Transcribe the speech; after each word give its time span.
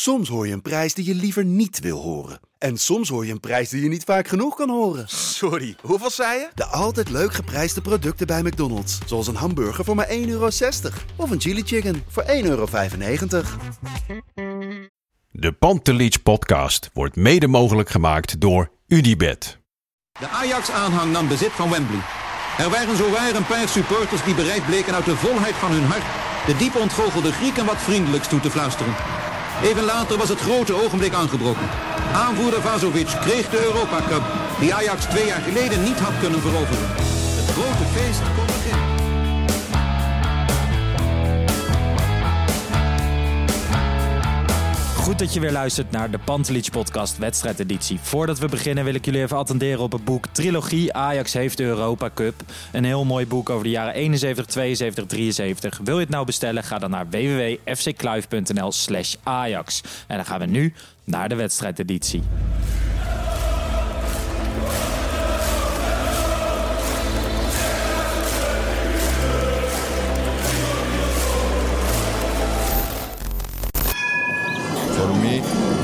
Soms 0.00 0.28
hoor 0.28 0.46
je 0.46 0.52
een 0.52 0.62
prijs 0.62 0.94
die 0.94 1.04
je 1.04 1.14
liever 1.14 1.44
niet 1.44 1.80
wil 1.80 2.00
horen. 2.00 2.40
En 2.58 2.76
soms 2.76 3.08
hoor 3.08 3.26
je 3.26 3.32
een 3.32 3.40
prijs 3.40 3.68
die 3.68 3.82
je 3.82 3.88
niet 3.88 4.04
vaak 4.04 4.28
genoeg 4.28 4.56
kan 4.56 4.70
horen. 4.70 5.08
Sorry, 5.08 5.76
hoeveel 5.82 6.10
zei 6.10 6.38
je? 6.38 6.48
De 6.54 6.64
altijd 6.64 7.10
leuk 7.10 7.34
geprijsde 7.34 7.80
producten 7.80 8.26
bij 8.26 8.42
McDonald's. 8.42 8.98
Zoals 9.06 9.26
een 9.26 9.34
hamburger 9.34 9.84
voor 9.84 9.94
maar 9.94 10.08
1,60 10.08 10.12
euro. 10.26 10.48
Of 11.16 11.30
een 11.30 11.40
chili 11.40 11.62
chicken 11.62 12.02
voor 12.08 12.22
1,95 12.22 12.28
euro. 12.42 12.66
De 15.30 15.52
Pantelich 15.52 16.22
podcast 16.22 16.90
wordt 16.92 17.16
mede 17.16 17.46
mogelijk 17.46 17.88
gemaakt 17.88 18.40
door 18.40 18.70
Unibed. 18.86 19.58
De 20.20 20.28
Ajax-aanhang 20.28 21.12
nam 21.12 21.28
bezit 21.28 21.52
van 21.52 21.70
Wembley. 21.70 22.00
Er 22.58 22.70
waren 22.70 22.96
zowaar 22.96 23.34
een 23.34 23.46
paar 23.46 23.68
supporters 23.68 24.24
die 24.24 24.34
bereid 24.34 24.66
bleken 24.66 24.94
uit 24.94 25.04
de 25.04 25.16
volheid 25.16 25.54
van 25.54 25.70
hun 25.70 25.84
hart 25.84 26.04
de 26.46 26.56
diep 26.56 26.76
ontgoochelde 26.76 27.32
Grieken 27.32 27.66
wat 27.66 27.76
vriendelijks 27.76 28.28
toe 28.28 28.40
te 28.40 28.50
fluisteren. 28.50 28.94
Even 29.62 29.84
later 29.84 30.18
was 30.18 30.28
het 30.28 30.40
grote 30.40 30.82
ogenblik 30.84 31.14
aangebroken. 31.14 31.68
Aanvoerder 32.14 32.62
Vazovic 32.62 33.16
kreeg 33.20 33.50
de 33.50 33.64
Europa 33.64 34.00
Cup, 34.08 34.22
die 34.60 34.74
Ajax 34.74 35.04
twee 35.04 35.26
jaar 35.26 35.40
geleden 35.40 35.82
niet 35.82 35.98
had 35.98 36.20
kunnen 36.20 36.40
veroveren. 36.40 36.88
Het 37.36 37.50
grote 37.50 37.84
feest 37.94 38.20
kon 38.36 38.46
beginnen. 38.46 38.87
Goed 45.08 45.18
dat 45.18 45.34
je 45.34 45.40
weer 45.40 45.52
luistert 45.52 45.90
naar 45.90 46.10
de 46.10 46.18
Pantelich 46.18 46.70
podcast 46.70 47.18
wedstrijdeditie. 47.18 47.98
Voordat 48.02 48.38
we 48.38 48.48
beginnen 48.48 48.84
wil 48.84 48.94
ik 48.94 49.04
jullie 49.04 49.22
even 49.22 49.36
attenderen 49.36 49.80
op 49.80 49.92
het 49.92 50.04
boek 50.04 50.26
Trilogie 50.26 50.92
Ajax 50.92 51.32
heeft 51.32 51.56
de 51.56 51.64
Europa 51.64 52.10
Cup. 52.14 52.34
Een 52.72 52.84
heel 52.84 53.04
mooi 53.04 53.26
boek 53.26 53.50
over 53.50 53.64
de 53.64 53.70
jaren 53.70 53.94
71, 53.94 54.46
72, 54.46 55.06
73. 55.06 55.80
Wil 55.84 55.94
je 55.94 56.00
het 56.00 56.10
nou 56.10 56.26
bestellen? 56.26 56.64
Ga 56.64 56.78
dan 56.78 56.90
naar 56.90 57.08
www.fckluif.nl 57.10 58.72
slash 58.72 59.14
Ajax. 59.22 59.80
En 60.06 60.16
dan 60.16 60.26
gaan 60.26 60.40
we 60.40 60.46
nu 60.46 60.74
naar 61.04 61.28
de 61.28 61.34
wedstrijdeditie. 61.34 62.22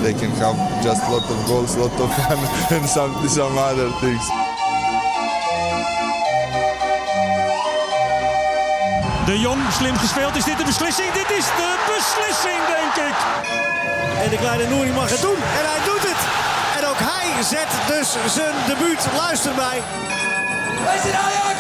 They 0.05 0.13
can 0.13 0.31
have 0.37 0.57
just 0.85 1.01
lot 1.09 1.25
of 1.33 1.39
goals, 1.49 1.77
lot 1.81 1.95
of 1.99 2.13
fun, 2.13 2.37
and 2.77 2.85
some 2.87 3.13
some 3.27 3.57
other 3.57 3.89
things. 4.05 4.25
De 9.27 9.39
Jong, 9.39 9.61
slim 9.73 9.97
gespeeld. 9.97 10.37
Is 10.37 10.45
dit 10.45 10.59
de 10.59 10.65
beslissing? 10.65 11.13
Dit 11.13 11.31
is 11.39 11.47
de 11.61 11.71
beslissing, 11.95 12.61
denk 12.77 12.95
ik. 13.09 13.17
En 14.23 14.31
de 14.31 14.37
kleine 14.37 14.67
Nouri 14.69 14.93
mag 14.93 15.11
het 15.11 15.21
doen. 15.21 15.41
En 15.59 15.65
hij 15.73 15.81
doet 15.89 16.05
het. 16.11 16.21
En 16.79 16.89
ook 16.91 17.01
hij 17.13 17.43
zet 17.43 17.71
dus 17.87 18.09
zijn 18.35 18.55
debuut. 18.67 19.03
Luister 19.17 19.55
mij. 19.55 19.83
Wij 20.85 20.99
zijn 21.03 21.15
Ajax! 21.15 21.59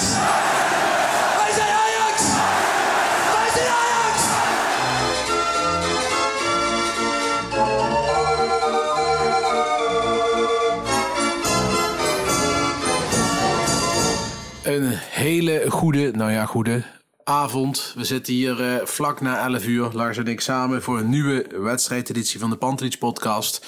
Goede, 15.68 16.10
nou 16.10 16.30
ja, 16.32 16.46
goede 16.46 16.82
avond. 17.24 17.92
We 17.96 18.04
zitten 18.04 18.32
hier 18.34 18.62
eh, 18.74 18.86
vlak 18.86 19.20
na 19.20 19.44
11 19.44 19.66
uur, 19.66 19.90
Lars 19.92 20.16
en 20.18 20.26
ik 20.26 20.40
samen, 20.40 20.82
voor 20.82 20.98
een 20.98 21.08
nieuwe 21.08 21.46
wedstrijdeditie 21.58 22.40
van 22.40 22.50
de 22.50 22.56
Pantelich 22.56 22.98
podcast. 22.98 23.66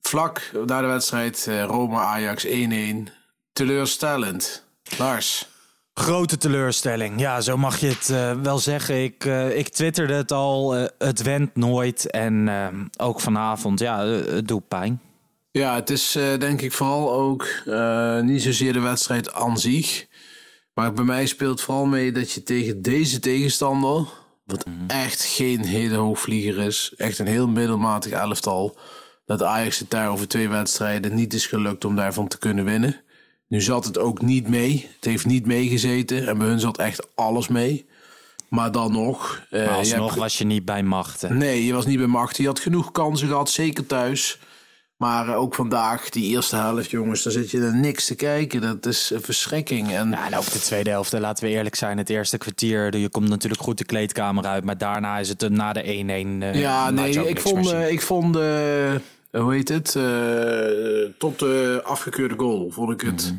Vlak 0.00 0.50
na 0.66 0.80
de 0.80 0.86
wedstrijd 0.86 1.46
eh, 1.48 1.64
Roma-Ajax 1.64 2.46
1-1. 2.46 2.50
Teleurstellend. 3.52 4.64
Lars. 4.98 5.50
Grote 5.94 6.36
teleurstelling. 6.36 7.20
Ja, 7.20 7.40
zo 7.40 7.56
mag 7.56 7.78
je 7.80 7.86
het 7.88 8.10
eh, 8.10 8.32
wel 8.42 8.58
zeggen. 8.58 9.02
Ik, 9.02 9.24
eh, 9.24 9.56
ik 9.58 9.68
twitterde 9.68 10.14
het 10.14 10.32
al. 10.32 10.76
eh, 10.76 10.84
het 10.98 11.22
went 11.22 11.56
nooit. 11.56 12.10
En 12.10 12.48
eh, 12.48 12.66
ook 13.06 13.20
vanavond, 13.20 13.78
ja, 13.80 14.04
eh, 14.04 14.10
het 14.34 14.48
doet 14.48 14.68
pijn. 14.68 15.00
Ja, 15.50 15.74
het 15.74 15.90
is 15.90 16.14
eh, 16.16 16.38
denk 16.38 16.60
ik 16.60 16.72
vooral 16.72 17.12
ook 17.12 17.46
eh, 17.66 18.20
niet 18.20 18.42
zozeer 18.42 18.72
de 18.72 18.80
wedstrijd 18.80 19.32
aan 19.32 19.58
zich. 19.58 20.06
Maar 20.74 20.92
bij 20.92 21.04
mij 21.04 21.26
speelt 21.26 21.60
vooral 21.60 21.84
mee 21.86 22.12
dat 22.12 22.32
je 22.32 22.42
tegen 22.42 22.82
deze 22.82 23.20
tegenstander, 23.20 24.06
wat 24.44 24.64
echt 24.86 25.24
geen 25.24 25.64
hele 25.64 25.96
hoogvlieger 25.96 26.58
is, 26.58 26.92
echt 26.96 27.18
een 27.18 27.26
heel 27.26 27.48
middelmatig 27.48 28.12
elftal, 28.12 28.76
dat 29.24 29.42
Ajax 29.42 29.78
het 29.78 29.90
daar 29.90 30.08
over 30.10 30.28
twee 30.28 30.48
wedstrijden 30.48 31.14
niet 31.14 31.34
is 31.34 31.46
gelukt 31.46 31.84
om 31.84 31.96
daarvan 31.96 32.28
te 32.28 32.38
kunnen 32.38 32.64
winnen. 32.64 33.00
Nu 33.48 33.60
zat 33.60 33.84
het 33.84 33.98
ook 33.98 34.22
niet 34.22 34.48
mee. 34.48 34.88
Het 34.94 35.04
heeft 35.04 35.26
niet 35.26 35.46
meegezeten. 35.46 36.26
En 36.28 36.38
bij 36.38 36.46
hun 36.46 36.60
zat 36.60 36.78
echt 36.78 37.06
alles 37.14 37.48
mee. 37.48 37.86
Maar 38.48 38.72
dan 38.72 38.92
nog. 38.92 39.42
eh, 39.50 39.58
Maar 39.60 39.70
je 39.70 39.76
alsnog 39.76 40.06
hebt- 40.08 40.20
was 40.20 40.38
je 40.38 40.44
niet 40.44 40.64
bij 40.64 40.82
machten. 40.82 41.36
Nee, 41.36 41.64
je 41.66 41.72
was 41.72 41.86
niet 41.86 41.98
bij 41.98 42.06
macht. 42.06 42.36
Je 42.36 42.46
had 42.46 42.60
genoeg 42.60 42.92
kansen 42.92 43.28
gehad, 43.28 43.50
zeker 43.50 43.86
thuis. 43.86 44.38
Maar 45.02 45.28
eh, 45.28 45.36
ook 45.40 45.54
vandaag, 45.54 46.08
die 46.10 46.24
eerste 46.34 46.56
helft, 46.56 46.90
jongens, 46.90 47.22
daar 47.22 47.32
zit 47.32 47.50
je 47.50 47.60
er 47.60 47.74
niks 47.76 48.06
te 48.06 48.14
kijken. 48.14 48.60
Dat 48.60 48.86
is 48.86 49.10
een 49.14 49.22
verschrikking. 49.22 49.92
En 49.92 50.10
Ja, 50.10 50.26
en 50.26 50.36
ook 50.36 50.50
de 50.52 50.58
tweede 50.58 50.90
helft, 50.90 51.12
laten 51.12 51.44
we 51.44 51.50
eerlijk 51.50 51.74
zijn. 51.74 51.98
Het 51.98 52.10
eerste 52.10 52.38
kwartier, 52.38 52.96
je 52.96 53.08
komt 53.08 53.28
natuurlijk 53.28 53.62
goed 53.62 53.78
de 53.78 53.84
kleedkamer 53.84 54.44
uit. 54.46 54.64
Maar 54.64 54.78
daarna 54.78 55.18
is 55.18 55.28
het 55.28 55.42
eh, 55.42 55.50
na 55.50 55.72
de 55.72 55.82
1-1. 55.82 56.42
eh, 56.42 56.60
ja, 56.60 56.90
nee, 56.90 57.28
ik 57.28 57.40
vond, 57.40 57.70
eh, 57.72 57.90
ik 57.90 58.02
vond 58.02 58.36
eh, 58.36 58.42
hoe 59.30 59.52
heet 59.54 59.68
het? 59.68 59.96
eh, 59.96 60.02
tot 61.18 61.38
de 61.38 61.80
afgekeurde 61.84 62.34
goal 62.36 62.70
vond 62.70 62.90
ik 62.90 63.00
het 63.00 63.24
Mhm. 63.24 63.34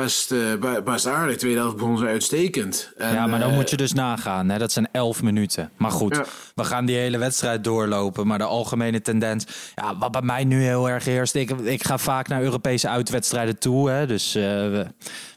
Best, 0.00 0.32
eh, 0.32 0.38
be- 0.60 0.82
best 0.84 1.06
aardig. 1.06 1.36
Tweede 1.36 1.58
helft 1.58 1.76
begon 1.76 1.98
ze 1.98 2.06
uitstekend. 2.06 2.92
En, 2.96 3.12
ja, 3.14 3.26
maar 3.26 3.38
dan 3.40 3.48
eh, 3.50 3.54
moet 3.56 3.70
je 3.70 3.76
dus 3.76 3.92
nagaan. 3.92 4.48
Hè? 4.48 4.58
Dat 4.58 4.72
zijn 4.72 4.88
11 4.92 5.22
minuten. 5.22 5.70
Maar 5.76 5.90
goed, 5.90 6.16
Ja. 6.16 6.24
we 6.54 6.64
gaan 6.64 6.84
die 6.84 6.96
hele 6.96 7.18
wedstrijd 7.18 7.64
doorlopen. 7.64 8.26
Maar 8.26 8.38
de 8.38 8.44
algemene 8.44 9.00
tendens. 9.00 9.46
Ja, 9.74 9.98
wat 9.98 10.10
bij 10.12 10.22
mij 10.22 10.44
nu 10.44 10.62
heel 10.62 10.88
erg 10.88 11.04
heerst. 11.04 11.34
Ik, 11.34 11.50
ik 11.50 11.84
ga 11.84 11.98
vaak 11.98 12.28
naar 12.28 12.42
Europese 12.42 12.88
uitwedstrijden 12.88 13.58
toe. 13.58 13.90
Hè? 13.90 14.06
Dus 14.06 14.34
eh, 14.34 14.42
we- 14.42 14.86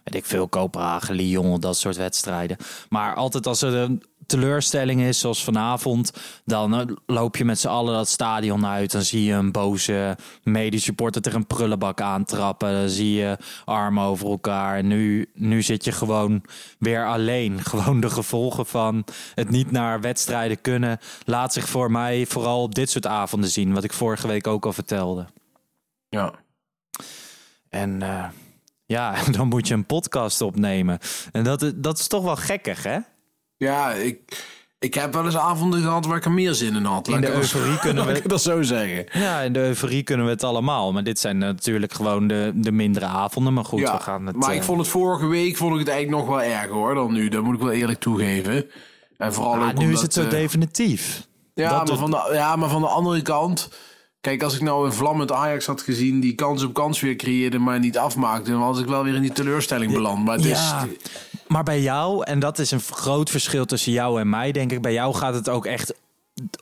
weet 0.03 0.16
ik 0.16 0.25
veel, 0.25 0.47
Kopenhagen, 0.47 1.16
Lyon, 1.16 1.59
dat 1.59 1.78
soort 1.78 1.96
wedstrijden. 1.97 2.57
Maar 2.90 3.16
altijd 3.16 3.47
als 3.47 3.62
er 3.62 3.73
een 3.73 4.03
teleurstelling 4.27 5.01
is, 5.01 5.19
zoals 5.19 5.43
vanavond, 5.43 6.11
dan 6.45 6.75
eh, 6.75 6.95
loop 7.05 7.38
je 7.38 7.45
met 7.45 7.59
z'n 7.59 7.67
allen 7.67 7.93
dat 7.93 8.07
stadion 8.07 8.65
uit. 8.65 8.91
Dan 8.91 9.01
zie 9.01 9.23
je 9.23 9.33
een 9.33 9.51
boze 9.51 10.17
medesupporter 10.43 11.21
tegen 11.21 11.39
een 11.39 11.47
prullenbak 11.47 12.01
aantrappen. 12.01 12.71
Dan 12.71 12.89
zie 12.89 13.13
je 13.13 13.37
armen 13.66 14.03
over 14.03 14.29
elkaar. 14.29 14.77
En 14.77 14.87
nu, 14.87 15.29
nu 15.33 15.61
zit 15.61 15.85
je 15.85 15.91
gewoon 15.91 16.43
weer 16.79 17.07
alleen. 17.07 17.63
Gewoon 17.77 17.99
de 17.99 18.09
gevolgen 18.09 18.66
van 18.66 19.05
het 19.33 19.49
niet 19.49 19.71
naar 19.71 20.01
wedstrijden 20.01 20.61
kunnen, 20.61 20.99
laat 21.25 21.53
zich 21.53 21.69
voor 21.69 21.91
mij 21.91 22.25
vooral 22.25 22.61
op 22.61 22.75
dit 22.75 22.89
soort 22.89 23.07
avonden 23.07 23.49
zien. 23.49 23.73
Wat 23.73 23.83
ik 23.83 23.93
vorige 23.93 24.27
week 24.27 24.47
ook 24.47 24.66
al 24.66 24.73
vertelde. 24.73 25.25
Ja. 26.09 26.33
En 27.69 28.01
eh, 28.01 28.25
ja, 28.85 29.16
dan 29.37 29.47
moet 29.47 29.67
je 29.67 29.73
een 29.73 29.85
podcast 29.85 30.41
opnemen. 30.41 30.99
En 31.31 31.43
dat, 31.43 31.73
dat 31.75 31.99
is 31.99 32.07
toch 32.07 32.23
wel 32.23 32.35
gekkig, 32.35 32.83
hè? 32.83 32.99
Ja, 33.57 33.91
ik, 33.91 34.45
ik 34.79 34.94
heb 34.94 35.13
wel 35.13 35.25
eens 35.25 35.38
avonden 35.38 35.81
gehad 35.81 36.06
waar 36.06 36.18
ik 36.18 36.25
er 36.25 36.31
meer 36.31 36.53
zin 36.53 36.75
in 36.75 36.84
had. 36.84 37.07
In 37.07 37.22
de 37.22 37.31
euforie 37.34 37.79
kunnen 37.79 38.06
we- 38.07 38.22
dat 38.28 38.41
zo 38.41 38.62
zeggen. 38.62 39.06
Ja, 39.12 39.40
in 39.41 39.53
de 39.53 39.59
euforie 39.59 40.03
kunnen 40.03 40.25
we 40.25 40.31
het 40.31 40.44
allemaal. 40.44 40.94
Maar 40.94 41.03
dit 41.03 41.19
zijn 41.19 41.38
natuurlijk 41.38 41.94
gewoon 41.94 42.28
de, 42.28 42.51
de 42.56 42.72
mindere 42.72 43.06
avonden. 43.06 43.53
Maar 43.53 43.66
goed, 43.66 43.79
we 43.79 43.88
gaan 44.00 44.25
het... 44.25 44.35
maar 44.35 44.53
ik 44.53 44.59
eh, 44.59 44.66
vond 44.66 44.79
het 44.79 44.88
vorige 44.88 45.28
week 45.28 45.57
vond 45.57 45.73
ik 45.73 45.79
het 45.79 45.88
eigenlijk 45.90 46.19
nog 46.25 46.35
wel 46.35 46.46
erger 46.46 46.72
hoor 46.73 46.94
dan 46.96 47.13
nu. 47.13 47.29
Dat 47.29 47.44
moet 47.44 47.56
ik 47.56 47.62
wel 47.62 47.72
eerlijk 47.72 48.00
toegeven. 48.00 48.66
En 49.17 49.34
vooral 49.34 49.53
ah, 49.53 49.67
ook 49.67 49.78
nu 49.78 49.91
is 49.94 50.01
het 50.01 50.13
zo 50.13 50.23
eh, 50.23 50.29
definitief. 50.29 51.28
Ja, 51.53 51.72
maar 51.72 51.79
het- 51.85 51.97
van 51.97 52.12
de, 52.12 52.29
ja, 52.34 52.56
maar 52.56 52.69
van 52.69 52.81
de 52.81 52.88
andere 52.88 53.22
kant. 53.22 53.69
Kijk, 54.22 54.43
als 54.43 54.55
ik 54.55 54.61
nou 54.61 54.85
een 54.85 54.93
vlammend 54.93 55.31
Ajax 55.31 55.66
had 55.66 55.81
gezien 55.81 56.20
die 56.20 56.35
kans 56.35 56.64
op 56.64 56.73
kans 56.73 56.99
weer 57.02 57.16
creëerde, 57.16 57.59
maar 57.59 57.79
niet 57.79 57.97
afmaakte, 57.97 58.52
dan 58.52 58.59
was 58.59 58.79
ik 58.79 58.85
wel 58.85 59.03
weer 59.03 59.16
in 59.16 59.22
die 59.22 59.31
teleurstelling 59.31 59.91
beland. 59.93 60.26
Maar 60.26 60.35
het 60.35 60.43
Ja, 60.46 60.85
is. 60.85 61.09
Maar 61.47 61.64
bij 61.64 61.82
jou, 61.82 62.23
en 62.23 62.40
dat 62.40 62.59
is 62.59 62.72
een 62.72 62.79
groot 62.79 63.29
verschil 63.29 63.66
tussen 63.66 63.91
jou 63.91 64.20
en 64.20 64.29
mij, 64.29 64.52
denk 64.52 64.72
ik. 64.72 64.82
Bij 64.82 64.94
jou 64.94 65.14
gaat 65.16 65.34
het 65.34 65.49
ook 65.49 65.66
echt 65.66 65.94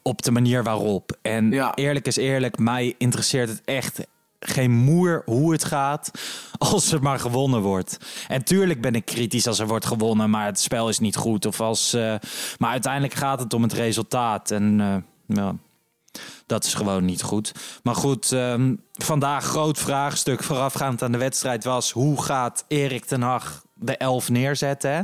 op 0.01 0.21
de 0.21 0.31
manier 0.31 0.63
waarop. 0.63 1.17
En 1.21 1.51
Ja. 1.51 1.75
eerlijk 1.75 2.07
is 2.07 2.15
eerlijk, 2.15 2.57
mij 2.57 2.95
interesseert 2.97 3.49
het 3.49 3.61
echt 3.65 4.07
geen 4.39 4.71
moer 4.71 5.21
hoe 5.25 5.51
het 5.51 5.63
gaat 5.63 6.11
als 6.57 6.91
er 6.91 7.01
maar 7.01 7.19
gewonnen 7.19 7.61
wordt. 7.61 7.97
En 8.27 8.43
tuurlijk 8.43 8.81
ben 8.81 8.95
ik 8.95 9.05
kritisch 9.05 9.47
als 9.47 9.59
er 9.59 9.67
wordt 9.67 9.85
gewonnen, 9.85 10.29
maar 10.29 10.45
het 10.45 10.59
spel 10.59 10.89
is 10.89 10.99
niet 10.99 11.15
goed. 11.15 11.45
Of 11.45 11.61
als, 11.61 11.93
eh, 11.93 12.15
maar 12.57 12.71
uiteindelijk 12.71 13.13
gaat 13.13 13.39
het 13.39 13.53
om 13.53 13.61
het 13.63 13.73
resultaat. 13.73 14.51
En 14.51 14.81
eh, 14.81 15.37
ja, 15.37 15.55
Dat 16.45 16.63
is 16.63 16.73
gewoon 16.73 17.05
niet 17.05 17.21
goed. 17.21 17.51
Maar 17.83 17.95
goed, 17.95 18.31
ehm, 18.31 18.75
vandaag 18.91 19.45
groot 19.45 19.79
vraagstuk 19.79 20.43
voorafgaand 20.43 21.01
aan 21.01 21.11
de 21.11 21.17
wedstrijd 21.17 21.63
was... 21.63 21.91
hoe 21.91 22.23
gaat 22.23 22.65
Erik 22.67 23.05
ten 23.05 23.21
Hag 23.21 23.64
de 23.85 23.97
elf 23.97 24.29
neerzetten? 24.29 24.91
hè? 24.91 25.01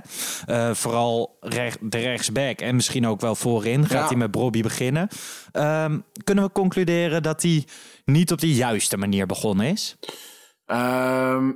Eh, 0.69 0.75
vooral 0.75 1.37
rech- 1.41 1.77
de 1.81 1.97
rechtsback 1.99 2.59
en 2.61 2.75
misschien 2.75 3.07
ook 3.07 3.21
wel 3.21 3.35
voorin. 3.35 3.81
Gaat 3.87 3.91
Ja. 4.01 4.07
hij 4.07 4.15
met 4.17 4.31
Bobby 4.31 4.61
beginnen? 4.61 5.07
Ehm, 5.51 5.99
kunnen 6.23 6.43
we 6.43 6.51
concluderen 6.51 7.23
dat 7.23 7.41
hij 7.41 7.65
niet 8.05 8.31
op 8.31 8.39
de 8.39 8.53
juiste 8.53 8.97
manier 8.97 9.25
begonnen 9.25 9.65
is? 9.65 9.97
Ehm, 10.65 11.51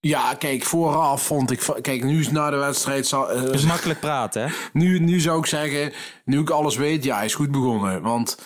ja, 0.00 0.34
kijk, 0.34 0.62
vooraf 0.64 1.22
vond 1.22 1.50
ik... 1.50 1.60
Kijk, 1.80 2.04
nu 2.04 2.20
is 2.20 2.30
na 2.30 2.50
de 2.50 2.56
wedstrijd... 2.56 3.06
zal- 3.06 3.30
eh, 3.30 3.52
is 3.52 3.64
makkelijk 3.64 4.00
praten, 4.00 4.42
hè? 4.42 4.54
nu, 4.72 4.98
nu 5.00 5.20
zou 5.20 5.38
ik 5.38 5.46
zeggen, 5.46 5.92
nu 6.24 6.40
ik 6.40 6.50
alles 6.50 6.76
weet, 6.76 7.04
ja, 7.04 7.16
hij 7.16 7.24
is 7.24 7.34
goed 7.34 7.50
begonnen. 7.50 8.02
Want, 8.02 8.38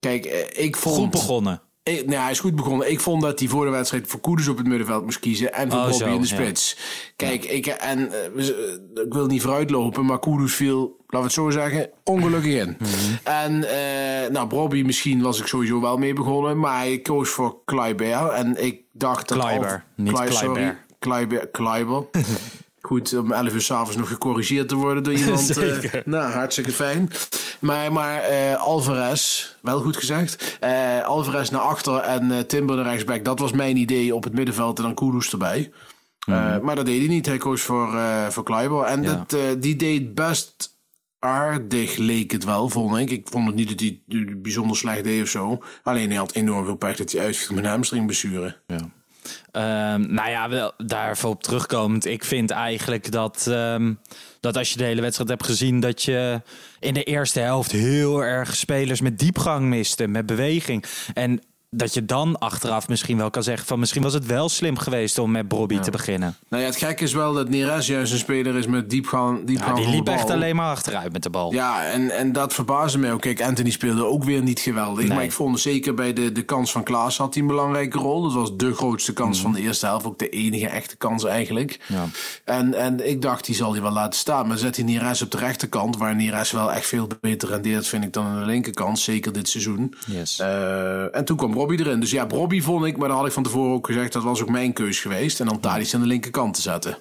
kijk, 0.00 0.24
eh, 0.24 0.64
ik 0.64 0.76
vond... 0.76 0.96
Goed 0.96 1.10
begonnen. 1.10 1.60
Ik, 1.94 2.06
nee, 2.06 2.18
hij 2.18 2.30
is 2.30 2.40
goed 2.40 2.54
begonnen. 2.56 2.90
Ik 2.90 3.00
vond 3.00 3.22
dat 3.22 3.38
hij 3.38 3.48
voor 3.48 3.64
de 3.64 3.70
wedstrijd 3.70 4.06
voor 4.06 4.20
Koeders 4.20 4.48
op 4.48 4.56
het 4.56 4.66
middenveld 4.66 5.04
moest 5.04 5.18
kiezen. 5.18 5.52
En 5.54 5.70
voor 5.70 5.80
Oh, 5.80 5.88
Bobby 5.88 6.04
zo, 6.04 6.14
in 6.14 6.20
de 6.20 6.28
ja. 6.28 6.34
spits. 6.34 6.76
Kijk, 7.16 7.44
ik, 7.44 7.66
en, 7.66 8.12
eh, 8.12 8.48
eh, 8.48 9.04
ik 9.04 9.12
wil 9.12 9.26
niet 9.26 9.42
vooruitlopen, 9.42 10.04
maar 10.06 10.18
Koeders 10.18 10.54
viel, 10.54 10.78
laten 10.80 11.18
we 11.18 11.18
het 11.24 11.32
zo 11.32 11.50
zeggen, 11.50 11.90
ongelukkig 12.04 12.52
in. 12.54 12.76
Mhm. 12.78 12.90
En 13.24 13.64
eh, 13.70 14.30
nou, 14.30 14.46
Bobby 14.46 14.82
misschien 14.82 15.22
was 15.22 15.40
ik 15.40 15.46
sowieso 15.46 15.80
wel 15.80 15.96
mee 15.96 16.12
begonnen. 16.12 16.58
Maar 16.58 16.76
hij 16.78 16.98
koos 16.98 17.28
voor 17.28 17.58
Kleiber. 17.64 18.28
En 18.28 18.64
ik 18.64 18.80
dacht 18.92 19.28
dat... 19.28 19.38
Kleiber, 19.38 19.70
Al- 19.70 19.80
niet 20.04 20.12
Klei- 20.12 20.28
Kleiber. 20.28 20.56
Sorry, 20.56 20.76
Kleiber. 20.98 21.48
Kleiber. 21.48 22.04
Goed, 22.86 23.16
om 23.18 23.32
11 23.32 23.52
uur 23.52 23.60
s'avonds 23.60 23.96
nog 23.96 24.08
gecorrigeerd 24.08 24.68
te 24.68 24.74
worden 24.74 25.02
door 25.02 25.12
iemand. 25.22 25.56
eh, 25.56 25.56
Zeker. 25.72 26.02
nou, 26.04 26.32
hartstikke 26.32 26.72
fijn. 26.72 27.10
Maar, 27.60 27.92
maar 27.92 28.22
eh, 28.22 28.56
Alvarez, 28.62 29.50
wel 29.62 29.80
goed 29.80 29.96
gezegd. 29.96 30.56
eh, 30.60 31.02
Alvarez 31.04 31.48
naar 31.50 31.60
achter 31.60 31.96
en 31.96 32.30
eh, 32.32 32.38
Timber 32.38 32.76
naar 32.76 32.84
rechtsback. 32.84 33.24
Dat 33.24 33.38
was 33.38 33.52
mijn 33.52 33.76
idee 33.76 34.14
op 34.14 34.24
het 34.24 34.32
middenveld 34.32 34.78
en 34.78 34.84
dan 34.84 34.94
Kudus 34.94 35.32
erbij. 35.32 35.70
Eh, 36.26 36.58
maar 36.58 36.74
dat 36.76 36.86
deed 36.86 36.98
hij 36.98 37.08
niet. 37.08 37.26
Hij 37.26 37.36
koos 37.36 37.60
voor, 37.62 37.94
eh 37.96 38.26
voor 38.28 38.42
Kleiber. 38.44 38.82
En 38.82 39.02
Ja. 39.02 39.24
dat, 39.28 39.62
die 39.62 39.76
deed 39.76 40.14
best 40.14 40.74
aardig, 41.18 41.96
leek 41.96 42.30
het 42.32 42.44
wel, 42.44 42.68
vond 42.68 42.96
ik. 42.96 43.10
Ik 43.10 43.26
vond 43.30 43.46
het 43.46 43.54
niet 43.54 43.68
dat 43.68 43.80
hij 43.80 44.00
het 44.08 44.42
bijzonder 44.42 44.76
slecht 44.76 45.04
deed 45.04 45.22
of 45.22 45.28
zo. 45.28 45.62
Alleen 45.82 46.08
hij 46.08 46.18
had 46.18 46.32
enorm 46.32 46.64
veel 46.64 46.76
pech 46.76 46.96
dat 46.96 47.12
hij 47.12 47.20
uitviel 47.24 47.54
met 47.56 47.64
een 47.64 47.70
hamstringblessure. 47.70 48.56
Ehm, 49.56 50.14
nou 50.14 50.30
ja, 50.30 50.48
wel, 50.48 50.72
daarvoor 50.76 51.30
op 51.30 51.42
terugkomend. 51.42 52.06
Ik 52.06 52.24
vind 52.24 52.50
eigenlijk 52.50 53.12
dat, 53.12 53.46
ehm, 53.46 53.94
dat 54.40 54.56
als 54.56 54.70
je 54.70 54.78
de 54.78 54.84
hele 54.84 55.00
wedstrijd 55.00 55.30
hebt 55.30 55.44
gezien... 55.44 55.80
dat 55.80 56.02
je 56.02 56.42
in 56.80 56.94
de 56.94 57.02
eerste 57.02 57.40
helft 57.40 57.72
heel 57.72 58.24
erg 58.24 58.56
spelers 58.56 59.00
met 59.00 59.18
diepgang 59.18 59.66
miste. 59.66 60.06
Met 60.06 60.26
beweging. 60.26 60.84
En 61.14 61.40
dat 61.76 61.94
je 61.94 62.04
dan 62.04 62.38
achteraf 62.38 62.88
misschien 62.88 63.16
wel 63.16 63.30
kan 63.30 63.42
zeggen... 63.42 63.66
van 63.66 63.78
misschien 63.78 64.02
was 64.02 64.12
het 64.12 64.26
wel 64.26 64.48
slim 64.48 64.78
geweest 64.78 65.18
om 65.18 65.30
met 65.30 65.48
Bobby 65.48 65.78
te 65.78 65.90
beginnen. 65.90 66.36
Nou 66.48 66.62
ja, 66.62 66.68
het 66.68 66.78
gekke 66.78 67.04
is 67.04 67.12
wel 67.12 67.32
dat 67.32 67.48
Neres 67.48 67.86
juist 67.86 68.12
een 68.12 68.18
speler 68.18 68.54
is 68.54 68.66
met 68.66 68.90
diepgang, 68.90 69.38
Ja, 69.38 69.44
diepgang 69.44 69.74
die 69.74 69.84
van 69.84 69.92
de 69.92 69.96
liep 69.96 70.08
echt 70.08 70.30
alleen 70.30 70.56
maar 70.56 70.70
achteruit 70.70 71.12
met 71.12 71.22
de 71.22 71.30
bal. 71.30 71.52
Ja, 71.52 71.84
en, 71.84 72.10
en 72.10 72.32
dat 72.32 72.54
verbaasde 72.54 72.98
mij 72.98 73.12
ook. 73.12 73.20
Kijk, 73.20 73.42
Anthony 73.42 73.70
speelde 73.70 74.04
ook 74.04 74.24
weer 74.24 74.42
niet 74.42 74.60
geweldig. 74.60 75.04
Nee. 75.04 75.14
Maar 75.14 75.24
ik 75.24 75.32
vond 75.32 75.60
zeker 75.60 75.94
bij 75.94 76.12
de, 76.12 76.32
de 76.32 76.42
kans 76.42 76.72
van 76.72 76.82
Klaas 76.82 77.16
had 77.16 77.34
hij 77.34 77.42
een 77.42 77.48
belangrijke 77.48 77.98
rol. 77.98 78.22
Dat 78.22 78.32
was 78.32 78.56
de 78.56 78.74
grootste 78.74 79.12
kans 79.12 79.40
van 79.40 79.52
de 79.52 79.60
eerste 79.60 79.86
helft. 79.86 80.06
Ook 80.06 80.18
de 80.18 80.28
enige 80.28 80.68
echte 80.68 80.96
kans 80.96 81.24
eigenlijk. 81.24 81.80
Ja. 81.86 82.04
En, 82.44 82.74
en 82.74 83.08
ik 83.08 83.22
dacht, 83.22 83.44
die 83.46 83.54
zal 83.54 83.72
hij 83.72 83.82
wel 83.82 83.92
laten 83.92 84.18
staan. 84.18 84.46
Maar 84.46 84.58
zet 84.58 84.76
hij 84.76 84.84
Neres 84.84 85.22
op 85.22 85.30
de 85.30 85.38
rechterkant, 85.38 85.96
waar 85.96 86.16
Neres 86.16 86.50
wel 86.50 86.72
echt 86.72 86.86
veel 86.86 87.08
beter 87.20 87.48
rendeert, 87.48 87.86
vind 87.86 88.04
ik, 88.04 88.12
dan 88.12 88.24
aan 88.24 88.38
de 88.38 88.46
linkerkant. 88.46 88.98
Zeker 88.98 89.32
dit 89.32 89.48
seizoen. 89.48 89.94
Yes. 90.06 90.38
Eh, 90.38 91.16
en 91.16 91.24
toen 91.24 91.36
kwam 91.36 91.54
Robbie 91.66 91.86
erin. 91.86 92.00
Dus 92.00 92.10
ja, 92.10 92.26
Robbie 92.28 92.62
vond 92.62 92.84
ik, 92.84 92.96
maar 92.96 93.08
dat 93.08 93.16
had 93.16 93.26
ik 93.26 93.32
van 93.32 93.42
tevoren 93.42 93.74
ook 93.74 93.86
gezegd, 93.86 94.12
dat 94.12 94.22
was 94.22 94.42
ook 94.42 94.48
mijn 94.48 94.72
keus 94.72 95.00
geweest. 95.00 95.40
En 95.40 95.46
dan 95.46 95.60
Tadic 95.60 95.94
aan 95.94 96.00
de 96.00 96.06
linkerkant 96.06 96.54
te 96.54 96.60
zetten. 96.60 96.98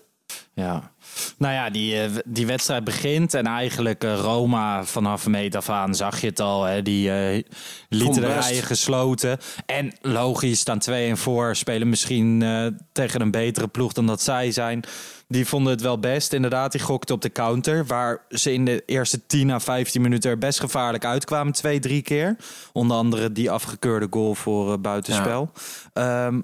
Ja. 0.54 0.92
Nou 1.38 1.54
ja, 1.54 1.70
die, 1.70 2.02
eh, 2.02 2.10
die 2.26 2.46
wedstrijd 2.46 2.84
begint 2.84 3.34
en 3.34 3.48
eigenlijk 3.48 4.04
eh, 4.04 4.20
Roma 4.20 4.84
vanaf 4.84 5.28
meet 5.28 5.56
af 5.56 5.70
aan 5.70 5.96
zag 5.96 6.22
je 6.22 6.28
het 6.28 6.40
al. 6.40 6.64
Hè, 6.64 6.82
die 6.82 7.12
eh 7.12 7.44
lieten 7.90 8.22
de 8.22 8.34
rijen 8.34 8.64
gesloten. 8.64 9.38
En 9.66 9.94
logisch 10.02 10.60
staan 10.60 10.80
2 10.80 11.10
en 11.10 11.18
voor, 11.18 11.56
spelen 11.56 11.90
misschien 11.90 12.44
tegen 12.92 13.22
een 13.22 13.32
betere 13.32 13.68
ploeg 13.68 13.94
dan 13.94 14.06
dat 14.08 14.22
zij 14.22 14.52
zijn. 14.52 14.84
Die 15.28 15.48
vonden 15.48 15.72
het 15.74 15.82
wel 15.82 16.00
best. 16.00 16.34
Inderdaad, 16.34 16.72
die 16.72 16.82
gokten 16.82 17.16
op 17.16 17.22
de 17.22 17.32
counter. 17.32 17.86
Waar 17.86 18.22
ze 18.30 18.54
in 18.54 18.66
de 18.66 18.84
eerste 18.86 19.26
10 19.26 19.52
à 19.52 19.60
15 19.60 20.02
minuten 20.02 20.30
er 20.30 20.38
best 20.38 20.60
gevaarlijk 20.60 21.06
uitkwamen. 21.06 21.54
Twee, 21.54 21.80
drie 21.80 22.02
keer. 22.02 22.36
Onder 22.74 22.98
andere 22.98 23.32
die 23.32 23.52
afgekeurde 23.52 24.08
goal 24.10 24.36
voor 24.36 24.72
eh, 24.72 24.78
buitenspel. 24.80 25.52
Ehm, 25.94 26.42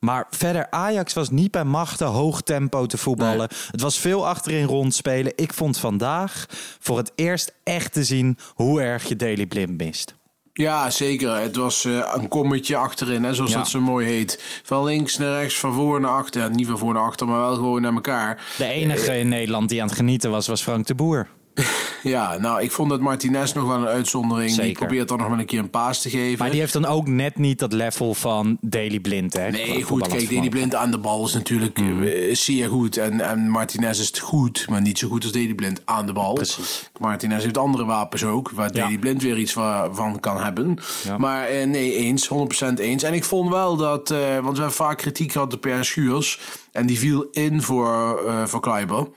maar 0.00 0.26
verder, 0.30 0.70
Ajax 0.70 1.12
was 1.12 1.30
niet 1.30 1.50
bij 1.50 1.64
machten 1.64 2.06
hoog 2.06 2.40
tempo 2.42 2.86
te 2.86 2.98
voetballen. 2.98 3.48
Het 3.70 3.80
was 3.80 3.98
veel 3.98 4.26
achterin 4.26 4.64
rondspelen. 4.66 5.32
Ik 5.36 5.52
vond 5.52 5.78
vandaag 5.78 6.46
voor 6.78 6.96
het 6.96 7.12
eerst 7.14 7.52
echt 7.64 7.92
te 7.92 8.04
zien 8.04 8.38
hoe 8.54 8.80
erg 8.82 9.08
je 9.08 9.16
Daily 9.16 9.46
Blind 9.46 9.76
mist. 9.78 10.16
Ja, 10.52 10.90
zeker. 10.90 11.36
Het 11.36 11.56
was 11.56 11.84
eh, 11.84 12.12
een 12.14 12.28
kommetje 12.28 12.76
achterin, 12.76 13.22
hè, 13.24 13.34
zoals 13.34 13.50
Ja. 13.50 13.56
dat 13.58 13.68
zo 13.68 13.80
mooi 13.80 14.06
heet. 14.06 14.60
Van 14.62 14.84
links 14.84 15.18
naar 15.18 15.40
rechts, 15.40 15.58
van 15.58 15.72
voor 15.74 16.00
naar 16.00 16.10
achter. 16.10 16.40
Ja, 16.40 16.48
niet 16.48 16.66
van 16.66 16.78
voor 16.78 16.94
naar 16.94 17.02
achter, 17.02 17.26
maar 17.26 17.40
wel 17.40 17.54
gewoon 17.54 17.82
naar 17.82 17.92
elkaar. 17.92 18.44
De 18.56 18.64
enige 18.66 19.18
in 19.18 19.28
Nederland 19.28 19.68
die 19.68 19.80
aan 19.80 19.86
het 19.88 19.96
genieten 19.96 20.30
was, 20.30 20.46
was 20.46 20.62
Frank 20.62 20.86
de 20.86 20.94
Boer. 20.94 21.28
Ja, 22.02 22.38
nou, 22.38 22.62
ik 22.62 22.70
vond 22.72 22.90
dat 22.90 23.00
Martinez 23.00 23.52
nog 23.52 23.66
wel 23.66 23.76
een 23.76 23.86
uitzondering. 23.86 24.54
Die 24.56 24.72
probeert 24.72 25.08
dan 25.08 25.18
nog 25.18 25.28
wel 25.28 25.38
een 25.38 25.46
keer 25.46 25.58
een 25.58 25.70
paas 25.70 26.02
te 26.02 26.10
geven. 26.10 26.38
Maar 26.38 26.50
die 26.50 26.60
heeft 26.60 26.72
dan 26.72 26.84
ook 26.86 27.08
net 27.08 27.36
niet 27.38 27.58
dat 27.58 27.72
level 27.72 28.14
van 28.14 28.58
Daily 28.60 29.00
Blind. 29.00 29.32
Hè, 29.32 29.50
Nee, 29.50 29.82
goed, 29.82 30.06
kijk, 30.08 30.20
vermogen. 30.20 30.50
Blind 30.50 30.74
aan 30.74 30.90
de 30.90 30.98
bal 30.98 31.24
is 31.26 31.32
natuurlijk 31.32 31.78
Mhm. 31.78 32.02
eh, 32.02 32.34
zeer 32.34 32.68
goed. 32.68 32.96
En, 32.96 33.20
en 33.20 33.48
Martinez 33.50 33.98
is 34.00 34.12
goed, 34.20 34.66
maar 34.70 34.80
niet 34.80 34.98
zo 34.98 35.08
goed 35.08 35.22
als 35.22 35.32
Deli 35.32 35.54
Blind 35.54 35.82
aan 35.84 36.06
de 36.06 36.12
bal. 36.12 36.32
Precies. 36.34 36.90
Martinez 37.00 37.42
heeft 37.42 37.58
andere 37.58 37.84
wapens 37.84 38.24
ook, 38.24 38.50
waar 38.50 38.70
Ja. 38.76 38.90
Blind 39.00 39.22
weer 39.22 39.38
iets 39.38 39.52
va- 39.52 39.88
van 39.94 40.20
kan 40.20 40.42
hebben. 40.42 40.78
Ja. 41.04 41.18
Maar 41.18 41.46
eh, 41.46 41.66
nee, 41.66 41.94
eens, 41.94 42.28
100% 42.28 42.78
eens. 42.78 43.02
En 43.02 43.14
ik 43.14 43.24
vond 43.24 43.50
wel 43.50 43.76
dat, 43.76 44.10
eh, 44.10 44.18
want 44.18 44.56
we 44.56 44.62
hebben 44.62 44.72
vaak 44.72 44.98
kritiek 44.98 45.32
gehad 45.32 45.54
op 45.54 45.60
Per 45.60 45.84
Schuurs. 45.84 46.40
En 46.78 46.86
die 46.86 46.98
viel 46.98 47.26
in 47.32 47.62
voor, 47.62 48.18
eh 48.26 48.44
voor 48.46 48.60
Kleiber. 48.60 49.08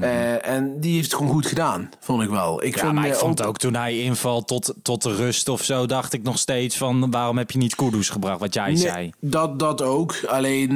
Eh, 0.00 0.46
en 0.48 0.80
die 0.80 0.92
heeft 0.94 1.04
het 1.04 1.14
gewoon 1.14 1.32
goed 1.32 1.46
gedaan, 1.46 1.90
vond 2.00 2.22
ik 2.22 2.28
wel. 2.28 2.62
Ik 2.64 2.68
Mhm. 2.68 2.76
Ja, 2.78 2.82
vind, 2.84 2.94
maar 2.94 3.06
ik 3.06 3.12
eh, 3.12 3.18
vond 3.18 3.42
ook 3.44 3.58
toen 3.58 3.74
hij 3.74 3.98
invalt 3.98 4.48
tot, 4.48 4.74
tot 4.82 5.02
de 5.02 5.14
rust 5.14 5.48
of 5.48 5.62
zo, 5.64 5.86
dacht 5.86 6.12
ik 6.12 6.22
nog 6.22 6.38
steeds 6.38 6.76
van 6.76 7.10
waarom 7.10 7.38
heb 7.38 7.50
je 7.50 7.58
niet 7.58 7.74
Kudus 7.74 8.08
gebracht, 8.08 8.40
wat 8.40 8.54
jij 8.54 8.66
Nee, 8.66 8.76
zei. 8.76 9.10
Dat, 9.20 9.58
dat 9.58 9.82
ook. 9.82 10.14
Alleen 10.26 10.70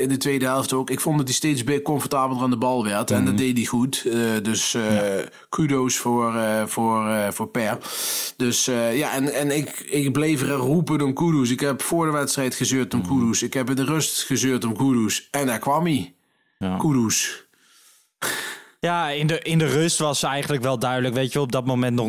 in 0.00 0.08
de 0.08 0.16
tweede 0.18 0.44
helft 0.44 0.72
ook. 0.72 0.90
Ik 0.90 1.00
vond 1.00 1.16
dat 1.18 1.26
hij 1.26 1.36
steeds 1.36 1.64
be- 1.64 1.82
comfortabeler 1.82 2.42
aan 2.42 2.50
de 2.50 2.56
bal 2.58 2.84
werd. 2.84 3.10
En 3.10 3.16
Mhm. 3.16 3.26
dat 3.26 3.38
deed 3.38 3.56
hij 3.56 3.66
goed. 3.66 4.02
Dus 4.42 4.76
kudo's 5.48 5.96
voor, 5.96 6.34
voor, 6.66 7.06
voor 7.32 7.48
Per. 7.48 7.78
Dus 8.36 8.64
ja, 8.92 9.12
en, 9.14 9.34
en 9.34 9.56
ik, 9.56 9.70
ik 9.90 10.12
bleef 10.12 10.42
er 10.42 10.48
roepen 10.48 11.00
om 11.02 11.12
Kudus. 11.14 11.50
Ik 11.50 11.60
heb 11.60 11.82
voor 11.82 12.06
de 12.06 12.12
wedstrijd 12.12 12.54
gezeurd 12.54 12.92
Mhm. 12.92 13.02
om 13.10 13.18
Kudus. 13.18 13.42
Ik 13.42 13.54
heb 13.54 13.70
in 13.70 13.76
de 13.76 13.84
rust 13.84 14.22
gezeurd 14.22 14.64
om 14.64 14.76
Kudus. 14.76 15.28
En 15.30 15.48
daar 15.56 15.64
kwam 15.64 15.84
hij. 15.84 16.14
Ja. 16.58 16.76
Kudus. 16.76 17.46
Ja, 18.86 19.10
in 19.10 19.26
de, 19.26 19.38
in 19.38 19.58
de 19.58 19.66
rust 19.66 19.98
was 19.98 20.22
eigenlijk 20.22 20.62
wel 20.62 20.78
duidelijk. 20.78 21.14
Weet 21.14 21.32
je, 21.32 21.40
op 21.40 21.52
dat 21.52 21.64
moment 21.64 21.94
nog 21.94 22.08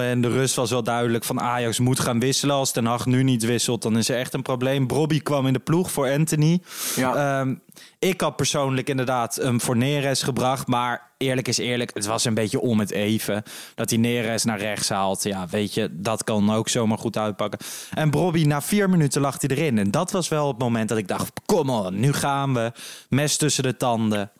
0-0. 0.00 0.02
En 0.02 0.20
de 0.20 0.28
rust 0.28 0.54
was 0.54 0.70
wel 0.70 0.82
duidelijk 0.82 1.24
van 1.24 1.40
Ajax 1.40 1.78
moet 1.78 2.00
gaan 2.00 2.20
wisselen. 2.20 2.54
Als 2.54 2.72
Ten 2.72 2.84
Hag 2.84 3.06
nu 3.06 3.22
niet 3.22 3.44
wisselt, 3.44 3.82
dan 3.82 3.98
is 3.98 4.08
er 4.08 4.18
echt 4.18 4.34
een 4.34 4.42
probleem. 4.42 4.86
Brobby 4.86 5.20
kwam 5.20 5.46
in 5.46 5.52
de 5.52 5.58
ploeg 5.58 5.90
voor 5.90 6.10
Anthony. 6.10 6.60
Ja. 6.96 7.14
Ehm, 7.14 7.54
ik 7.98 8.20
had 8.20 8.36
persoonlijk 8.36 8.88
inderdaad 8.88 9.34
hem 9.34 9.60
voor 9.60 9.76
Neres 9.76 10.22
gebracht. 10.22 10.66
Maar 10.66 11.10
eerlijk 11.16 11.48
is 11.48 11.58
eerlijk, 11.58 11.90
het 11.94 12.06
was 12.06 12.24
een 12.24 12.34
beetje 12.34 12.60
om 12.60 12.78
het 12.78 12.90
even. 12.90 13.42
Dat 13.74 13.90
hij 13.90 13.98
Neres 13.98 14.44
naar 14.44 14.58
rechts 14.58 14.88
haalt. 14.88 15.22
Ja, 15.22 15.46
weet 15.50 15.74
je, 15.74 15.88
dat 15.92 16.24
kan 16.24 16.54
ook 16.54 16.68
zomaar 16.68 16.98
goed 16.98 17.16
uitpakken. 17.16 17.58
En 17.94 18.10
Brobby, 18.10 18.44
na 18.44 18.62
vier 18.62 18.90
minuten 18.90 19.20
lag 19.20 19.40
hij 19.40 19.50
erin. 19.56 19.78
En 19.78 19.90
dat 19.90 20.10
was 20.10 20.28
wel 20.28 20.48
het 20.48 20.58
moment 20.58 20.88
dat 20.88 20.98
ik 20.98 21.08
dacht, 21.08 21.32
kom 21.46 21.70
on, 21.70 22.00
nu 22.00 22.12
gaan 22.12 22.54
we. 22.54 22.72
Mes 23.08 23.36
tussen 23.36 23.62
de 23.62 23.76
tanden. 23.76 24.30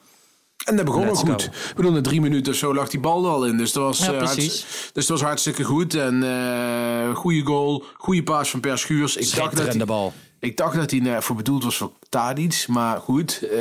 En 0.67 0.77
dat 0.77 0.85
begon 0.85 1.01
ook 1.01 1.09
Let's 1.09 1.21
goed. 1.21 1.43
go. 1.43 1.69
Ik 1.69 1.77
bedoel, 1.77 1.93
na 1.93 2.01
drie 2.01 2.21
minuten 2.21 2.53
of 2.53 2.59
zo 2.59 2.75
lag 2.75 2.89
die 2.89 3.01
bal 3.01 3.25
er 3.25 3.31
al 3.31 3.47
in. 3.47 3.57
Dus 3.57 3.73
dat 3.73 3.83
was, 3.83 3.99
Ja, 3.99 4.13
eh, 4.13 4.35
dus 4.35 4.93
dat 4.93 5.07
was 5.07 5.23
hartstikke 5.23 5.65
goed. 5.65 5.95
En 5.95 6.23
eh 6.23 7.15
goede 7.15 7.41
goal, 7.43 7.85
goede 7.97 8.23
paas 8.23 8.51
van 8.51 8.61
Per 8.61 8.79
Schuurs. 8.79 9.17
Ik 9.17 9.35
dacht 9.35 9.57
dat 9.79 9.87
bal. 9.87 10.13
Ik 10.41 10.57
dacht 10.57 10.77
dat 10.77 10.91
hij 10.91 11.01
eh, 11.01 11.21
voor 11.21 11.37
bedoeld 11.37 11.65
was 11.65 11.77
voor 11.77 11.91
Tadic. 12.09 12.65
Maar 12.69 13.01
goed, 13.01 13.43
eh, 13.43 13.61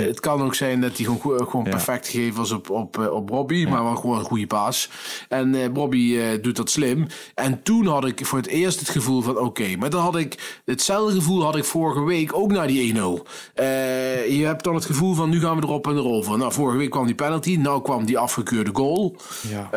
het 0.08 0.20
kan 0.20 0.42
ook 0.42 0.54
zijn 0.54 0.80
dat 0.80 0.96
hij 0.96 1.06
gewoon, 1.06 1.46
gewoon 1.48 1.64
Ja. 1.64 1.70
perfect 1.70 2.08
gegeven 2.08 2.36
was 2.36 2.50
op, 2.50 2.70
op, 2.70 2.98
eh, 2.98 3.12
op 3.12 3.28
Robbie. 3.28 3.68
Maar 3.68 3.82
wel 3.84 3.96
gewoon 3.96 4.18
een 4.18 4.24
goede 4.24 4.46
paas. 4.46 4.90
En 5.28 5.54
eh 5.54 5.66
Robbie 5.74 6.40
doet 6.40 6.56
dat 6.56 6.70
slim. 6.70 7.06
En 7.34 7.62
toen 7.62 7.86
had 7.86 8.04
ik 8.04 8.26
voor 8.26 8.38
het 8.38 8.46
eerst 8.46 8.80
het 8.80 8.88
gevoel 8.88 9.20
van 9.20 9.38
oké. 9.38 9.76
maar 9.78 9.90
dan 9.90 10.02
had 10.02 10.16
ik 10.16 10.60
hetzelfde 10.64 11.14
gevoel 11.14 11.42
had 11.42 11.56
ik 11.56 11.64
vorige 11.64 12.04
week 12.04 12.34
ook 12.34 12.50
na 12.50 12.66
die 12.66 12.94
1-0. 12.94 13.26
Eh, 13.54 14.38
je 14.38 14.44
hebt 14.44 14.64
dan 14.64 14.74
het 14.74 14.84
gevoel 14.84 15.14
van 15.14 15.30
nu 15.30 15.40
gaan 15.40 15.56
we 15.56 15.62
erop 15.62 15.86
en 15.86 15.96
erover. 15.96 16.38
Nou, 16.38 16.52
vorige 16.52 16.78
week 16.78 16.90
kwam 16.90 17.06
die 17.06 17.14
penalty. 17.14 17.56
Nou 17.56 17.82
kwam 17.82 18.04
die 18.04 18.18
afgekeurde 18.18 18.70
goal. 18.72 19.16
Ja. 19.48 19.68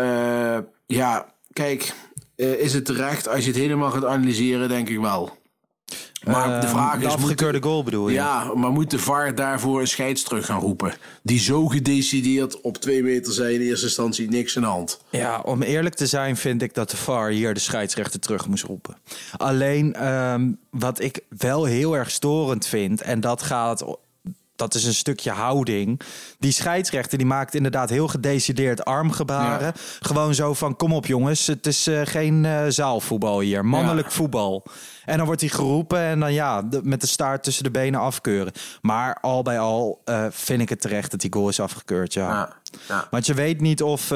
Ja, 0.85 1.25
kijk, 1.53 1.93
is 2.35 2.73
het 2.73 2.85
terecht. 2.85 3.27
Als 3.27 3.39
je 3.39 3.47
het 3.51 3.59
helemaal 3.59 3.91
gaat 3.91 4.05
analyseren, 4.05 4.69
denk 4.69 4.89
ik 4.89 4.99
wel. 4.99 5.39
Maar 6.25 6.61
de 6.61 6.67
vraag 6.67 6.99
de 6.99 7.05
is... 7.05 7.11
afgekeurde 7.13 7.57
moet- 7.59 7.67
goal 7.67 7.83
bedoel 7.83 8.07
je? 8.09 8.13
Ja, 8.13 8.53
maar 8.53 8.71
moet 8.71 8.89
de 8.89 8.99
VAR 8.99 9.35
daarvoor 9.35 9.79
een 9.81 9.87
scheids 9.87 10.23
terug 10.23 10.45
gaan 10.45 10.59
roepen? 10.59 10.93
Die 11.23 11.39
zo 11.39 11.67
gedecideerd 11.67 12.61
op 12.61 12.77
twee 12.77 13.03
meter 13.03 13.33
zei 13.33 13.55
in 13.55 13.61
eerste 13.61 13.85
instantie 13.85 14.29
niks 14.29 14.55
aan 14.55 14.61
de 14.63 14.67
hand. 14.69 15.01
Ja, 15.09 15.39
om 15.39 15.61
eerlijk 15.61 15.95
te 15.95 16.07
zijn 16.07 16.37
vind 16.37 16.61
ik 16.61 16.73
dat 16.73 16.89
de 16.89 16.97
VAR 16.97 17.29
hier 17.29 17.53
de 17.53 17.59
scheidsrechter 17.59 18.19
terug 18.19 18.47
moest 18.47 18.63
roepen. 18.63 18.95
Alleen 19.37 19.93
ehm, 19.93 20.51
wat 20.69 20.99
ik 21.01 21.19
wel 21.37 21.65
heel 21.65 21.97
erg 21.97 22.11
storend 22.11 22.65
vind, 22.67 23.01
en 23.01 23.19
dat 23.19 23.41
gaat. 23.41 23.85
Dat 24.61 24.75
is 24.75 24.85
een 24.85 24.93
stukje 24.93 25.31
houding. 25.31 26.01
Die 26.39 26.51
scheidsrechter 26.51 27.17
die 27.17 27.27
maakt 27.27 27.55
inderdaad 27.55 27.89
heel 27.89 28.07
gedecideerd 28.07 28.85
armgebaren. 28.85 29.73
Gewoon 29.99 30.35
zo 30.35 30.53
van: 30.53 30.75
kom 30.75 30.93
op 30.93 31.05
jongens, 31.05 31.47
het 31.47 31.67
is 31.67 31.87
eh, 31.87 32.01
geen 32.03 32.45
eh, 32.45 32.63
zaalvoetbal 32.67 33.39
hier, 33.39 33.65
mannelijk 33.65 34.11
voetbal. 34.11 34.63
En 35.05 35.17
dan 35.17 35.25
wordt 35.25 35.41
hij 35.41 35.49
geroepen 35.49 35.99
en 35.99 36.19
dan 36.19 36.33
ja, 36.33 36.61
de- 36.61 36.81
met 36.83 37.01
de 37.01 37.07
staart 37.07 37.43
tussen 37.43 37.63
de 37.63 37.71
benen 37.71 37.99
afkeuren. 37.99 38.53
Maar 38.81 39.17
al 39.21 39.41
bij 39.43 39.59
al 39.59 40.01
eh, 40.05 40.25
vind 40.29 40.61
ik 40.61 40.69
het 40.69 40.81
terecht 40.81 41.11
dat 41.11 41.19
die 41.19 41.33
goal 41.33 41.49
is 41.49 41.59
afgekeurd. 41.59 42.13
Ja. 42.13 42.49
Want 43.09 43.25
je 43.25 43.33
weet 43.33 43.61
niet 43.61 43.83
of 43.83 44.13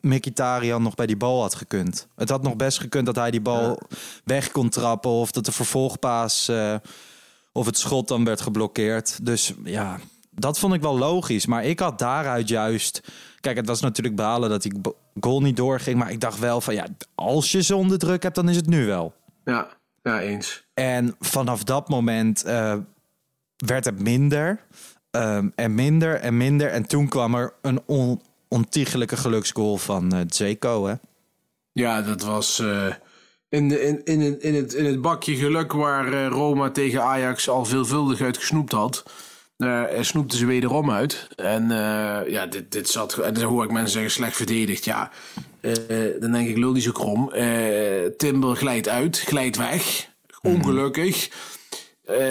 Mkhitaryan 0.00 0.82
nog 0.82 0.94
bij 0.94 1.06
die 1.06 1.16
bal 1.16 1.40
had 1.40 1.54
gekund. 1.54 2.06
Het 2.16 2.28
had 2.28 2.42
nog 2.42 2.56
best 2.56 2.80
gekund 2.80 3.06
dat 3.06 3.16
hij 3.16 3.30
die 3.30 3.40
bal 3.40 3.78
weg 4.24 4.50
kon 4.50 4.68
trappen... 4.68 5.10
of 5.10 5.30
dat 5.30 5.44
de 5.44 5.52
vervolgpaas 5.52 6.50
of 7.58 7.66
het 7.66 7.78
schot 7.78 8.08
dan 8.08 8.24
werd 8.24 8.40
geblokkeerd. 8.40 9.24
Dus 9.24 9.52
ja, 9.64 9.98
dat 10.30 10.58
vond 10.58 10.74
ik 10.74 10.80
wel 10.80 10.98
logisch. 10.98 11.46
Maar 11.46 11.64
ik 11.64 11.78
had 11.78 11.98
daaruit 11.98 12.48
juist... 12.48 13.02
Kijk, 13.40 13.56
het 13.56 13.66
was 13.66 13.80
natuurlijk 13.80 14.16
balen 14.16 14.50
dat 14.50 14.62
die 14.62 14.80
goal 15.20 15.40
niet 15.40 15.56
doorging... 15.56 15.98
maar 15.98 16.10
ik 16.10 16.20
dacht 16.20 16.38
wel 16.38 16.60
van 16.60 16.74
ja, 16.74 16.86
als 17.14 17.52
je 17.52 17.62
ze 17.62 17.76
onder 17.76 17.98
druk 17.98 18.22
hebt, 18.22 18.34
dan 18.34 18.48
is 18.48 18.56
het 18.56 18.66
nu 18.66 18.86
wel. 18.86 19.14
Ja, 19.44 19.68
ja 20.02 20.20
eens. 20.20 20.64
En 20.74 21.16
vanaf 21.20 21.64
dat 21.64 21.88
moment 21.88 22.44
eh, 22.44 22.74
werd 23.56 23.84
het 23.84 24.00
minder 24.00 24.60
ehm, 25.10 25.48
en 25.54 25.74
minder 25.74 26.14
en 26.14 26.36
minder. 26.36 26.70
En 26.70 26.86
toen 26.86 27.08
kwam 27.08 27.34
er 27.34 27.52
een 27.62 27.80
on 27.86 28.22
ontiegelijke 28.48 29.16
geluksgoal 29.16 29.76
van 29.76 30.12
eh 30.12 30.20
Zeko. 30.28 30.86
Hè? 30.86 30.94
Ja, 31.72 32.02
dat 32.02 32.22
was 32.22 32.58
eh, 32.58 32.86
in, 33.48 33.68
de, 33.68 33.80
in, 33.80 34.04
in, 34.04 34.20
het- 34.20 34.42
in, 34.42 34.54
het, 34.54 34.74
in 34.74 34.84
het 34.84 35.00
bakje 35.00 35.34
geluk 35.36 35.72
waar 35.72 36.12
eh, 36.12 36.26
Roma 36.28 36.70
tegen 36.70 37.02
Ajax 37.02 37.48
al 37.48 37.64
veelvuldig 37.64 38.20
uit 38.20 38.36
gesnoept 38.36 38.72
had. 38.72 39.02
eh 39.56 39.82
snoepte 40.00 40.36
ze 40.36 40.46
wederom 40.46 40.90
uit. 40.90 41.28
En 41.36 41.70
eh, 41.70 42.30
ja, 42.32 42.46
dit, 42.46 42.72
dit 42.72 42.88
zat. 42.88 43.18
En 43.18 43.34
dan 43.34 43.42
hoor 43.42 43.64
ik 43.64 43.70
mensen 43.72 43.92
zeggen 43.92 44.10
slecht 44.10 44.36
verdedigd. 44.36 44.84
Ja, 44.84 45.10
dan 46.20 46.32
denk 46.32 46.48
ik, 46.48 46.56
lul 46.56 46.72
niet 46.72 46.82
zo 46.82 46.92
krom. 46.92 47.32
Timber 48.16 48.56
glijdt 48.56 48.88
uit, 48.88 49.18
glijdt 49.18 49.56
weg. 49.56 50.08
Ongelukkig. 50.42 51.30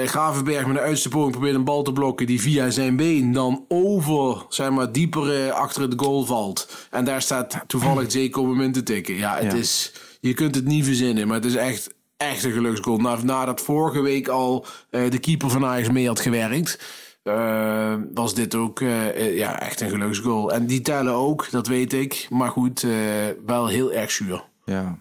Gravenberg 0.05 0.65
met 0.65 0.75
een 0.75 0.81
uiterste 0.81 1.09
poging 1.09 1.31
probeert 1.31 1.55
een 1.55 1.63
bal 1.63 1.83
te 1.83 1.91
blokken 1.93 2.25
die 2.25 2.41
via 2.41 2.69
zijn 2.69 2.95
been 2.95 3.31
dan 3.31 3.65
over, 3.67 4.45
zeg 4.49 4.69
maar, 4.69 4.91
dieper 4.91 5.51
achter 5.51 5.81
het 5.81 5.93
goal 5.97 6.25
valt. 6.25 6.87
En 6.91 7.05
daar 7.05 7.21
staat 7.21 7.63
toevallig 7.67 8.13
hem 8.49 8.61
in 8.61 8.71
te 8.71 8.83
tikken. 8.83 9.15
Ja, 9.15 9.35
het 9.37 9.51
Ja. 9.51 9.57
is, 9.57 9.91
je 10.19 10.33
kunt 10.33 10.55
het 10.55 10.65
niet 10.65 10.85
verzinnen, 10.85 11.27
maar 11.27 11.35
het 11.35 11.45
is 11.45 11.55
echt, 11.55 11.93
echt 12.17 12.43
een 12.43 12.51
geluksgoal. 12.51 12.97
Na, 12.97 13.23
nadat 13.23 13.61
vorige 13.61 14.01
week 14.01 14.27
al 14.27 14.65
eh, 14.89 15.09
de 15.09 15.19
keeper 15.19 15.49
van 15.49 15.65
Ajax 15.65 15.89
mee 15.89 16.07
had 16.07 16.19
gewerkt, 16.19 16.79
eh, 17.23 17.95
was 18.13 18.33
dit 18.33 18.55
ook 18.55 18.81
eh, 18.81 19.37
ja, 19.37 19.59
echt 19.59 19.81
een 19.81 19.89
geluksgoal. 19.89 20.51
En 20.51 20.65
die 20.65 20.81
tellen 20.81 21.13
ook, 21.13 21.51
dat 21.51 21.67
weet 21.67 21.93
ik. 21.93 22.27
Maar 22.29 22.49
goed, 22.49 22.85
wel 23.45 23.67
heel 23.67 23.91
erg 23.91 24.11
zuur. 24.11 24.43
Ja. 24.65 24.97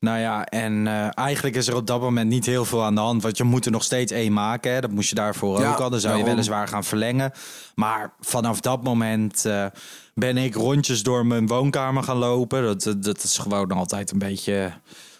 Nou 0.00 0.18
ja, 0.18 0.44
en 0.44 0.86
eh, 0.86 1.08
eigenlijk 1.14 1.56
is 1.56 1.68
er 1.68 1.76
op 1.76 1.86
dat 1.86 2.00
moment 2.00 2.28
niet 2.28 2.46
heel 2.46 2.64
veel 2.64 2.84
aan 2.84 2.94
de 2.94 3.00
hand. 3.00 3.22
Want 3.22 3.36
je 3.36 3.44
moet 3.44 3.64
er 3.64 3.70
nog 3.70 3.82
steeds 3.82 4.12
één 4.12 4.32
maken. 4.32 4.72
Hè? 4.72 4.80
Dat 4.80 4.90
moest 4.90 5.08
je 5.08 5.14
daarvoor 5.14 5.60
Ja, 5.60 5.70
ook 5.70 5.78
al. 5.78 5.90
Dan 5.90 6.00
zou 6.00 6.18
je 6.18 6.24
weliswaar 6.24 6.68
gaan 6.68 6.84
verlengen. 6.84 7.32
Maar 7.74 8.12
vanaf 8.20 8.60
dat 8.60 8.82
moment 8.82 9.44
eh, 9.44 9.66
ben 10.14 10.36
ik 10.36 10.54
rondjes 10.54 11.02
door 11.02 11.26
mijn 11.26 11.46
woonkamer 11.46 12.02
gaan 12.02 12.16
lopen. 12.16 12.62
Dat, 12.62 12.82
dat, 12.82 13.04
dat 13.04 13.22
is 13.22 13.38
gewoon 13.38 13.72
altijd 13.72 14.10
een 14.10 14.18
beetje 14.18 14.72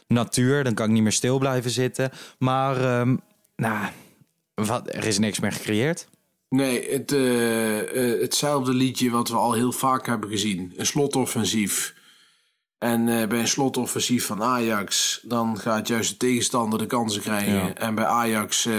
natuur. 0.06 0.64
Dan 0.64 0.75
kan 0.75 0.87
ik 0.87 0.92
niet 0.92 1.02
meer 1.02 1.12
stil 1.12 1.38
blijven 1.38 1.70
zitten. 1.70 2.11
Maar 2.38 2.76
ehm, 2.76 3.16
nou, 3.56 3.88
wat, 4.54 4.94
er 4.94 5.06
is 5.06 5.18
niks 5.18 5.40
meer 5.40 5.52
gecreëerd. 5.52 6.08
Nee, 6.49 6.90
het, 6.90 7.12
eh, 7.12 8.20
hetzelfde 8.20 8.75
liedje 8.75 9.11
wat 9.11 9.28
we 9.28 9.37
al 9.37 9.52
heel 9.52 9.73
vaak 9.73 10.06
hebben 10.06 10.30
gezien. 10.30 10.73
Een 10.76 10.87
slotoffensief. 10.87 11.97
En 12.78 13.08
eh, 13.08 13.28
bij 13.28 13.38
een 13.38 13.49
slotoffensief 13.49 14.26
van 14.26 14.42
Ajax, 14.42 15.20
dan 15.23 15.58
gaat 15.58 15.88
juist 15.88 16.11
de 16.11 16.16
tegenstander 16.16 16.78
de 16.78 16.87
kansen 16.87 17.23
krijgen. 17.23 17.52
Ja. 17.54 17.75
En 17.75 17.94
bij 17.94 18.04
Ajax 18.04 18.66
eh, 18.66 18.75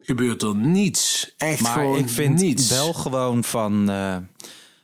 gebeurt 0.00 0.42
er 0.42 0.54
niets. 0.56 1.34
Echt 1.36 1.60
Maar 1.60 1.72
gewoon 1.72 1.98
ik 1.98 2.08
vind 2.08 2.40
niets. 2.40 2.68
wel 2.70 2.92
gewoon 2.92 3.44
van. 3.44 3.90
eh, 3.90 4.16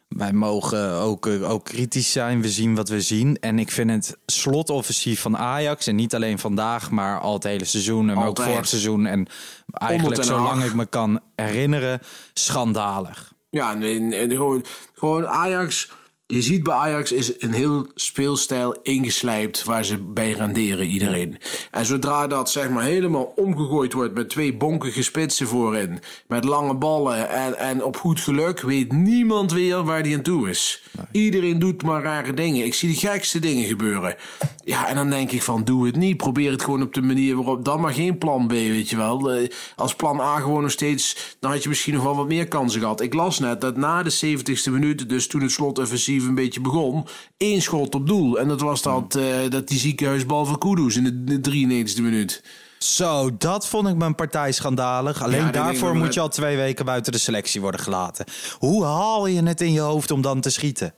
wij 0.08 0.32
mogen 0.32 0.90
ook, 0.92 1.26
ook 1.26 1.64
kritisch 1.64 2.12
zijn. 2.12 2.42
We 2.42 2.48
zien 2.50 2.74
wat 2.74 2.88
we 2.88 3.00
zien. 3.00 3.36
En 3.40 3.58
ik 3.58 3.70
vind 3.70 3.90
het 3.90 4.16
slotoffensief 4.26 5.20
van 5.20 5.36
Ajax. 5.36 5.86
En 5.86 5.94
niet 5.94 6.14
alleen 6.14 6.38
vandaag, 6.38 6.90
maar 6.90 7.20
al 7.20 7.34
het 7.34 7.42
hele 7.44 7.64
seizoen. 7.64 8.10
En 8.10 8.16
ook 8.16 8.40
vorig 8.42 8.68
seizoen. 8.68 9.06
En 9.06 9.26
eigenlijk 9.72 10.24
zolang 10.24 10.64
ik 10.64 10.74
me 10.74 10.86
kan 10.86 11.20
herinneren. 11.36 12.00
Schandalig. 12.34 13.32
Ja, 13.50 13.74
nee, 13.74 14.00
nee, 14.00 14.28
gewoon, 14.28 14.64
gewoon 14.94 15.26
Ajax. 15.26 15.90
Je 16.30 16.42
ziet 16.42 16.62
bij 16.62 16.74
Ajax 16.74 17.12
is 17.12 17.42
een 17.42 17.52
heel 17.52 17.86
speelstijl 17.94 18.76
ingeslijpt 18.82 19.64
waar 19.64 19.84
ze 19.84 19.98
bij 19.98 20.32
renderen 20.32 20.86
iedereen. 20.86 21.38
En 21.70 21.86
zodra 21.86 22.26
dat 22.26 22.50
zeg 22.50 22.70
maar 22.70 22.82
helemaal 22.82 23.32
omgegooid 23.36 23.92
wordt 23.92 24.14
met 24.14 24.28
twee 24.28 24.56
bonkige 24.56 25.02
spitsen 25.02 25.46
voorin, 25.46 26.00
met 26.26 26.44
lange 26.44 26.74
ballen 26.74 27.28
en, 27.30 27.58
en 27.58 27.84
op 27.84 27.96
goed 27.96 28.20
geluk, 28.20 28.60
weet 28.60 28.92
niemand 28.92 29.52
weer 29.52 29.84
waar 29.84 30.02
die 30.02 30.16
aan 30.16 30.22
toe 30.22 30.48
is. 30.50 30.82
Iedereen 31.12 31.58
doet 31.58 31.82
maar 31.82 32.02
rare 32.02 32.34
dingen. 32.34 32.64
Ik 32.64 32.74
zie 32.74 32.88
de 32.88 32.96
gekste 32.96 33.38
dingen 33.38 33.64
gebeuren. 33.64 34.16
Ja, 34.64 34.88
en 34.88 34.94
dan 34.94 35.10
denk 35.10 35.30
ik 35.30 35.42
van 35.42 35.64
doe 35.64 35.86
het 35.86 35.96
niet. 35.96 36.16
Probeer 36.16 36.50
het 36.50 36.62
gewoon 36.62 36.82
op 36.82 36.94
de 36.94 37.02
manier 37.02 37.36
waarop. 37.36 37.64
Dan 37.64 37.80
maar 37.80 37.92
geen 37.92 38.18
plan 38.18 38.46
B, 38.46 38.50
weet 38.50 38.90
je 38.90 38.96
wel. 38.96 39.32
Eh, 39.32 39.48
Als 39.76 39.94
plan 39.94 40.20
A 40.20 40.40
gewoon 40.40 40.62
nog 40.62 40.70
steeds. 40.70 41.36
Dan 41.40 41.50
had 41.50 41.62
je 41.62 41.68
misschien 41.68 41.94
nog 41.94 42.02
wel 42.02 42.16
wat 42.16 42.28
meer 42.28 42.48
kansen 42.48 42.80
gehad. 42.80 43.00
Ik 43.00 43.14
las 43.14 43.38
net 43.38 43.60
dat 43.60 43.76
na 43.76 44.02
de 44.02 44.10
70ste 44.10 44.70
minuut, 44.70 45.08
dus 45.08 45.26
toen 45.26 45.40
het 45.42 45.50
slotoffensief 45.50 46.19
een 46.24 46.34
beetje 46.34 46.60
begon, 46.60 47.06
één 47.36 47.62
schot 47.62 47.94
op 47.94 48.06
doel. 48.06 48.38
En 48.38 48.48
dat 48.48 48.60
was 48.60 48.82
dat, 48.82 49.14
eh, 49.14 49.24
dat 49.48 49.68
die 49.68 49.78
ziekenhuisbal 49.78 50.44
van 50.44 50.58
Kudus 50.58 50.96
in 50.96 51.04
de, 51.04 51.24
de 51.24 51.50
93ste 51.50 52.02
minuut. 52.02 52.42
Zo, 52.78 53.36
dat 53.36 53.66
vond 53.68 53.88
ik 53.88 53.96
mijn 53.96 54.14
partij 54.14 54.52
schandalig. 54.52 55.22
Alleen 55.22 55.40
Ja, 55.40 55.50
daarvoor 55.50 55.96
moet 55.96 56.14
je 56.14 56.20
al 56.20 56.28
twee 56.28 56.56
weken 56.56 56.84
buiten 56.84 57.12
de 57.12 57.18
selectie 57.18 57.60
worden 57.60 57.80
gelaten. 57.80 58.24
Hoe 58.58 58.84
haal 58.84 59.26
je 59.26 59.42
het 59.42 59.60
in 59.60 59.72
je 59.72 59.80
hoofd 59.80 60.10
om 60.10 60.20
dan 60.20 60.40
te 60.40 60.50
schieten? 60.50 60.94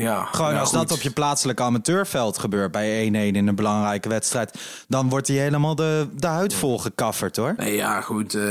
Ja, 0.00 0.24
Gewoon 0.24 0.48
nou 0.50 0.60
als 0.60 0.68
goed. 0.70 0.78
dat 0.78 0.92
op 0.92 1.00
je 1.02 1.10
plaatselijke 1.10 1.62
amateurveld 1.62 2.38
gebeurt 2.38 2.70
bij 2.72 3.08
1-1 3.08 3.10
in 3.12 3.48
een 3.48 3.54
belangrijke 3.54 4.08
wedstrijd, 4.08 4.58
dan 4.88 5.08
wordt 5.08 5.28
hij 5.28 5.36
helemaal 5.36 5.74
de, 5.74 6.08
de 6.16 6.26
huid 6.26 6.54
vol 6.54 6.78
gekafferd 6.78 7.36
hoor. 7.36 7.54
Nee, 7.56 7.74
ja, 7.74 8.00
goed. 8.00 8.34
eh, 8.34 8.42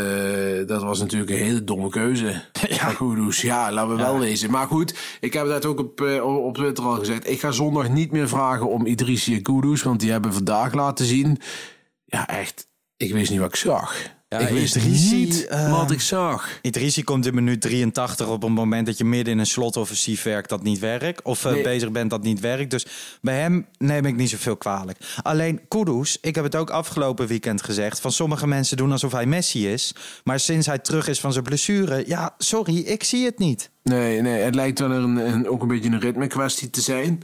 dat 0.68 0.82
was 0.84 1.00
natuurlijk 1.00 1.32
een 1.32 1.38
hele 1.38 1.64
domme 1.64 1.90
keuze. 1.90 2.42
Ja, 2.70 2.94
Kudus. 2.94 3.42
Ja, 3.42 3.72
laten 3.72 3.96
we 3.96 4.02
wel 4.04 4.20
wezen. 4.20 4.52
Maar 4.52 4.68
goed, 4.68 4.96
ik 5.20 5.34
heb 5.34 5.48
dat 5.48 5.66
ook 5.66 5.80
op, 5.80 6.02
eh, 6.02 6.46
op 6.46 6.56
Twitter 6.56 6.84
al 6.84 6.96
gezegd. 6.96 7.30
Ik 7.30 7.40
ga 7.40 7.52
zondag 7.52 7.90
niet 7.90 8.12
meer 8.12 8.28
vragen 8.28 8.70
om 8.70 8.86
Idrissi 8.86 9.42
Kudus, 9.42 9.84
want 9.84 10.00
die 10.00 10.12
hebben 10.12 10.34
vandaag 10.34 10.74
laten 10.74 11.06
zien. 11.06 11.40
Ja, 12.06 12.28
echt. 12.28 12.68
Ik 12.98 13.14
wist 13.14 13.32
niet 13.32 13.40
wat 13.40 13.50
ik 13.50 13.56
zag. 13.56 13.96
Ja, 14.34 14.40
ik 14.40 14.54
wist 14.54 14.76
Idrissi, 14.76 15.16
niet 15.16 15.48
eh, 15.48 15.72
wat 15.80 15.92
ik 15.92 16.02
zag. 16.02 16.60
Idrissi 16.62 17.04
komt 17.04 17.26
in 17.26 17.36
minuut 17.36 17.62
83 17.62 18.28
op 18.28 18.44
een 18.44 18.52
moment 18.52 18.86
dat 18.86 18.98
je 18.98 19.04
midden 19.04 19.34
in 19.34 19.40
een 19.40 19.46
slotoffensief 19.46 20.24
werkt 20.24 20.50
dat 20.50 20.64
niet 20.64 20.80
werkt. 20.80 21.22
Of 21.22 21.46
eh, 21.46 21.52
Nee. 21.52 21.64
bezig 21.64 21.92
bent 21.92 22.10
dat 22.10 22.24
niet 22.24 22.40
werkt. 22.40 22.72
Dus 22.72 22.86
bij 23.22 23.40
hem 23.40 23.66
neem 23.78 24.06
ik 24.06 24.16
niet 24.16 24.30
zoveel 24.30 24.58
kwalijk. 24.58 24.98
Alleen 25.22 25.60
Kudus, 25.68 26.18
ik 26.22 26.36
heb 26.36 26.44
het 26.44 26.56
ook 26.56 26.70
afgelopen 26.70 27.28
weekend 27.28 27.64
gezegd. 27.64 28.00
Van 28.00 28.12
sommige 28.12 28.48
mensen 28.48 28.78
doen 28.78 28.92
alsof 28.92 29.12
hij 29.12 29.26
Messi 29.26 29.72
is. 29.72 29.96
Maar 30.24 30.40
sinds 30.40 30.68
hij 30.68 30.80
terug 30.80 31.08
is 31.08 31.20
van 31.20 31.32
zijn 31.32 31.44
blessure. 31.44 32.04
Ja, 32.08 32.36
sorry, 32.38 32.78
ik 32.78 33.04
zie 33.04 33.26
het 33.26 33.40
niet. 33.40 33.70
Nee, 33.84 34.22
nee, 34.22 34.42
het 34.42 34.56
lijkt 34.56 34.80
wel 34.80 34.92
een, 34.92 35.16
een, 35.16 35.50
ook 35.50 35.62
een 35.62 35.68
beetje 35.68 35.90
een 35.90 36.00
ritme 36.00 36.28
kwestie 36.28 36.70
te 36.70 36.82
zijn. 36.82 37.22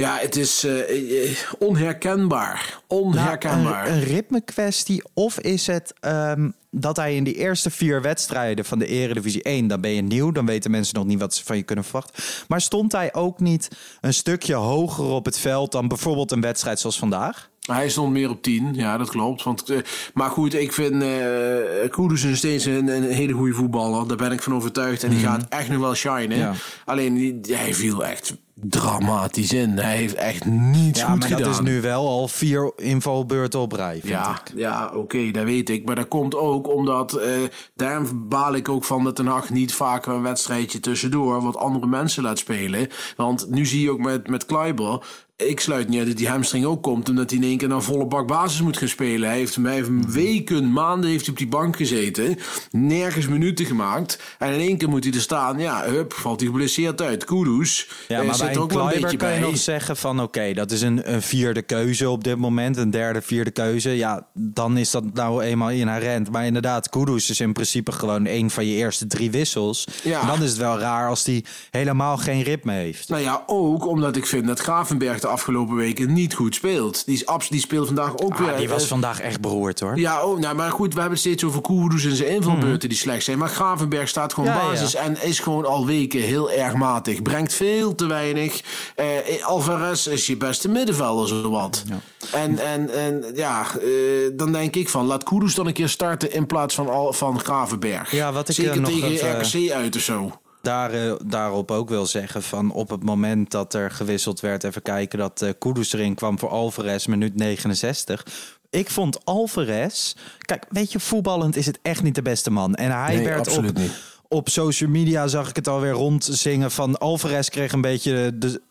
Ja, 0.00 0.18
het 0.18 0.36
is 0.36 0.64
eh, 0.64 1.30
eh, 1.30 1.36
onherkenbaar. 1.58 2.80
Onherkenbaar. 2.86 3.84
Nou, 3.84 3.88
een, 3.88 3.94
een 3.94 4.04
ritme 4.04 4.40
kwestie. 4.40 5.02
Of 5.14 5.38
is 5.38 5.66
het 5.66 5.94
ehm, 6.00 6.50
dat 6.70 6.96
hij 6.96 7.16
in 7.16 7.24
die 7.24 7.34
eerste 7.34 7.70
vier 7.70 8.02
wedstrijden 8.02 8.64
van 8.64 8.78
de 8.78 8.86
Eredivisie 8.86 9.42
1... 9.42 9.66
dan 9.66 9.80
ben 9.80 9.90
je 9.90 10.02
nieuw, 10.02 10.30
dan 10.30 10.46
weten 10.46 10.70
mensen 10.70 10.94
nog 10.94 11.04
niet 11.04 11.18
wat 11.18 11.34
ze 11.34 11.44
van 11.44 11.56
je 11.56 11.62
kunnen 11.62 11.84
verwachten. 11.84 12.24
Maar 12.48 12.60
stond 12.60 12.92
hij 12.92 13.14
ook 13.14 13.40
niet 13.40 13.68
een 14.00 14.14
stukje 14.14 14.54
hoger 14.54 15.04
op 15.04 15.24
het 15.24 15.38
veld... 15.38 15.72
dan 15.72 15.88
bijvoorbeeld 15.88 16.32
een 16.32 16.40
wedstrijd 16.40 16.80
zoals 16.80 16.98
vandaag? 16.98 17.49
Hij 17.72 17.88
stond 17.88 18.12
meer 18.12 18.30
op 18.30 18.42
10, 18.42 18.74
ja, 18.74 18.96
dat 18.98 19.08
klopt. 19.10 19.42
Want, 19.42 19.68
eh, 19.70 19.78
maar 20.14 20.30
goed, 20.30 20.54
ik 20.54 20.72
vind 20.72 21.02
eh 21.02 21.90
Kudus 21.90 22.24
is 22.24 22.38
steeds 22.38 22.64
een, 22.64 22.88
een 22.88 23.02
hele 23.10 23.32
goede 23.32 23.52
voetballer. 23.54 24.08
Daar 24.08 24.16
ben 24.16 24.32
ik 24.32 24.42
van 24.42 24.54
overtuigd. 24.54 25.02
En 25.04 25.10
die 25.10 25.18
gaat 25.18 25.46
echt 25.48 25.68
nog 25.68 25.80
wel 25.80 25.94
shinen. 25.94 26.36
Ja. 26.38 26.52
Alleen, 26.84 27.14
die- 27.14 27.56
hij 27.56 27.74
viel 27.74 28.04
echt 28.04 28.36
dramatisch 28.54 29.52
in. 29.52 29.70
Hij 29.78 29.96
heeft 29.96 30.14
echt 30.14 30.44
niets 30.44 31.00
Ja, 31.00 31.06
goed 31.10 31.18
maar 31.18 31.28
gedaan. 31.28 31.42
dat 31.44 31.52
is 31.52 31.60
nu 31.60 31.80
wel 31.80 32.08
al 32.08 32.28
vier 32.28 32.72
invalbeurten 32.76 33.60
op 33.60 33.72
rij, 33.72 33.92
vind 34.00 34.08
Ja, 34.08 34.30
ik. 34.30 34.58
ja 34.58 34.90
oké, 34.94 35.30
dat 35.30 35.44
weet 35.44 35.68
ik. 35.68 35.84
Maar 35.84 35.94
dat 35.94 36.08
komt 36.08 36.34
ook 36.34 36.68
omdat, 36.74 37.12
eh 37.14 37.28
daarom 37.76 38.28
baal 38.28 38.54
ik 38.54 38.68
ook 38.68 38.84
van 38.84 39.04
dat 39.04 39.16
Den 39.16 39.26
Haag 39.26 39.50
niet 39.50 39.74
vaker 39.74 40.12
een 40.12 40.22
wedstrijdje 40.22 40.80
tussendoor 40.80 41.42
wat 41.42 41.56
andere 41.56 41.86
mensen 41.86 42.22
laat 42.22 42.38
spelen. 42.38 42.88
Want 43.16 43.50
nu 43.50 43.66
zie 43.66 43.82
je 43.82 43.90
ook 43.90 43.98
met, 43.98 44.28
met 44.28 44.46
Kleiber, 44.46 45.04
ik 45.48 45.60
sluit 45.60 45.88
niet 45.88 45.98
uit 45.98 46.08
dat 46.08 46.16
die 46.16 46.28
hamstring 46.28 46.64
ook 46.64 46.82
komt 46.82 47.08
omdat 47.08 47.30
hij 47.30 47.38
in 47.38 47.44
één 47.44 47.58
keer 47.58 47.68
naar 47.68 47.82
volle 47.82 48.06
bak 48.06 48.26
basis 48.26 48.60
moet 48.60 48.76
gaan 48.76 48.88
spelen. 48.88 49.28
Hij 49.28 49.38
heeft, 49.38 49.54
hij 49.54 49.74
heeft 49.74 50.12
weken, 50.12 50.72
maanden 50.72 51.10
heeft 51.10 51.24
hij 51.24 51.30
op 51.30 51.38
die 51.38 51.48
bank 51.48 51.76
gezeten, 51.76 52.38
nergens 52.70 53.28
minuten 53.28 53.66
gemaakt. 53.66 54.22
En 54.38 54.52
in 54.52 54.60
één 54.60 54.78
keer 54.78 54.88
moet 54.88 55.04
hij 55.04 55.12
er 55.12 55.20
staan, 55.20 55.58
ja, 55.58 55.84
hup, 55.84 56.12
valt 56.12 56.40
hij 56.40 56.48
geblesseerd 56.48 57.02
uit. 57.02 57.24
Kudus 57.24 57.88
Ja, 58.08 58.20
eh, 58.20 58.26
maar 58.26 58.34
zit 58.34 58.44
bij 58.44 58.54
er 58.54 58.60
ook 58.60 58.72
wel 58.72 58.82
een 58.92 59.00
beetje 59.00 59.16
kan 59.16 59.32
je 59.32 59.40
bij. 59.40 59.48
nog 59.50 59.58
zeggen 59.58 59.96
van... 59.96 60.20
oké, 60.20 60.52
dat 60.52 60.70
is 60.70 60.82
een, 60.82 61.12
een 61.12 61.22
vierde 61.22 61.62
keuze 61.62 62.10
op 62.10 62.24
dit 62.24 62.36
moment. 62.36 62.76
Een 62.76 62.90
derde, 62.90 63.22
vierde 63.22 63.50
keuze. 63.50 63.90
Ja, 63.90 64.26
dan 64.34 64.76
is 64.76 64.90
dat 64.90 65.14
nou 65.14 65.42
eenmaal 65.42 65.70
inherent. 65.70 66.30
Maar 66.30 66.46
inderdaad, 66.46 66.88
Kudus 66.88 67.30
is 67.30 67.40
in 67.40 67.52
principe 67.52 67.92
gewoon 67.92 68.26
een 68.26 68.50
van 68.50 68.66
je 68.66 68.74
eerste 68.74 69.06
drie 69.06 69.30
wissels. 69.30 69.86
Ja. 70.02 70.20
En 70.20 70.26
dan 70.26 70.42
is 70.42 70.48
het 70.48 70.58
wel 70.58 70.78
raar 70.78 71.08
als 71.08 71.24
die 71.24 71.44
helemaal 71.70 72.16
geen 72.16 72.42
ritme 72.42 72.72
heeft. 72.72 73.08
Nou 73.08 73.22
ja, 73.22 73.42
ook 73.46 73.86
omdat 73.86 74.16
ik 74.16 74.26
vind 74.26 74.46
dat 74.46 74.60
Gravenberg 74.60 75.20
de 75.20 75.28
afgelopen 75.30 75.76
weken 75.76 76.12
niet 76.12 76.34
goed 76.34 76.54
speelt. 76.54 77.04
Die, 77.06 77.14
is 77.14 77.26
abs 77.26 77.48
die 77.48 77.60
speelt 77.60 77.86
vandaag 77.86 78.16
ook 78.18 78.38
weer. 78.38 78.52
Ah, 78.52 78.58
die 78.58 78.68
was 78.68 78.82
eh, 78.82 78.88
vandaag 78.88 79.20
echt 79.20 79.40
beroerd 79.40 79.80
hoor. 79.80 79.98
Ja, 79.98 80.24
oh, 80.24 80.38
nou, 80.38 80.54
maar 80.56 80.70
goed, 80.70 80.92
we 80.94 81.00
hebben 81.00 81.18
het 81.18 81.26
steeds 81.26 81.44
over 81.44 81.60
Kudus 81.60 82.04
en 82.04 82.16
zijn 82.16 82.28
invalbeurten 82.30 82.88
die 82.88 82.98
slecht 82.98 83.24
zijn. 83.24 83.38
Maar 83.38 83.48
Gravenberg 83.48 84.08
staat 84.08 84.32
gewoon 84.34 84.48
Ja, 84.50 84.58
basis 84.60 84.92
ja. 84.92 85.00
en 85.00 85.22
is 85.22 85.38
gewoon 85.40 85.64
al 85.66 85.86
weken 85.86 86.20
heel 86.20 86.50
erg 86.50 86.74
matig. 86.74 87.22
Brengt 87.22 87.52
veel 87.54 87.94
te 87.94 88.06
weinig. 88.06 88.60
Eh, 88.94 89.06
Alvarez 89.44 90.06
is 90.06 90.26
je 90.26 90.36
beste 90.36 90.68
middenvelder, 90.68 91.28
zowat. 91.28 91.84
En, 92.32 92.58
en, 92.58 92.90
en 92.94 93.24
ja, 93.34 93.66
eh, 93.80 93.88
dan 94.32 94.52
denk 94.52 94.76
ik 94.76 94.88
van, 94.88 95.06
laat 95.06 95.24
Kudus 95.24 95.54
dan 95.54 95.66
een 95.66 95.72
keer 95.72 95.88
starten 95.88 96.32
in 96.32 96.46
plaats 96.46 96.74
van, 96.74 96.88
Al- 96.88 97.12
van 97.12 97.40
Gravenberg. 97.40 98.10
Ja, 98.12 98.32
wat 98.32 98.48
ik, 98.48 98.56
eh, 98.58 98.64
Zeker 98.64 98.80
nog 98.80 98.90
tegen 98.90 99.08
even- 99.10 99.40
RKC 99.40 99.70
uit 99.72 99.96
of 99.96 100.02
zo. 100.02 100.39
Daar, 100.62 100.90
eh, 100.92 101.12
daarop 101.24 101.70
ook 101.70 101.88
wil 101.88 102.06
zeggen 102.06 102.42
van 102.42 102.72
op 102.72 102.90
het 102.90 103.04
moment 103.04 103.50
dat 103.50 103.74
er 103.74 103.90
gewisseld 103.90 104.40
werd, 104.40 104.64
even 104.64 104.82
kijken 104.82 105.18
dat 105.18 105.42
eh 105.42 105.50
Kudus 105.58 105.92
erin 105.92 106.14
kwam 106.14 106.38
voor 106.38 106.48
Alvarez, 106.48 107.06
minuut 107.06 107.34
69. 107.36 108.26
Ik 108.70 108.90
vond 108.90 109.24
Alvarez, 109.24 110.14
kijk, 110.38 110.66
weet 110.68 110.92
je, 110.92 111.00
voetballend 111.00 111.56
is 111.56 111.66
het 111.66 111.78
echt 111.82 112.02
niet 112.02 112.14
de 112.14 112.22
beste 112.22 112.50
man. 112.50 112.74
En 112.74 112.90
hij 112.90 113.14
Nee, 113.14 113.24
werd 113.24 113.38
absoluut 113.38 113.70
op, 113.70 113.76
niet. 113.76 113.92
Op 114.32 114.48
social 114.48 114.90
media 114.90 115.26
zag 115.26 115.48
ik 115.48 115.56
het 115.56 115.68
alweer 115.68 115.90
rondzingen 115.92 116.70
van 116.70 116.98
Alvarez 116.98 117.48
kreeg 117.48 117.72
een 117.72 117.80
beetje 117.80 118.32
de, 118.38 118.62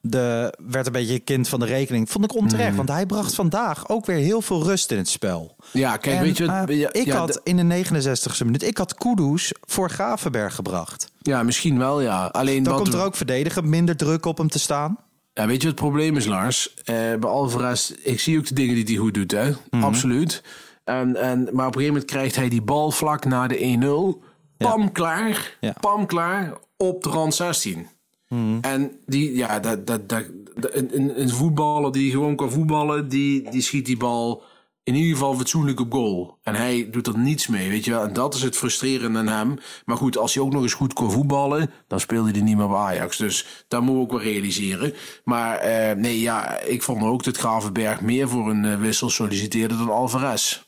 de 0.00 0.54
werd 0.66 0.86
een 0.86 0.92
beetje 0.92 1.18
kind 1.18 1.48
van 1.48 1.60
de 1.60 1.66
rekening. 1.66 2.10
Vond 2.10 2.24
ik 2.24 2.34
onterecht, 2.34 2.68
Mhm. 2.68 2.76
want 2.76 2.88
hij 2.88 3.06
bracht 3.06 3.34
vandaag 3.34 3.88
ook 3.88 4.06
weer 4.06 4.16
heel 4.16 4.40
veel 4.42 4.62
rust 4.62 4.90
in 4.90 4.96
het 4.98 5.08
spel. 5.08 5.56
Ja, 5.72 5.96
kijk, 5.96 6.16
En, 6.16 6.22
weet 6.22 6.36
je... 6.36 6.46
wat- 6.46 6.68
eh, 6.68 6.78
ja, 6.78 6.92
ik 6.92 7.04
ja, 7.06 7.16
had 7.16 7.40
in 7.44 7.56
de 7.56 7.62
69ste 7.84 8.44
minuut, 8.44 8.62
ik 8.62 8.78
had 8.78 8.94
Kudus 8.94 9.52
voor 9.66 9.90
Gravenberg 9.90 10.54
gebracht. 10.54 11.10
Ja, 11.22 11.42
misschien 11.42 11.78
wel, 11.78 12.00
ja. 12.00 12.26
Alleen 12.26 12.62
Dan 12.62 12.76
komt 12.76 12.92
er 12.92 12.98
we- 12.98 13.04
ook 13.04 13.16
verdedigen, 13.16 13.68
minder 13.68 13.96
druk 13.96 14.26
op 14.26 14.38
hem 14.38 14.48
te 14.48 14.58
staan. 14.58 14.98
Ja, 15.34 15.46
weet 15.46 15.62
je 15.62 15.68
wat 15.68 15.78
het 15.78 15.88
probleem 15.88 16.16
is, 16.16 16.26
Lars? 16.26 16.74
Eh, 16.84 16.94
bij 16.94 17.30
Alvarez, 17.30 17.90
ik 17.90 18.20
zie 18.20 18.38
ook 18.38 18.46
de 18.46 18.54
dingen 18.54 18.74
die 18.74 18.84
hij 18.84 18.94
goed 18.96 19.14
doet, 19.14 19.30
hè? 19.30 19.50
Mhm. 19.70 19.84
Absoluut. 19.84 20.42
En, 20.84 21.16
en, 21.16 21.38
maar 21.42 21.66
op 21.66 21.74
een 21.74 21.80
gegeven 21.80 21.86
moment 21.86 22.04
krijgt 22.04 22.36
hij 22.36 22.48
die 22.48 22.62
bal 22.62 22.90
vlak 22.90 23.24
na 23.24 23.46
de 23.46 23.58
1-0. 23.58 24.22
Pam 24.56 24.92
klaar, 24.92 25.58
pam 25.80 26.06
klaar, 26.06 26.58
op 26.76 27.02
de 27.02 27.08
rand 27.08 27.34
16. 27.34 27.86
Mhm. 28.28 28.58
En 28.60 29.00
die, 29.06 29.36
ja, 29.36 29.60
dat, 29.60 29.86
dat, 29.86 30.08
dat, 30.08 30.24
een, 30.56 31.20
een, 31.20 31.30
voetballer 31.30 31.92
die 31.92 32.10
gewoon 32.10 32.36
kan 32.36 32.50
voetballen, 32.50 33.08
die, 33.08 33.50
die 33.50 33.62
schiet 33.62 33.86
die 33.86 33.96
bal 33.96 34.42
in 34.84 34.94
ieder 34.94 35.12
geval 35.12 35.34
fatsoenlijk 35.34 35.80
op 35.80 35.92
goal. 35.92 36.38
En 36.42 36.54
hij 36.54 36.88
doet 36.90 37.06
er 37.06 37.18
niets 37.18 37.46
mee, 37.46 37.68
weet 37.68 37.84
je 37.84 37.90
wel. 37.90 38.02
En 38.02 38.12
dat 38.12 38.34
is 38.34 38.42
het 38.42 38.56
frustrerende 38.56 39.18
aan 39.18 39.26
hem. 39.26 39.58
Maar 39.84 39.96
goed, 39.96 40.18
als 40.18 40.34
hij 40.34 40.42
ook 40.42 40.52
nog 40.52 40.62
eens 40.62 40.74
goed 40.74 40.92
kon 40.92 41.10
voetballen, 41.10 41.70
dan 41.88 42.00
speelde 42.00 42.30
hij 42.30 42.40
niet 42.40 42.56
meer 42.56 42.68
bij 42.68 42.76
Ajax. 42.76 43.16
Dus 43.16 43.64
dat 43.68 43.80
moeten 43.80 43.96
we 43.96 44.02
ook 44.02 44.10
wel 44.10 44.32
realiseren. 44.32 44.94
Maar 45.24 45.56
eh, 45.56 45.96
nee, 45.96 46.20
ja, 46.20 46.58
ik 46.58 46.82
vond 46.82 47.02
ook 47.02 47.24
dat 47.24 47.36
Gravenberg 47.36 48.00
meer 48.00 48.28
voor 48.28 48.50
een 48.50 48.64
eh, 48.64 48.80
wissel 48.80 49.10
solliciteerde 49.10 49.76
dan 49.76 49.90
Alvarez. 49.90 50.62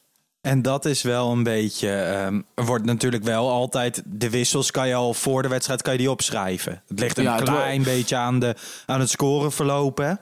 En 0.46 0.62
dat 0.62 0.84
is 0.84 1.02
wel 1.02 1.32
een 1.32 1.42
beetje. 1.42 1.90
ehm, 1.90 2.40
er 2.54 2.64
wordt 2.64 2.84
natuurlijk 2.84 3.24
wel 3.24 3.50
altijd. 3.50 4.02
De 4.04 4.30
wissels 4.30 4.70
kan 4.70 4.88
je 4.88 4.94
al 4.94 5.14
voor 5.14 5.42
de 5.42 5.48
wedstrijd 5.48 5.82
kan 5.82 5.92
je 5.92 5.98
die 5.98 6.10
opschrijven. 6.10 6.82
Het 6.88 7.00
ligt 7.00 7.18
een 7.18 7.24
Ja, 7.24 7.36
klein 7.36 7.82
beetje 7.82 8.16
aan, 8.16 8.38
de, 8.38 8.54
aan 8.86 9.00
het 9.00 9.10
scoren 9.10 9.52
verlopen. 9.52 10.06
hè? 10.08 10.14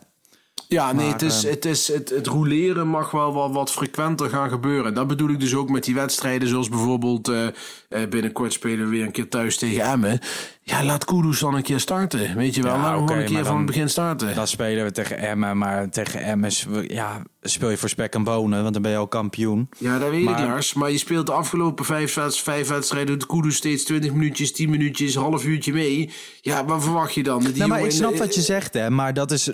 Ja, 0.68 0.92
nee, 0.92 1.04
Maar, 1.04 1.12
het, 1.12 1.22
is, 1.22 1.44
ehm, 1.44 1.54
het, 1.54 1.64
is, 1.64 1.88
het, 1.88 2.10
het 2.10 2.26
roleren 2.26 2.88
mag 2.88 3.10
wel 3.10 3.32
wat, 3.32 3.52
wat 3.52 3.70
frequenter 3.72 4.28
gaan 4.28 4.50
gebeuren. 4.50 4.94
Dat 4.94 5.06
bedoel 5.06 5.28
ik 5.28 5.40
dus 5.40 5.54
ook 5.54 5.68
met 5.70 5.84
die 5.84 5.94
wedstrijden, 5.94 6.48
zoals 6.48 6.68
bijvoorbeeld 6.68 7.28
eh, 7.28 7.46
eh, 7.88 8.08
binnenkort 8.08 8.52
spelen 8.52 8.84
we 8.84 8.90
weer 8.90 9.04
een 9.04 9.12
keer 9.12 9.28
thuis 9.28 9.56
tegen 9.56 9.82
Emmen. 9.82 10.20
Ja, 10.62 10.84
laat 10.84 11.04
Kudus 11.04 11.38
dan 11.38 11.54
een 11.54 11.62
keer 11.62 11.80
starten. 11.80 12.36
Weet 12.36 12.54
je 12.54 12.62
wel, 12.62 12.74
Ja, 12.74 12.82
laat 12.82 12.92
gewoon 12.92 13.18
een 13.18 13.24
keer 13.24 13.44
van 13.44 13.56
het 13.56 13.66
begin 13.66 13.88
starten. 13.88 14.34
Dan 14.34 14.46
spelen 14.46 14.84
we 14.84 14.92
tegen 14.92 15.18
Emmen. 15.18 15.58
Maar 15.58 15.90
tegen 15.90 16.20
Emmen 16.20 16.50
ja, 16.86 17.22
speel 17.42 17.70
je 17.70 17.76
voor 17.76 17.88
spek 17.88 18.14
en 18.14 18.24
bonen. 18.24 18.62
Want 18.62 18.72
dan 18.72 18.82
ben 18.82 18.90
je 18.90 18.96
al 18.96 19.08
kampioen. 19.08 19.68
Ja, 19.78 19.98
dat 19.98 20.10
weet 20.10 20.24
Maar- 20.24 20.40
ik, 20.40 20.48
Lars. 20.48 20.74
Maar 20.74 20.90
je 20.90 20.98
speelt 20.98 21.26
de 21.26 21.32
afgelopen 21.32 21.84
vijf, 21.84 22.18
vijf 22.28 22.68
wedstrijden... 22.68 23.18
doet 23.18 23.28
Kudus 23.28 23.56
steeds 23.56 23.84
20 23.84 24.12
minuutjes, 24.12 24.52
10 24.52 24.70
minuutjes, 24.70 25.14
half 25.14 25.44
uurtje 25.44 25.72
mee. 25.72 26.10
Ja, 26.40 26.64
wat 26.64 26.82
verwacht 26.82 27.14
je 27.14 27.22
dan? 27.22 27.40
Die 27.40 27.56
Nou, 27.56 27.68
maar 27.68 27.84
ik 27.84 27.90
snap 27.90 28.16
wat 28.16 28.34
je 28.34 28.40
zegt, 28.40 28.74
hè. 28.74 28.90
Maar 28.90 29.14
dat 29.14 29.30
is... 29.30 29.50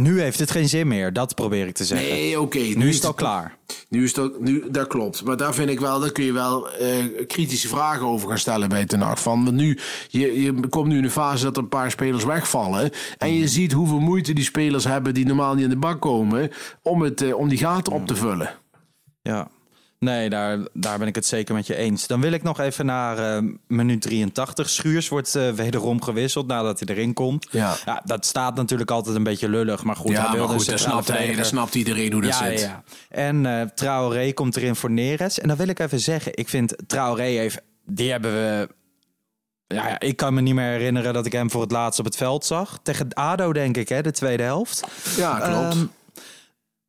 Nu 0.00 0.20
heeft 0.20 0.38
het 0.38 0.50
geen 0.50 0.68
zin 0.68 0.88
meer. 0.88 1.12
Dat 1.12 1.34
probeer 1.34 1.66
ik 1.66 1.74
te 1.74 1.84
zeggen. 1.84 2.08
Nee, 2.08 2.40
oké. 2.40 2.58
nu, 2.58 2.88
is 2.88 2.94
het 2.94 3.04
al 3.04 3.14
klaar. 3.14 3.56
Nu 3.88 4.04
is 4.04 4.14
dat, 4.14 4.40
nu, 4.40 4.64
dat 4.70 4.86
klopt. 4.86 5.24
Maar 5.24 5.36
daar 5.36 5.54
vind 5.54 5.70
ik 5.70 5.80
wel, 5.80 6.00
daar 6.00 6.12
kun 6.12 6.24
je 6.24 6.32
wel 6.32 6.70
eh, 6.70 7.04
kritische 7.26 7.68
vragen 7.68 8.06
over 8.06 8.28
gaan 8.28 8.38
stellen 8.38 8.68
bij 8.68 8.84
Ten 8.86 9.00
Hag. 9.00 9.22
Van, 9.22 9.44
want 9.44 9.56
nu, 9.56 9.78
je, 10.08 10.42
je 10.42 10.68
komt 10.68 10.88
nu 10.88 10.98
in 10.98 11.04
een 11.04 11.10
fase 11.10 11.44
dat 11.44 11.56
er 11.56 11.62
een 11.62 11.68
paar 11.68 11.90
spelers 11.90 12.24
wegvallen. 12.24 12.90
En 13.18 13.34
je 13.34 13.48
ziet 13.48 13.72
hoeveel 13.72 14.00
moeite 14.00 14.32
die 14.32 14.44
spelers 14.44 14.84
hebben 14.84 15.14
die 15.14 15.26
normaal 15.26 15.54
niet 15.54 15.64
in 15.64 15.70
de 15.70 15.76
bak 15.76 16.00
komen. 16.00 16.50
om, 16.82 17.02
het, 17.02 17.22
eh, 17.22 17.36
om 17.36 17.48
die 17.48 17.58
gaten 17.58 17.92
op 17.92 18.06
te 18.06 18.16
vullen. 18.16 18.54
Ja. 19.22 19.50
Nee, 19.98 20.30
daar, 20.30 20.58
daar 20.72 20.98
ben 20.98 21.08
ik 21.08 21.14
het 21.14 21.26
zeker 21.26 21.54
met 21.54 21.66
je 21.66 21.76
eens. 21.76 22.06
Dan 22.06 22.20
wil 22.20 22.32
ik 22.32 22.42
nog 22.42 22.60
even 22.60 22.86
naar 22.86 23.36
eh, 23.36 23.42
minuut 23.66 24.00
83. 24.02 24.70
Schuurs 24.70 25.08
wordt 25.08 25.34
eh, 25.34 25.50
wederom 25.50 26.02
gewisseld 26.02 26.46
nadat 26.46 26.80
hij 26.80 26.96
erin 26.96 27.12
komt. 27.12 27.46
Ja. 27.50 28.02
dat 28.04 28.26
staat 28.26 28.54
natuurlijk 28.54 28.90
altijd 28.90 29.16
een 29.16 29.22
beetje 29.22 29.48
lullig. 29.48 29.84
Maar 29.84 29.96
goed, 29.96 30.10
ja, 30.10 30.34
maar 30.34 30.48
goed, 30.48 30.66
dat 30.66 30.80
snapt, 30.80 31.08
hij, 31.08 31.34
dat 31.34 31.46
snapt 31.46 31.74
iedereen 31.74 32.12
hoe 32.12 32.22
dat 32.22 32.38
ja, 32.38 32.46
zit. 32.50 32.60
ja. 32.60 32.82
En 33.08 33.46
eh 33.46 33.62
Traoré 33.74 34.32
komt 34.32 34.56
erin 34.56 34.76
voor 34.76 34.90
Neres. 34.90 35.40
En 35.40 35.48
dan 35.48 35.56
wil 35.56 35.68
ik 35.68 35.78
even 35.78 36.00
zeggen, 36.00 36.32
ik 36.34 36.48
vind 36.48 36.74
Traoré 36.86 37.22
heeft... 37.22 37.60
Die 37.84 38.10
hebben 38.10 38.32
we... 38.32 38.68
Ja, 39.66 40.00
ik 40.00 40.16
kan 40.16 40.34
me 40.34 40.40
niet 40.40 40.54
meer 40.54 40.70
herinneren 40.70 41.14
dat 41.14 41.26
ik 41.26 41.32
hem 41.32 41.50
voor 41.50 41.60
het 41.60 41.70
laatst 41.70 41.98
op 41.98 42.04
het 42.04 42.16
veld 42.16 42.44
zag. 42.44 42.78
Tegen 42.82 43.14
ADO, 43.14 43.52
denk 43.52 43.76
ik, 43.76 43.88
hè, 43.88 44.02
de 44.02 44.10
tweede 44.10 44.42
helft. 44.42 44.84
Ja, 45.16 45.38
klopt. 45.38 45.74
Ehm, 45.74 45.86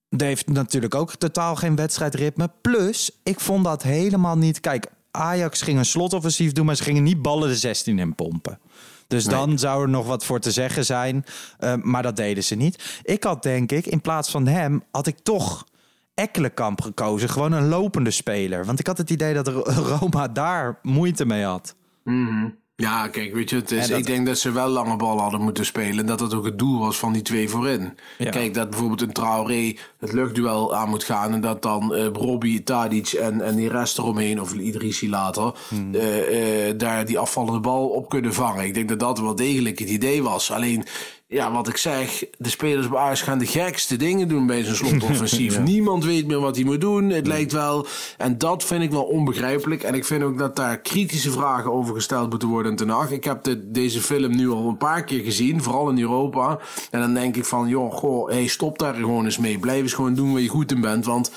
heeft 0.09 0.49
natuurlijk 0.49 0.95
ook 0.95 1.15
totaal 1.15 1.55
geen 1.55 1.75
wedstrijdritme. 1.75 2.51
Plus, 2.61 3.19
ik 3.23 3.39
vond 3.39 3.63
dat 3.63 3.83
helemaal 3.83 4.37
niet... 4.37 4.59
Kijk, 4.59 4.87
Ajax 5.11 5.61
ging 5.61 5.77
een 5.77 5.85
slotoffensief 5.85 6.51
doen, 6.51 6.65
maar 6.65 6.75
ze 6.75 6.83
gingen 6.83 7.03
niet 7.03 7.21
ballen 7.21 7.49
de 7.49 7.55
16 7.55 7.99
in 7.99 8.15
pompen. 8.15 8.59
Dus 9.07 9.25
dan 9.25 9.59
zou 9.59 9.81
er 9.81 9.89
nog 9.89 10.05
wat 10.05 10.25
voor 10.25 10.39
te 10.39 10.51
zeggen 10.51 10.85
zijn. 10.85 11.25
Eh, 11.59 11.73
maar 11.75 12.03
dat 12.03 12.15
deden 12.15 12.43
ze 12.43 12.55
niet. 12.55 13.01
Ik 13.03 13.23
had 13.23 13.43
denk 13.43 13.71
ik, 13.71 13.85
in 13.85 14.01
plaats 14.01 14.31
van 14.31 14.47
hem, 14.47 14.83
had 14.91 15.07
ik 15.07 15.19
toch 15.19 15.65
Ekkelenkamp 16.13 16.81
gekozen. 16.81 17.29
Gewoon 17.29 17.51
een 17.51 17.67
lopende 17.67 18.11
speler. 18.11 18.65
Want 18.65 18.79
ik 18.79 18.87
had 18.87 18.97
het 18.97 19.09
idee 19.09 19.33
dat 19.33 19.47
Roma 19.99 20.27
daar 20.27 20.79
moeite 20.81 21.25
mee 21.25 21.43
had. 21.43 21.75
Mhm. 22.03 22.49
Ja, 22.81 23.07
kijk, 23.07 23.33
weet 23.33 23.49
je, 23.49 23.55
het 23.55 23.71
is, 23.71 23.87
dat- 23.87 23.99
ik 23.99 24.05
denk 24.05 24.25
dat 24.25 24.37
ze 24.37 24.51
wel 24.51 24.67
lange 24.67 24.95
bal 24.95 25.19
hadden 25.19 25.41
moeten 25.41 25.65
spelen. 25.65 25.99
En 25.99 26.05
dat 26.05 26.19
dat 26.19 26.33
ook 26.33 26.45
het 26.45 26.59
doel 26.59 26.79
was 26.79 26.97
van 26.97 27.13
die 27.13 27.21
twee 27.21 27.49
voorin. 27.49 27.97
Ja. 28.17 28.29
Kijk, 28.29 28.53
dat 28.53 28.69
bijvoorbeeld 28.69 29.01
een 29.01 29.11
Traoré 29.11 29.75
het 29.99 30.11
luchtduel 30.13 30.75
aan 30.75 30.89
moet 30.89 31.03
gaan. 31.03 31.33
En 31.33 31.41
dat 31.41 31.61
dan 31.61 31.95
eh 31.95 32.05
Robbie, 32.13 32.63
Tadic 32.63 33.07
en, 33.11 33.41
en 33.41 33.55
die 33.55 33.69
rest 33.69 33.97
eromheen, 33.97 34.41
of 34.41 34.53
Idrissi 34.53 35.09
later, 35.09 35.53
Hmm. 35.67 35.95
eh, 35.95 36.67
eh, 36.69 36.77
daar 36.77 37.05
die 37.05 37.19
afvallende 37.19 37.59
bal 37.59 37.87
op 37.87 38.09
kunnen 38.09 38.33
vangen. 38.33 38.65
Ik 38.65 38.73
denk 38.73 38.89
dat 38.89 38.99
dat 38.99 39.19
wel 39.19 39.35
degelijk 39.35 39.79
het 39.79 39.89
idee 39.89 40.23
was. 40.23 40.51
Alleen, 40.51 40.83
ja, 41.29 41.51
wat 41.51 41.67
ik 41.67 41.77
zeg, 41.77 42.23
de 42.37 42.49
spelers 42.49 42.89
bij 42.89 42.99
Ajax 42.99 43.21
gaan 43.21 43.37
de 43.37 43.45
gekste 43.45 43.95
dingen 43.95 44.27
doen 44.27 44.45
bij 44.45 44.63
zo'n 44.63 44.75
slotoffensief. 44.75 45.59
Niemand 45.73 46.05
weet 46.05 46.27
meer 46.27 46.39
wat 46.39 46.55
hij 46.55 46.65
moet 46.65 46.81
doen. 46.81 47.09
Het 47.09 47.27
lijkt 47.27 47.51
wel, 47.51 47.87
en 48.17 48.37
dat 48.37 48.63
vind 48.63 48.83
ik 48.83 48.91
wel 48.91 49.03
onbegrijpelijk. 49.03 49.83
En 49.83 49.93
ik 49.93 50.05
vind 50.05 50.23
ook 50.23 50.37
dat 50.37 50.55
daar 50.55 50.79
kritische 50.79 51.31
vragen 51.31 51.71
over 51.71 51.95
gesteld 51.95 52.29
moeten 52.29 52.47
worden 52.47 52.75
Ten 52.75 52.89
Hag. 52.89 53.11
Ik 53.11 53.23
heb 53.23 53.43
de, 53.43 53.71
deze 53.71 54.01
film 54.01 54.35
nu 54.35 54.49
al 54.49 54.67
een 54.67 54.77
paar 54.77 55.03
keer 55.03 55.23
gezien, 55.23 55.63
vooral 55.63 55.89
in 55.89 55.99
Europa. 55.99 56.59
En 56.91 56.99
dan 56.99 57.13
denk 57.13 57.35
ik 57.35 57.45
van, 57.45 57.67
joh, 57.67 57.93
goh, 57.93 58.29
hey, 58.29 58.47
stop 58.47 58.79
daar 58.79 58.93
gewoon 58.93 59.25
eens 59.25 59.37
mee. 59.37 59.59
Blijf 59.59 59.81
eens 59.81 59.93
gewoon 59.93 60.15
doen 60.15 60.31
waar 60.31 60.41
je 60.41 60.47
goed 60.47 60.71
in 60.71 60.81
bent, 60.81 61.05
want... 61.05 61.31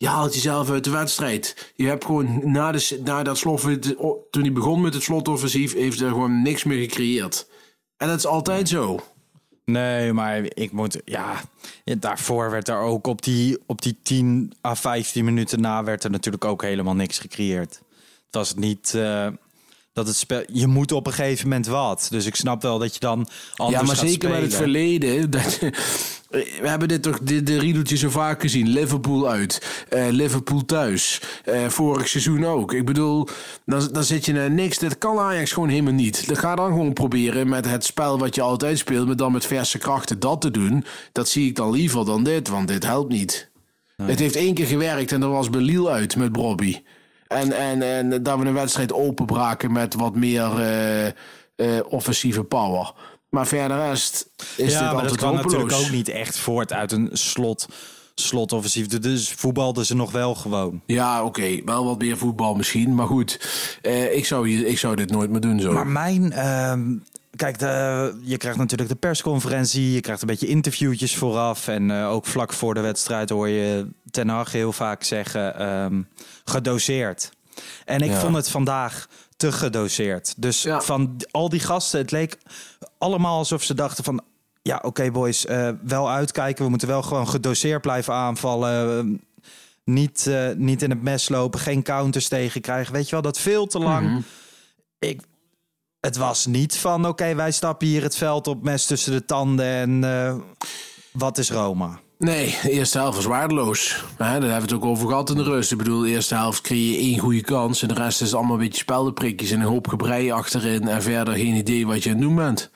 Je 0.00 0.08
haalt 0.08 0.34
jezelf 0.34 0.70
uit 0.70 0.84
de 0.84 0.90
wedstrijd. 0.90 1.72
Je 1.74 1.86
hebt 1.86 2.04
gewoon 2.04 2.40
na, 2.52 2.72
de, 2.72 3.00
na 3.04 3.22
dat 3.22 3.38
slot, 3.38 3.62
toen 4.30 4.42
hij 4.42 4.52
begon 4.52 4.80
met 4.80 4.94
het 4.94 5.02
slotoffensief, 5.02 5.74
heeft 5.74 6.00
er 6.00 6.08
gewoon 6.08 6.42
niks 6.42 6.64
meer 6.64 6.80
gecreëerd. 6.80 7.48
En 7.96 8.08
dat 8.08 8.18
is 8.18 8.26
altijd 8.26 8.68
zo. 8.68 9.00
Nee, 9.70 10.12
maar 10.12 10.42
ik 10.48 10.72
moet, 10.72 11.00
ja, 11.04 11.40
daarvoor 11.84 12.50
werd 12.50 12.68
er 12.68 12.78
ook 12.78 13.06
op 13.06 13.22
die, 13.22 13.58
op 13.66 13.82
die 13.82 13.98
10 14.02 14.52
à 14.64 14.74
15 14.74 15.24
minuten 15.24 15.60
na 15.60 15.84
werd 15.84 16.04
er 16.04 16.10
natuurlijk 16.10 16.44
ook 16.44 16.62
helemaal 16.62 16.94
niks 16.94 17.18
gecreëerd. 17.18 17.82
Het 18.00 18.34
was 18.34 18.54
niet 18.54 18.92
uh, 18.96 19.26
dat 19.98 20.06
het 20.06 20.16
spel, 20.16 20.42
je 20.52 20.66
moet 20.66 20.92
op 20.92 21.06
een 21.06 21.12
gegeven 21.12 21.48
moment 21.48 21.66
wat. 21.66 22.06
Dus 22.10 22.26
ik 22.26 22.34
snap 22.34 22.62
wel 22.62 22.78
dat 22.78 22.94
je 22.94 23.00
dan 23.00 23.28
anders 23.56 23.80
Ja, 23.80 23.86
maar 23.86 23.96
zeker 23.96 24.12
spelen. 24.12 24.40
met 24.40 24.42
het 24.42 24.54
verleden. 24.54 25.30
Dat, 25.30 25.58
we 26.30 26.68
hebben 26.68 26.88
dit 26.88 27.02
toch 27.02 27.18
de, 27.18 27.42
de 27.42 27.58
riedeltje 27.58 27.96
zo 27.96 28.10
vaak 28.10 28.40
gezien. 28.40 28.68
Liverpool 28.68 29.28
uit, 29.28 29.84
eh, 29.88 30.06
Liverpool 30.10 30.64
thuis. 30.64 31.20
Eh, 31.44 31.68
vorig 31.68 32.08
seizoen 32.08 32.44
ook. 32.44 32.72
Ik 32.72 32.84
bedoel, 32.84 33.28
dan, 33.66 33.88
dan 33.92 34.04
zit 34.04 34.24
je 34.24 34.32
naar 34.32 34.50
niks. 34.50 34.78
Dat 34.78 34.98
kan 34.98 35.18
Ajax 35.18 35.52
gewoon 35.52 35.68
helemaal 35.68 35.92
niet. 35.92 36.26
Dan 36.26 36.36
ga 36.36 36.54
dan 36.54 36.66
gewoon 36.66 36.92
proberen 36.92 37.48
met 37.48 37.64
het 37.64 37.84
spel 37.84 38.18
wat 38.18 38.34
je 38.34 38.40
altijd 38.40 38.78
speelt, 38.78 39.06
maar 39.06 39.16
dan 39.16 39.32
met 39.32 39.46
verse 39.46 39.78
krachten 39.78 40.20
dat 40.20 40.40
te 40.40 40.50
doen. 40.50 40.84
Dat 41.12 41.28
zie 41.28 41.46
ik 41.46 41.56
dan 41.56 41.70
liever 41.70 42.04
dan 42.04 42.24
dit, 42.24 42.48
want 42.48 42.68
dit 42.68 42.84
helpt 42.84 43.12
niet. 43.12 43.50
Het 44.02 44.18
heeft 44.18 44.36
één 44.36 44.54
keer 44.54 44.66
gewerkt 44.66 45.12
en 45.12 45.20
dat 45.20 45.30
was 45.30 45.50
bij 45.50 45.60
Lille 45.60 45.90
uit 45.90 46.16
met 46.16 46.32
Bobby. 46.32 46.76
En, 47.28 47.52
en, 47.52 47.82
en 47.82 48.22
dat 48.22 48.38
we 48.38 48.44
een 48.44 48.54
wedstrijd 48.54 48.92
openbraken 48.92 49.72
met 49.72 49.94
wat 49.94 50.14
meer 50.14 50.60
eh, 50.60 51.06
eh, 51.06 51.14
offensieve 51.88 52.44
power. 52.44 52.92
Maar 53.28 53.46
verder 53.46 53.76
rest 53.76 54.28
is 54.56 54.72
ja, 54.72 54.80
dit 54.80 54.92
maar 54.92 55.08
dat 55.08 55.20
hopeloos. 55.20 55.44
natuurlijk 55.44 55.72
ook 55.72 55.90
niet 55.90 56.08
echt 56.08 56.38
voort 56.38 56.72
uit 56.72 56.92
een 56.92 57.08
slot, 57.12 57.68
slotoffensief. 58.14 58.86
Dus 58.86 59.32
voetbalden 59.32 59.86
ze 59.86 59.96
nog 59.96 60.12
wel 60.12 60.34
gewoon. 60.34 60.82
Ja, 60.86 61.24
oké. 61.24 61.60
Wel 61.64 61.84
wat 61.84 61.98
meer 61.98 62.16
voetbal 62.16 62.54
misschien. 62.54 62.94
Maar 62.94 63.06
goed, 63.06 63.40
eh, 63.82 64.16
ik, 64.16 64.26
zou 64.26 64.50
ik 64.50 64.78
zou 64.78 64.96
dit 64.96 65.10
nooit 65.10 65.30
meer 65.30 65.40
doen 65.40 65.60
zo. 65.60 65.72
Maar 65.72 65.86
mijn... 65.86 66.32
ehm, 66.32 66.96
Kijk, 67.38 67.58
de, 67.58 68.18
je 68.22 68.36
krijgt 68.36 68.58
natuurlijk 68.58 68.88
de 68.88 68.94
persconferentie, 68.96 69.92
je 69.92 70.00
krijgt 70.00 70.20
een 70.22 70.28
beetje 70.28 70.46
interviewtjes 70.46 71.16
vooraf. 71.16 71.68
En 71.68 71.90
eh, 71.90 72.10
ook 72.10 72.26
vlak 72.26 72.52
voor 72.52 72.74
de 72.74 72.80
wedstrijd 72.80 73.30
hoor 73.30 73.48
je 73.48 73.88
Ten 74.10 74.28
Hag 74.28 74.52
heel 74.52 74.72
vaak 74.72 75.02
zeggen, 75.02 75.58
ehm, 75.58 76.02
gedoseerd. 76.44 77.30
En 77.84 78.00
ik 78.00 78.10
Ja. 78.10 78.18
vond 78.18 78.36
het 78.36 78.50
vandaag 78.50 79.06
te 79.36 79.52
gedoseerd. 79.52 80.34
Dus 80.36 80.66
van 80.78 81.16
al 81.30 81.48
die 81.48 81.60
gasten, 81.60 82.00
het 82.00 82.10
leek 82.10 82.38
allemaal 82.98 83.36
alsof 83.38 83.62
ze 83.62 83.74
dachten 83.74 84.04
van... 84.04 84.20
Ja, 84.62 84.78
oké 84.82 85.10
boys, 85.10 85.46
eh, 85.46 85.68
wel 85.82 86.10
uitkijken. 86.10 86.64
We 86.64 86.70
moeten 86.70 86.88
wel 86.88 87.02
gewoon 87.02 87.28
gedoseerd 87.28 87.80
blijven 87.82 88.14
aanvallen. 88.14 89.20
Niet, 89.84 90.26
eh, 90.26 90.48
niet 90.56 90.82
in 90.82 90.90
het 90.90 91.02
mes 91.02 91.28
lopen, 91.28 91.60
geen 91.60 91.82
counters 91.82 92.28
tegen 92.28 92.60
krijgen. 92.60 92.92
Weet 92.92 93.04
je 93.04 93.10
wel, 93.10 93.22
dat 93.22 93.38
veel 93.38 93.66
te 93.66 93.78
lang. 93.78 94.08
Mhm. 94.08 94.20
Ik, 94.98 95.20
het 96.00 96.16
was 96.16 96.46
niet 96.46 96.76
van, 96.76 97.06
oké, 97.06 97.34
wij 97.34 97.50
stappen 97.50 97.86
hier 97.86 98.02
het 98.02 98.16
veld 98.16 98.46
op, 98.46 98.62
mes 98.62 98.86
tussen 98.86 99.12
de 99.12 99.24
tanden 99.24 99.66
en 99.66 100.04
eh, 100.04 100.34
wat 101.12 101.38
is 101.38 101.50
Roma? 101.50 102.00
Nee, 102.18 102.58
de 102.62 102.70
eerste 102.70 102.98
helft 102.98 103.16
was 103.16 103.24
waardeloos. 103.24 104.04
Daar 104.16 104.30
hebben 104.30 104.50
we 104.50 104.56
het 104.56 104.72
ook 104.72 104.84
over 104.84 105.08
gehad 105.08 105.30
in 105.30 105.36
de 105.36 105.42
rust. 105.42 105.72
Ik 105.72 105.78
bedoel, 105.78 106.00
de 106.00 106.08
eerste 106.08 106.34
helft 106.34 106.60
creëer 106.60 106.92
je 106.92 106.98
één 106.98 107.18
goede 107.18 107.40
kans. 107.40 107.82
En 107.82 107.88
de 107.88 107.94
rest 107.94 108.20
is 108.20 108.34
allemaal 108.34 108.52
een 108.52 108.58
beetje 108.58 108.80
speldenprikjes 108.80 109.50
en 109.50 109.60
een 109.60 109.66
hoop 109.66 109.88
gebrei 109.88 110.30
achterin. 110.30 110.88
En 110.88 111.02
verder 111.02 111.34
geen 111.34 111.54
idee 111.54 111.86
wat 111.86 112.02
je 112.02 112.10
aan 112.10 112.16
het 112.16 112.24
doen 112.24 112.34
bent. 112.34 112.70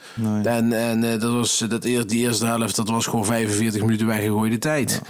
En, 0.44 0.72
en 0.72 1.04
eh, 1.04 1.20
dat 1.20 1.32
was, 1.32 1.58
dat, 1.58 1.82
die 1.82 2.06
eerste 2.08 2.46
helft, 2.46 2.76
dat 2.76 2.88
was 2.88 3.06
gewoon 3.06 3.24
45 3.24 3.82
minuten 3.82 4.06
weggegooide 4.06 4.58
tijd. 4.58 5.02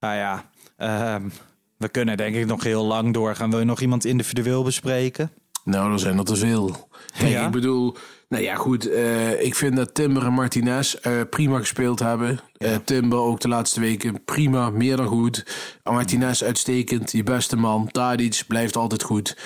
Nou 0.00 0.16
ja, 0.16 0.50
ehm, 0.76 1.28
we 1.76 1.88
kunnen 1.88 2.16
denk 2.16 2.34
ik 2.34 2.46
nog 2.46 2.62
heel 2.62 2.84
lang 2.84 3.14
doorgaan. 3.14 3.50
Wil 3.50 3.58
je 3.58 3.64
nog 3.64 3.80
iemand 3.80 4.04
individueel 4.04 4.62
bespreken? 4.62 5.30
Nou, 5.64 5.92
er 5.92 5.98
zijn 5.98 6.18
er 6.18 6.24
te 6.24 6.36
veel. 6.36 6.88
Kijk, 7.18 7.30
Ja? 7.30 7.44
ik 7.46 7.50
bedoel, 7.52 7.96
nou 8.32 8.44
ja, 8.44 8.54
goed. 8.54 8.90
eh, 8.90 9.42
ik 9.42 9.54
vind 9.54 9.76
dat 9.76 9.94
Timber 9.94 10.24
en 10.26 10.32
Martinez 10.32 10.94
eh, 10.94 11.12
prima 11.30 11.58
gespeeld 11.58 11.98
hebben. 11.98 12.40
Eh, 12.58 12.76
Timber 12.84 13.18
ook 13.18 13.40
de 13.40 13.48
laatste 13.48 13.80
weken 13.80 14.24
prima, 14.24 14.70
meer 14.70 14.96
dan 14.96 15.06
goed. 15.06 15.46
Martinez 15.84 16.42
uitstekend, 16.42 17.12
je 17.12 17.22
beste 17.22 17.56
man. 17.56 17.88
Tadic 17.90 18.44
blijft 18.48 18.76
altijd 18.76 19.02
goed. 19.02 19.36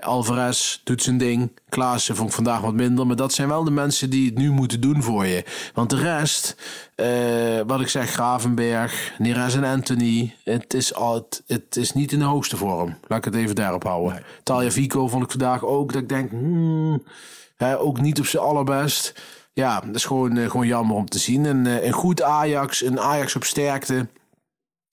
Alvarez 0.00 0.80
doet 0.84 1.02
zijn 1.02 1.18
ding. 1.18 1.50
Klaassen 1.68 2.16
vond 2.16 2.28
ik 2.28 2.34
vandaag 2.34 2.60
wat 2.60 2.74
minder. 2.74 3.06
Maar 3.06 3.16
dat 3.16 3.32
zijn 3.32 3.48
wel 3.48 3.64
de 3.64 3.70
mensen 3.70 4.10
die 4.10 4.26
het 4.26 4.38
nu 4.38 4.50
moeten 4.50 4.80
doen 4.80 5.02
voor 5.02 5.26
je. 5.26 5.44
Want 5.74 5.90
de 5.90 5.96
rest, 5.96 6.56
wat 7.66 7.80
ik 7.80 7.88
zeg, 7.88 8.10
Gravenberg, 8.10 9.12
Neres 9.18 9.54
en 9.54 9.64
Anthony. 9.64 10.34
Het 10.44 10.74
is, 10.74 10.94
al, 10.94 11.14
het, 11.14 11.42
het 11.46 11.76
is 11.76 11.92
niet 11.92 12.12
in 12.12 12.18
de 12.18 12.24
hoogste 12.24 12.56
vorm. 12.56 12.96
Laat 13.08 13.18
ik 13.18 13.24
het 13.24 13.34
even 13.34 13.54
daarop 13.54 13.82
houden. 13.84 14.22
Talia 14.42 14.70
Vico 14.70 15.08
vond 15.08 15.24
ik 15.24 15.30
vandaag 15.30 15.64
ook. 15.64 15.92
Dat 15.92 16.02
ik 16.02 16.08
denk, 16.08 16.30
hmm, 16.30 17.02
ook 17.60 18.00
niet 18.00 18.18
op 18.18 18.26
zijn 18.26 18.42
allerbest. 18.42 19.22
Ja, 19.52 19.80
dat 19.80 19.94
is 19.94 20.04
gewoon, 20.04 20.36
eh, 20.36 20.50
gewoon 20.50 20.66
jammer 20.66 20.96
om 20.96 21.08
te 21.08 21.18
zien. 21.18 21.46
En 21.46 21.66
eh, 21.66 21.86
een 21.86 21.92
goed 21.92 22.22
Ajax, 22.22 22.84
een 22.84 23.00
Ajax 23.00 23.36
op 23.36 23.44
sterkte. 23.44 24.06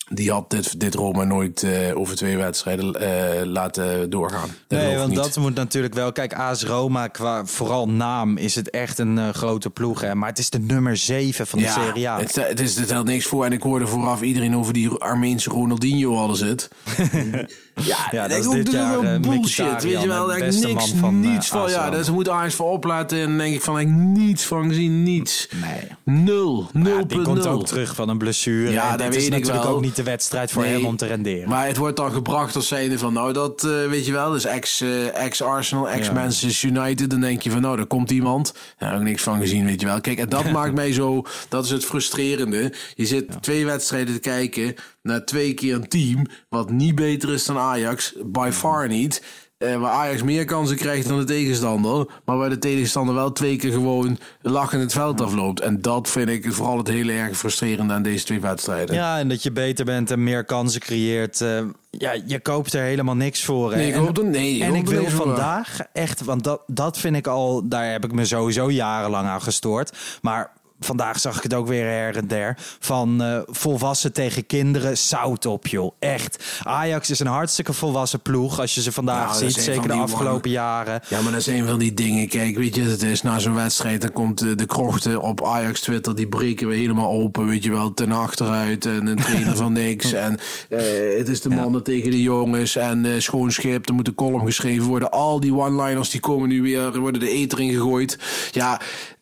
Die 0.09 0.31
had 0.31 0.49
dit, 0.49 0.79
dit 0.79 0.95
Roma 0.95 1.23
nooit 1.23 1.63
eh, 1.63 1.97
over 1.97 2.15
twee 2.15 2.37
wedstrijden 2.37 2.95
eh, 2.95 3.45
laten 3.45 4.09
doorgaan. 4.09 4.49
Dat 4.67 4.79
nee, 4.79 4.97
want 4.97 5.09
niet. 5.09 5.17
dat 5.17 5.37
moet 5.37 5.55
natuurlijk 5.55 5.93
wel. 5.93 6.11
Kijk, 6.11 6.33
AS 6.33 6.63
Roma, 6.63 7.07
qua 7.07 7.45
vooral 7.45 7.89
naam, 7.89 8.37
is 8.37 8.55
het 8.55 8.69
echt 8.69 8.99
een 8.99 9.17
eh, 9.17 9.29
grote 9.29 9.69
ploeg. 9.69 10.01
Hè? 10.01 10.15
Maar 10.15 10.29
het 10.29 10.37
is 10.37 10.49
de 10.49 10.59
nummer 10.59 10.97
7 10.97 11.47
van 11.47 11.59
de 11.59 11.67
Serie 11.67 12.09
A. 12.09 12.19
Het, 12.19 12.35
het, 12.35 12.59
is, 12.59 12.75
het 12.75 12.89
helpt 12.89 13.07
niks 13.07 13.25
voor. 13.25 13.45
En 13.45 13.51
ik 13.51 13.61
hoorde 13.61 13.87
vooraf 13.87 14.21
iedereen 14.21 14.55
over 14.55 14.73
die 14.73 14.89
Armeense 14.89 15.49
Ronaldinho 15.49 16.17
alles 16.17 16.39
het. 16.39 16.67
ja, 17.83 18.07
Ja, 18.11 18.27
dat 18.27 18.37
is 18.39 18.45
ook, 18.45 18.53
dit 18.53 18.71
jaar, 18.71 18.99
eh, 18.99 19.19
bullshit. 19.19 19.83
Weet 19.83 20.01
je 20.01 20.07
wel, 20.07 20.27
niks, 20.27 20.61
man 20.61 20.87
van, 20.87 21.23
eh, 21.23 21.29
niets 21.29 21.47
van. 21.47 21.69
Ja, 21.69 21.89
daar 21.89 22.13
moet 22.13 22.29
Ajax 22.29 22.55
voor 22.55 22.71
opletten. 22.71 23.19
En 23.19 23.37
denk 23.37 23.53
ik 23.53 23.61
van, 23.61 23.79
ik 23.79 23.87
niets 23.87 24.43
van 24.43 24.67
gezien, 24.67 25.03
niets. 25.03 25.47
Nee. 25.61 26.15
Nul, 26.23 26.69
nul 26.73 26.97
Ja, 26.97 27.03
die 27.03 27.21
komt 27.21 27.47
ook 27.47 27.65
terug 27.65 27.95
van 27.95 28.09
een 28.09 28.17
blessure. 28.17 28.71
Ja, 28.71 28.97
dat 28.97 29.07
weet 29.07 29.15
is 29.15 29.25
ik 29.25 29.31
natuurlijk 29.31 29.63
wel. 29.63 29.73
ook 29.73 29.81
niet 29.81 29.95
de 29.95 30.03
wedstrijd 30.03 30.51
voor 30.51 30.65
hem 30.65 30.85
om 30.85 30.97
te 30.97 31.05
renderen. 31.05 31.49
Maar 31.49 31.67
het 31.67 31.77
wordt 31.77 31.97
dan 31.97 32.11
gebracht 32.11 32.55
als 32.55 32.67
zijnde 32.67 32.97
van, 32.97 33.13
nou 33.13 33.33
dat 33.33 33.63
eh, 33.63 33.87
weet 33.89 34.05
je 34.05 34.11
wel, 34.11 34.31
dus 34.31 34.45
ex, 34.45 34.83
ex-Arsenal, 35.13 35.89
ex-Manchester 35.89 36.69
United. 36.69 37.09
Dan 37.09 37.19
denk 37.19 37.41
je 37.41 37.51
van, 37.51 37.61
nou 37.61 37.75
daar 37.77 37.85
komt 37.85 38.11
iemand. 38.11 38.53
Daar 38.77 38.91
heb 38.91 38.99
ik 38.99 39.05
niks 39.05 39.23
van 39.23 39.39
gezien, 39.39 39.65
weet 39.65 39.81
je 39.81 39.87
wel. 39.87 40.01
Kijk, 40.01 40.19
en 40.19 40.29
dat 40.29 40.51
maakt 40.57 40.73
mij 40.73 40.93
zo, 40.93 41.23
dat 41.49 41.65
is 41.65 41.71
het 41.71 41.85
frustrerende. 41.85 42.73
Je 42.95 43.05
zit 43.05 43.41
twee 43.41 43.65
wedstrijden 43.65 44.13
te 44.13 44.19
kijken 44.19 44.75
naar 45.07 45.25
twee 45.25 45.53
keer 45.53 45.75
een 45.75 45.87
team 45.87 46.25
wat 46.49 46.69
niet 46.71 46.95
beter 46.95 47.33
is 47.33 47.45
dan 47.45 47.57
Ajax, 47.57 48.13
by 48.25 48.49
far 48.53 48.87
niet. 48.87 49.23
Eh, 49.57 49.75
waar 49.75 49.91
Ajax 49.91 50.23
meer 50.23 50.45
kansen 50.45 50.75
krijgt 50.77 51.07
dan 51.07 51.17
de 51.17 51.23
tegenstander. 51.23 52.07
Maar 52.25 52.37
waar 52.37 52.49
de 52.49 52.57
tegenstander 52.57 53.15
wel 53.15 53.31
twee 53.31 53.55
keer 53.55 53.71
gewoon 53.71 54.17
lachend 54.41 54.81
het 54.81 54.91
veld 54.93 55.21
afloopt. 55.21 55.59
En 55.59 55.81
dat 55.81 56.09
vind 56.09 56.29
ik 56.29 56.53
vooral 56.53 56.77
het 56.77 56.87
hele 56.87 57.11
erg 57.11 57.37
frustrerende 57.37 57.93
aan 57.93 58.01
deze 58.03 58.25
twee 58.25 58.41
wedstrijden. 58.41 58.95
Ja, 58.95 59.19
en 59.19 59.29
dat 59.29 59.43
je 59.43 59.51
beter 59.51 59.85
bent 59.85 60.11
en 60.11 60.23
meer 60.23 60.43
kansen 60.45 60.81
creëert. 60.81 61.41
eh, 61.41 61.59
ja, 61.91 62.15
je 62.25 62.39
koopt 62.39 62.73
er 62.73 62.81
helemaal 62.83 63.15
niks 63.15 63.43
voor. 63.43 63.71
hè. 63.71 63.77
Nee, 63.77 63.87
ik 63.87 63.93
En- 63.93 63.99
hoop 63.99 64.17
er- 64.17 64.25
nee, 64.25 64.55
ik 64.55 64.61
en 64.61 64.75
ik 64.75 64.87
wil 64.87 65.05
vandaag 65.09 65.79
echt, 65.93 66.23
want 66.23 66.43
dat, 66.43 66.61
dat 66.67 66.97
vind 66.97 67.15
ik 67.15 67.27
al, 67.27 67.67
daar 67.67 67.91
heb 67.91 68.05
ik 68.05 68.11
me 68.11 68.25
sowieso 68.25 68.71
jarenlang 68.71 69.27
aan 69.27 69.41
gestoord. 69.41 69.97
Maar 70.21 70.51
vandaag 70.79 71.19
zag 71.19 71.37
ik 71.37 71.43
het 71.43 71.53
ook 71.53 71.67
weer 71.67 71.85
her 71.85 72.17
en 72.17 72.27
der. 72.27 72.57
Van 72.79 73.21
eh, 73.21 73.39
volwassen 73.45 74.13
tegen 74.13 74.45
kinderen, 74.45 74.97
zout 74.97 75.45
op 75.45 75.67
joh. 75.67 75.91
Echt. 75.99 76.45
Ajax 76.63 77.09
is 77.09 77.19
een 77.19 77.27
hartstikke 77.27 77.73
volwassen 77.73 78.21
ploeg 78.21 78.59
als 78.59 78.75
je 78.75 78.81
ze 78.81 78.91
vandaag 78.91 79.29
Nou, 79.29 79.51
ziet. 79.51 79.63
Zeker 79.63 79.87
de 79.87 79.93
afgelopen 79.93 80.49
jaren. 80.49 81.01
Ja, 81.07 81.21
maar 81.21 81.31
dat 81.31 81.43
zijn 81.43 81.67
van 81.67 81.79
die 81.79 81.93
dingen. 81.93 82.27
Kijk, 82.27 82.57
weet 82.57 82.75
je, 82.75 82.81
het 82.81 83.01
is 83.01 83.21
na 83.21 83.39
zo'n 83.39 83.55
wedstrijd. 83.55 84.01
Dan 84.01 84.11
komt 84.11 84.41
eh, 84.41 84.49
de 84.55 84.65
krochten 84.65 85.21
op 85.21 85.45
Ajax 85.45 85.79
Twitter. 85.79 86.15
Die 86.15 86.27
breken 86.27 86.67
we 86.67 86.75
helemaal 86.75 87.11
open. 87.11 87.45
Weet 87.45 87.63
je 87.63 87.71
wel, 87.71 87.93
ten 87.93 88.11
achteruit. 88.11 88.85
En 88.85 89.07
een 89.07 89.17
trainer 89.17 89.55
van 89.55 89.73
niks. 89.73 90.13
En 90.17 90.39
eh, 90.69 91.17
het 91.17 91.27
is 91.27 91.41
de 91.41 91.49
mannen 91.49 91.83
tegen 91.83 92.11
de 92.11 92.21
jongens. 92.21 92.75
En 92.75 93.05
eh 93.05 93.19
schoon 93.19 93.51
schip. 93.51 93.87
Er 93.87 93.93
moet 93.93 94.07
een 94.07 94.15
column 94.15 94.45
geschreven 94.45 94.87
worden. 94.87 95.11
Al 95.11 95.39
die 95.39 95.53
one-liners 95.53 96.09
die 96.09 96.19
komen 96.19 96.49
nu 96.49 96.61
weer. 96.61 96.81
Er 96.81 96.99
worden 96.99 97.19
de 97.21 97.29
eter 97.29 97.59
in 97.59 97.71
gegooid. 97.71 98.19
Ja. 98.51 98.81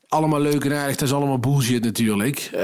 Allemaal 0.10 0.40
leuk 0.40 0.66
en 0.66 0.74
aardig, 0.74 0.96
dat 0.96 1.08
is 1.08 1.14
allemaal 1.14 1.40
bullshit 1.40 1.84
natuurlijk. 1.84 2.50
Uh, 2.54 2.62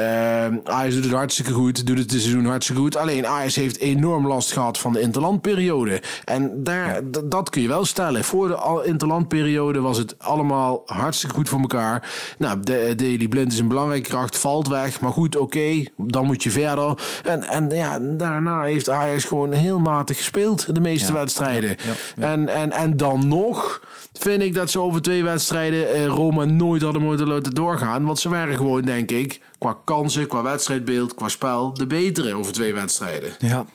Ajax 0.64 0.94
doet 0.94 1.04
het 1.04 1.14
hartstikke 1.14 1.52
goed, 1.52 1.88
doet 1.88 1.98
het 1.98 2.10
dit 2.10 2.22
seizoen 2.22 2.46
hartstikke 2.46 2.82
goed. 2.82 2.96
Alleen 2.96 3.28
Ajax 3.28 3.56
heeft 3.56 3.78
enorm 3.78 4.28
last 4.28 4.52
gehad 4.52 4.78
van 4.78 4.94
de 4.94 5.02
interlandperiode. 5.02 6.02
En 6.26 6.64
daar, 6.64 7.02
dat 7.26 7.50
kun 7.50 7.62
je 7.62 7.68
wel 7.68 7.86
stellen. 7.86 8.24
Voor 8.24 8.48
de 8.48 8.82
interlandperiode 8.86 9.82
was 9.82 9.98
het 9.98 10.16
allemaal 10.18 10.82
hartstikke 10.86 11.36
goed 11.36 11.50
voor 11.50 11.60
elkaar. 11.60 12.12
Nou, 12.38 12.60
de, 12.60 12.94
Daily 12.96 13.28
Blind 13.28 13.52
is 13.52 13.60
een 13.60 13.68
belangrijke 13.68 14.10
kracht, 14.10 14.38
valt 14.38 14.68
weg. 14.68 15.02
Maar 15.02 15.12
goed, 15.12 15.36
oké, 15.38 15.84
dan 15.98 16.26
moet 16.26 16.44
je 16.44 16.52
verder. 16.52 16.98
En, 17.24 17.44
en 17.44 17.70
ja, 17.70 18.00
daarna 18.02 18.62
heeft 18.62 18.90
Ajax 18.90 19.24
gewoon 19.24 19.52
heel 19.52 19.80
matig 19.80 20.18
gespeeld, 20.18 20.76
de 20.76 20.82
meeste 20.82 21.14
wedstrijden. 21.14 21.78
En, 22.18 22.50
en, 22.50 22.72
en 22.72 22.98
dan 22.98 23.28
nog 23.28 23.82
vind 24.14 24.42
ik 24.42 24.54
dat 24.54 24.70
ze 24.70 24.80
over 24.80 25.02
twee 25.02 25.24
wedstrijden 25.24 25.94
eh, 25.94 26.06
Roma 26.06 26.46
nooit 26.46 26.82
hadden 26.82 27.02
moeten 27.02 27.28
laten 27.32 27.54
doorgaan. 27.54 28.06
Want 28.06 28.20
ze 28.20 28.30
waren 28.30 28.56
gewoon, 28.56 28.82
denk 28.82 29.12
ik, 29.12 29.42
qua 29.58 29.78
kansen, 29.86 30.28
qua 30.28 30.42
wedstrijdbeeld, 30.42 31.16
qua 31.16 31.28
spel, 31.28 31.74
de 31.74 31.88
betere 31.88 32.34
over 32.34 32.54
twee 32.54 32.74
wedstrijden. 32.74 33.34
Ja. 33.40 33.66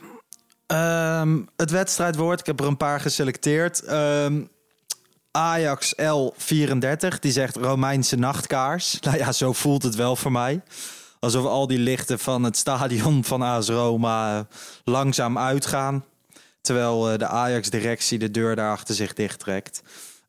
Ehm, 0.66 1.38
het 1.56 1.70
wedstrijdwoord, 1.70 2.40
ik 2.40 2.46
heb 2.46 2.60
er 2.60 2.66
een 2.66 2.76
paar 2.76 3.00
geselecteerd. 3.00 3.82
Ehm, 3.82 4.40
Ajax 5.30 5.94
L34, 5.94 7.18
die 7.20 7.32
zegt 7.32 7.56
Romeinse 7.56 8.16
nachtkaars. 8.16 8.98
Nou 9.00 9.16
ja, 9.16 9.32
zo 9.32 9.52
voelt 9.52 9.82
het 9.82 9.94
wel 9.94 10.16
voor 10.16 10.32
mij. 10.32 10.62
Alsof 11.20 11.44
al 11.44 11.66
die 11.66 11.78
lichten 11.78 12.18
van 12.18 12.42
het 12.42 12.56
stadion 12.56 13.24
van 13.24 13.42
AS 13.42 13.68
Roma 13.68 14.38
eh, 14.38 14.44
langzaam 14.84 15.38
uitgaan. 15.38 16.04
Terwijl 16.60 17.10
eh, 17.10 17.18
de 17.18 17.26
Ajax-directie 17.26 18.18
de 18.18 18.30
deur 18.30 18.56
daar 18.56 18.70
achter 18.70 18.94
zich 18.94 19.12
dichttrekt. 19.12 19.82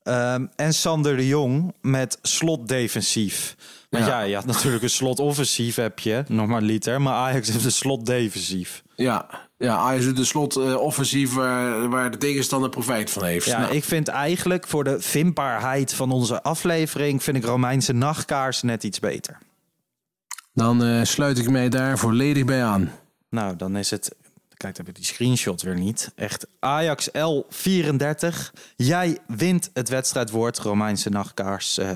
Ehm, 0.07 0.45
en 0.55 0.73
Sander 0.73 1.17
de 1.17 1.27
Jong 1.27 1.73
met 1.81 2.19
slot 2.21 2.67
defensief. 2.67 3.55
Want 3.89 4.05
ja. 4.05 4.19
Ja. 4.19 4.25
je 4.25 4.35
had 4.35 4.45
natuurlijk 4.45 4.83
een 4.83 4.89
slot 4.89 5.19
offensief 5.19 5.75
heb 5.75 5.99
je, 5.99 6.23
nog 6.27 6.47
maar 6.47 6.61
liter. 6.61 7.01
Maar 7.01 7.13
Ajax 7.13 7.49
heeft 7.49 7.65
een 7.65 7.71
slot 7.71 8.05
defensief. 8.05 8.83
Ja, 8.95 9.29
ja 9.57 9.75
Ajax 9.75 10.05
doet 10.05 10.15
de 10.15 10.25
slot 10.25 10.55
eh, 10.55 10.75
offensief 10.75 11.33
waar, 11.33 11.89
waar 11.89 12.11
de 12.11 12.17
tegenstander 12.17 12.69
profijt 12.69 13.09
van 13.09 13.23
heeft. 13.23 13.45
Ja, 13.45 13.59
Nou, 13.59 13.75
ik 13.75 13.83
vind 13.83 14.07
eigenlijk 14.07 14.67
voor 14.67 14.83
de 14.83 15.01
vindbaarheid 15.01 15.93
van 15.93 16.11
onze 16.11 16.43
aflevering... 16.43 17.23
vind 17.23 17.37
ik 17.37 17.45
Romeinse 17.45 17.93
nachtkaars 17.93 18.61
net 18.61 18.83
iets 18.83 18.99
beter. 18.99 19.37
Dan 20.53 20.83
eh, 20.83 21.03
sluit 21.03 21.37
ik 21.37 21.49
mij 21.49 21.69
daar 21.69 21.97
volledig 21.97 22.45
bij 22.45 22.63
aan. 22.63 22.91
Nou, 23.29 23.55
dan 23.55 23.75
is 23.75 23.89
het... 23.89 24.15
Kijk, 24.57 24.75
dan 24.75 24.85
heb 24.85 24.95
die 24.95 25.05
screenshot 25.05 25.61
weer 25.61 25.75
niet. 25.75 26.11
Echt, 26.15 26.47
Ajax 26.59 27.09
L34. 27.09 28.51
Jij 28.75 29.17
wint 29.27 29.69
het 29.73 29.89
wedstrijdwoord. 29.89 30.59
Romeinse 30.59 31.09
nachtkaars 31.09 31.77
eh, 31.77 31.89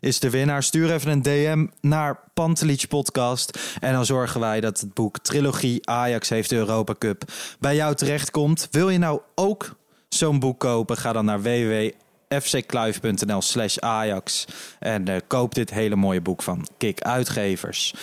is 0.00 0.20
de 0.20 0.30
winnaar. 0.30 0.62
Stuur 0.62 0.92
even 0.92 1.10
een 1.10 1.22
DM 1.22 1.66
naar 1.80 2.20
Pantelich 2.34 2.88
Podcast. 2.88 3.58
En 3.80 3.92
dan 3.92 4.06
zorgen 4.06 4.40
wij 4.40 4.60
dat 4.60 4.80
het 4.80 4.94
boek 4.94 5.18
Trilogie 5.18 5.88
Ajax 5.88 6.28
heeft 6.28 6.48
de 6.48 6.56
Europa 6.56 6.94
Cup 6.98 7.22
bij 7.58 7.76
jou 7.76 7.94
terechtkomt. 7.94 8.68
Wil 8.70 8.88
je 8.88 8.98
nou 8.98 9.20
ook 9.34 9.76
zo'n 10.08 10.38
boek 10.38 10.60
kopen? 10.60 10.96
Ga 10.96 11.12
dan 11.12 11.24
naar 11.24 11.42
www.fckluif.nl 11.42 13.42
slash 13.42 13.78
Ajax. 13.78 14.44
En 14.78 15.08
eh, 15.08 15.16
koop 15.26 15.54
dit 15.54 15.70
hele 15.70 15.96
mooie 15.96 16.20
boek 16.20 16.42
van 16.42 16.68
Kik 16.78 17.00
Uitgevers. 17.00 17.94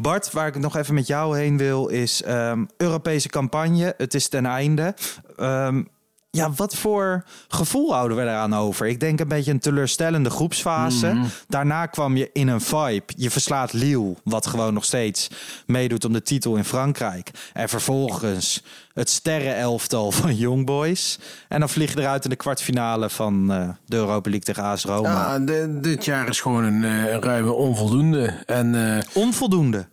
Bart, 0.00 0.32
waar 0.32 0.46
ik 0.46 0.58
nog 0.58 0.76
even 0.76 0.94
met 0.94 1.06
jou 1.06 1.38
heen 1.38 1.56
wil, 1.56 1.88
is 1.88 2.22
ehm, 2.22 2.64
Europese 2.76 3.28
campagne. 3.28 3.94
Het 3.96 4.14
is 4.14 4.28
ten 4.28 4.46
einde. 4.46 4.94
Ehm, 5.36 5.82
ja, 6.30 6.52
wat 6.52 6.74
voor 6.74 7.24
gevoel 7.48 7.92
houden 7.94 8.16
we 8.16 8.22
eraan 8.22 8.54
over? 8.54 8.86
Ik 8.86 9.00
denk 9.00 9.20
een 9.20 9.28
beetje 9.28 9.50
een 9.50 9.58
teleurstellende 9.58 10.30
groepsfase. 10.30 11.20
Daarna 11.48 11.86
kwam 11.86 12.16
je 12.16 12.30
in 12.32 12.48
een 12.48 12.60
vibe. 12.60 13.04
Je 13.16 13.30
verslaat 13.30 13.72
Lille, 13.72 14.14
wat 14.24 14.46
gewoon 14.46 14.74
nog 14.74 14.84
steeds 14.84 15.28
meedoet 15.66 16.04
om 16.04 16.12
de 16.12 16.22
titel 16.22 16.56
in 16.56 16.64
Frankrijk. 16.64 17.30
En 17.52 17.68
vervolgens 17.68 18.62
het 18.94 19.10
sterrenelftal 19.10 20.12
van 20.12 20.36
Young 20.36 20.66
Boys. 20.66 21.18
En 21.48 21.60
dan 21.60 21.68
vlieg 21.68 21.94
je 21.94 22.00
eruit 22.00 22.24
in 22.24 22.30
de 22.30 22.36
kwartfinale 22.36 23.10
van 23.10 23.52
eh, 23.52 23.68
de 23.86 23.96
Europa 23.96 24.30
League 24.30 24.54
tegen 24.54 24.62
AS 24.62 24.84
Roma. 24.84 25.38
Ja, 25.38 25.66
dit 25.80 26.04
jaar 26.04 26.28
is 26.28 26.40
gewoon 26.40 26.64
een, 26.64 26.84
eh, 26.84 27.16
ruime 27.16 27.52
onvoldoende. 27.52 28.42
En 28.46 28.96
eh, 28.96 29.02
Onvoldoende. 29.14 29.88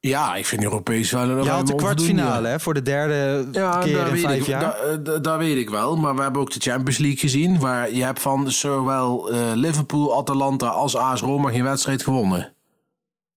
Ja, 0.00 0.34
ik 0.34 0.46
vind 0.46 0.62
Europees 0.62 1.10
wel 1.10 1.28
een 1.28 1.42
Je 1.42 1.50
had 1.50 1.66
de 1.66 1.74
kwartfinale 1.74 2.48
hè, 2.48 2.60
voor 2.60 2.74
de 2.74 2.82
derde 2.82 3.48
Ja, 3.52 3.78
keer 3.78 4.06
in 4.06 4.16
vijf 4.16 4.40
ik, 4.40 4.46
jaar. 4.46 4.76
dat, 5.02 5.16
eh, 5.16 5.22
dat 5.22 5.38
weet 5.38 5.56
ik 5.56 5.70
wel. 5.70 5.96
Maar 5.96 6.16
we 6.16 6.22
hebben 6.22 6.40
ook 6.40 6.52
de 6.52 6.60
Champions 6.60 6.98
League 6.98 7.18
gezien. 7.18 7.58
Waar 7.58 7.92
je 7.92 8.04
hebt 8.04 8.20
van 8.20 8.50
zowel 8.50 9.30
eh, 9.30 9.52
Liverpool, 9.54 10.16
Atalanta 10.18 10.66
als 10.68 10.96
AS 10.96 11.20
Roma 11.20 11.50
geen 11.50 11.64
wedstrijd 11.64 12.02
gewonnen. 12.02 12.52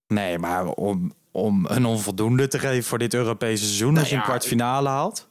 Nee, 0.08 0.40
maar 0.40 0.66
om, 0.68 1.14
om 1.32 1.66
een 1.70 1.86
onvoldoende 1.86 2.48
te 2.48 2.60
geven 2.60 2.84
voor 2.84 2.98
dit 2.98 3.14
Europese 3.14 3.64
seizoen... 3.64 3.98
als 3.98 4.08
je 4.10 4.14
een 4.16 4.22
ja, 4.22 4.28
kwartfinale 4.28 4.90
haalt... 4.90 5.30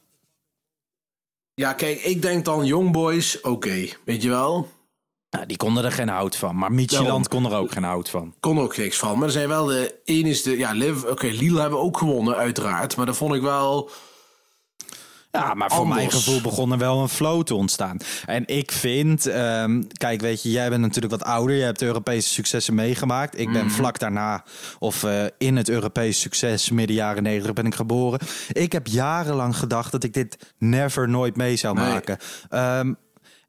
Ja, 1.53 1.73
kijk, 1.73 1.99
ik 2.01 2.21
denk 2.21 2.45
dan 2.45 2.65
Young 2.65 2.91
Boys, 2.91 3.41
oké. 3.41 3.87
Weet 4.05 4.21
je 4.23 4.29
wel? 4.29 4.69
Nou, 5.31 5.45
die 5.45 5.57
konden 5.57 5.83
er 5.85 5.91
geen 5.91 6.09
hout 6.09 6.35
van. 6.35 6.55
Maar 6.57 6.71
Midtjylland 6.71 7.27
kon 7.27 7.45
er 7.45 7.53
ook 7.57 7.71
geen 7.71 7.83
hout 7.83 8.09
van. 8.09 8.33
Kon 8.39 8.59
ook 8.59 8.77
niks 8.77 8.97
van. 8.97 9.17
Maar 9.17 9.25
er 9.27 9.31
zijn 9.33 9.47
wel 9.47 9.65
de 9.65 9.95
enigste... 10.05 10.57
Ja, 10.57 10.71
Liv, 10.71 11.03
oké, 11.03 11.27
Lille 11.27 11.61
hebben 11.61 11.79
ook 11.79 11.97
gewonnen, 11.97 12.35
uiteraard. 12.35 12.95
Maar 12.97 13.05
dat 13.05 13.17
vond 13.17 13.33
ik 13.35 13.41
wel... 13.41 13.89
Ja, 15.31 15.53
maar 15.53 15.69
voor 15.69 15.79
Anders. 15.79 15.97
mijn 15.97 16.11
gevoel 16.11 16.41
begon 16.41 16.71
er 16.71 16.77
wel 16.77 17.01
een 17.01 17.09
flow 17.09 17.43
te 17.43 17.55
ontstaan. 17.55 17.97
En 18.25 18.47
ik 18.47 18.71
vind, 18.71 19.25
ehm, 19.25 19.83
kijk, 19.97 20.21
weet 20.21 20.43
je, 20.43 20.51
jij 20.51 20.69
bent 20.69 20.81
natuurlijk 20.81 21.13
wat 21.13 21.23
ouder. 21.23 21.55
Je 21.55 21.63
hebt 21.63 21.79
de 21.79 21.85
Europese 21.85 22.29
successen 22.29 22.75
meegemaakt. 22.75 23.39
Ik 23.39 23.51
ben 23.51 23.71
vlak 23.71 23.99
daarna, 23.99 24.43
of 24.79 25.03
eh, 25.03 25.23
in 25.37 25.55
het 25.57 25.69
Europese 25.69 26.19
succes, 26.19 26.69
midden 26.69 26.95
jaren 26.95 27.23
negentig 27.23 27.53
ben 27.53 27.65
ik 27.65 27.75
geboren. 27.75 28.19
Ik 28.51 28.71
heb 28.71 28.87
jarenlang 28.87 29.57
gedacht 29.57 29.91
dat 29.91 30.03
ik 30.03 30.13
dit 30.13 30.53
never 30.57 31.09
nooit 31.09 31.35
mee 31.35 31.55
zou 31.55 31.75
Nee. 31.75 31.89
maken. 31.89 32.17
Ehm, 32.49 32.93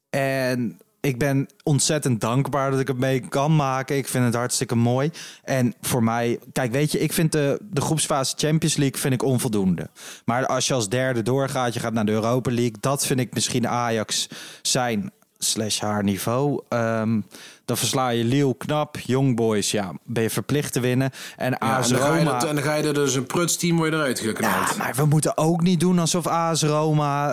en 0.09 0.79
ik 1.03 1.17
ben 1.17 1.47
ontzettend 1.63 2.21
dankbaar 2.21 2.71
dat 2.71 2.79
ik 2.79 2.87
het 2.87 2.97
mee 2.97 3.19
kan 3.19 3.55
maken. 3.55 3.97
Ik 3.97 4.07
vind 4.07 4.25
het 4.25 4.35
hartstikke 4.35 4.75
mooi. 4.75 5.11
En 5.43 5.73
voor 5.81 6.03
mij, 6.03 6.39
kijk, 6.53 6.71
weet 6.71 6.91
je, 6.91 6.99
ik 6.99 7.13
vind 7.13 7.31
de, 7.31 7.59
de 7.61 7.81
groepsfase 7.81 8.35
Champions 8.37 8.75
League 8.75 8.99
vind 8.99 9.13
ik 9.13 9.23
onvoldoende. 9.23 9.89
Maar 10.25 10.45
als 10.45 10.67
je 10.67 10.73
als 10.73 10.89
derde 10.89 11.21
doorgaat, 11.21 11.73
je 11.73 11.79
gaat 11.79 11.93
naar 11.93 12.05
de 12.05 12.11
Europa 12.11 12.51
League, 12.51 12.75
dat 12.79 13.05
vind 13.05 13.19
ik 13.19 13.33
misschien 13.33 13.67
Ajax 13.67 14.27
zijn 14.61 15.11
slash 15.37 15.79
haar 15.79 16.03
niveau. 16.03 16.61
Ehm, 16.69 17.21
dan 17.65 17.77
versla 17.77 18.09
je 18.09 18.23
Lille 18.23 18.57
knap, 18.57 18.97
Young 18.99 19.35
Boys, 19.35 19.71
ja, 19.71 19.91
ben 20.03 20.23
je 20.23 20.29
verplicht 20.29 20.73
te 20.73 20.79
winnen. 20.79 21.11
En 21.37 21.51
Ja, 21.51 21.77
AS 21.77 21.91
en, 21.91 21.97
je 21.97 22.03
Roma... 22.03 22.23
dat, 22.39 22.49
en 22.49 22.55
dan 22.55 22.63
ga 22.63 22.73
je 22.73 22.83
er 22.83 22.93
dus 22.93 23.15
een 23.15 23.25
pruts 23.25 23.57
team 23.57 23.81
weer 23.81 23.93
eruit 23.93 24.19
geknald. 24.19 24.69
Ja, 24.69 24.77
maar 24.77 24.93
we 24.95 25.05
moeten 25.05 25.37
ook 25.37 25.61
niet 25.61 25.79
doen 25.79 25.99
alsof 25.99 26.27
AS 26.27 26.63
Roma 26.63 27.29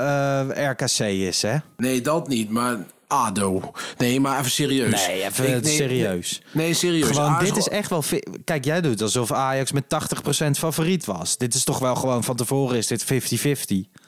eh, 0.48 0.70
RKC 0.70 0.98
is, 0.98 1.42
hè? 1.42 1.56
Nee, 1.76 2.00
dat 2.00 2.28
niet, 2.28 2.50
maar 2.50 2.76
ADO. 3.10 3.72
Nee, 3.98 4.20
maar 4.20 4.38
even 4.38 4.50
serieus. 4.50 5.06
Nee, 5.06 5.24
even 5.24 5.62
nee, 5.62 5.74
serieus. 5.74 6.42
Nee, 6.52 6.74
serieus. 6.74 7.08
Gewoon, 7.08 7.38
dit 7.38 7.56
is 7.56 7.68
echt 7.68 7.90
wel. 7.90 8.04
Kijk, 8.44 8.64
jij 8.64 8.80
doet 8.80 9.02
alsof 9.02 9.32
Ajax 9.32 9.72
met 9.72 9.84
80% 10.46 10.50
favoriet 10.50 11.04
was. 11.04 11.36
Dit 11.36 11.54
is 11.54 11.64
toch 11.64 11.78
wel 11.78 11.94
gewoon 11.94 12.24
van 12.24 12.36
tevoren 12.36 12.76
is 12.76 12.86
dit 12.86 13.04
50-50. 13.04 14.00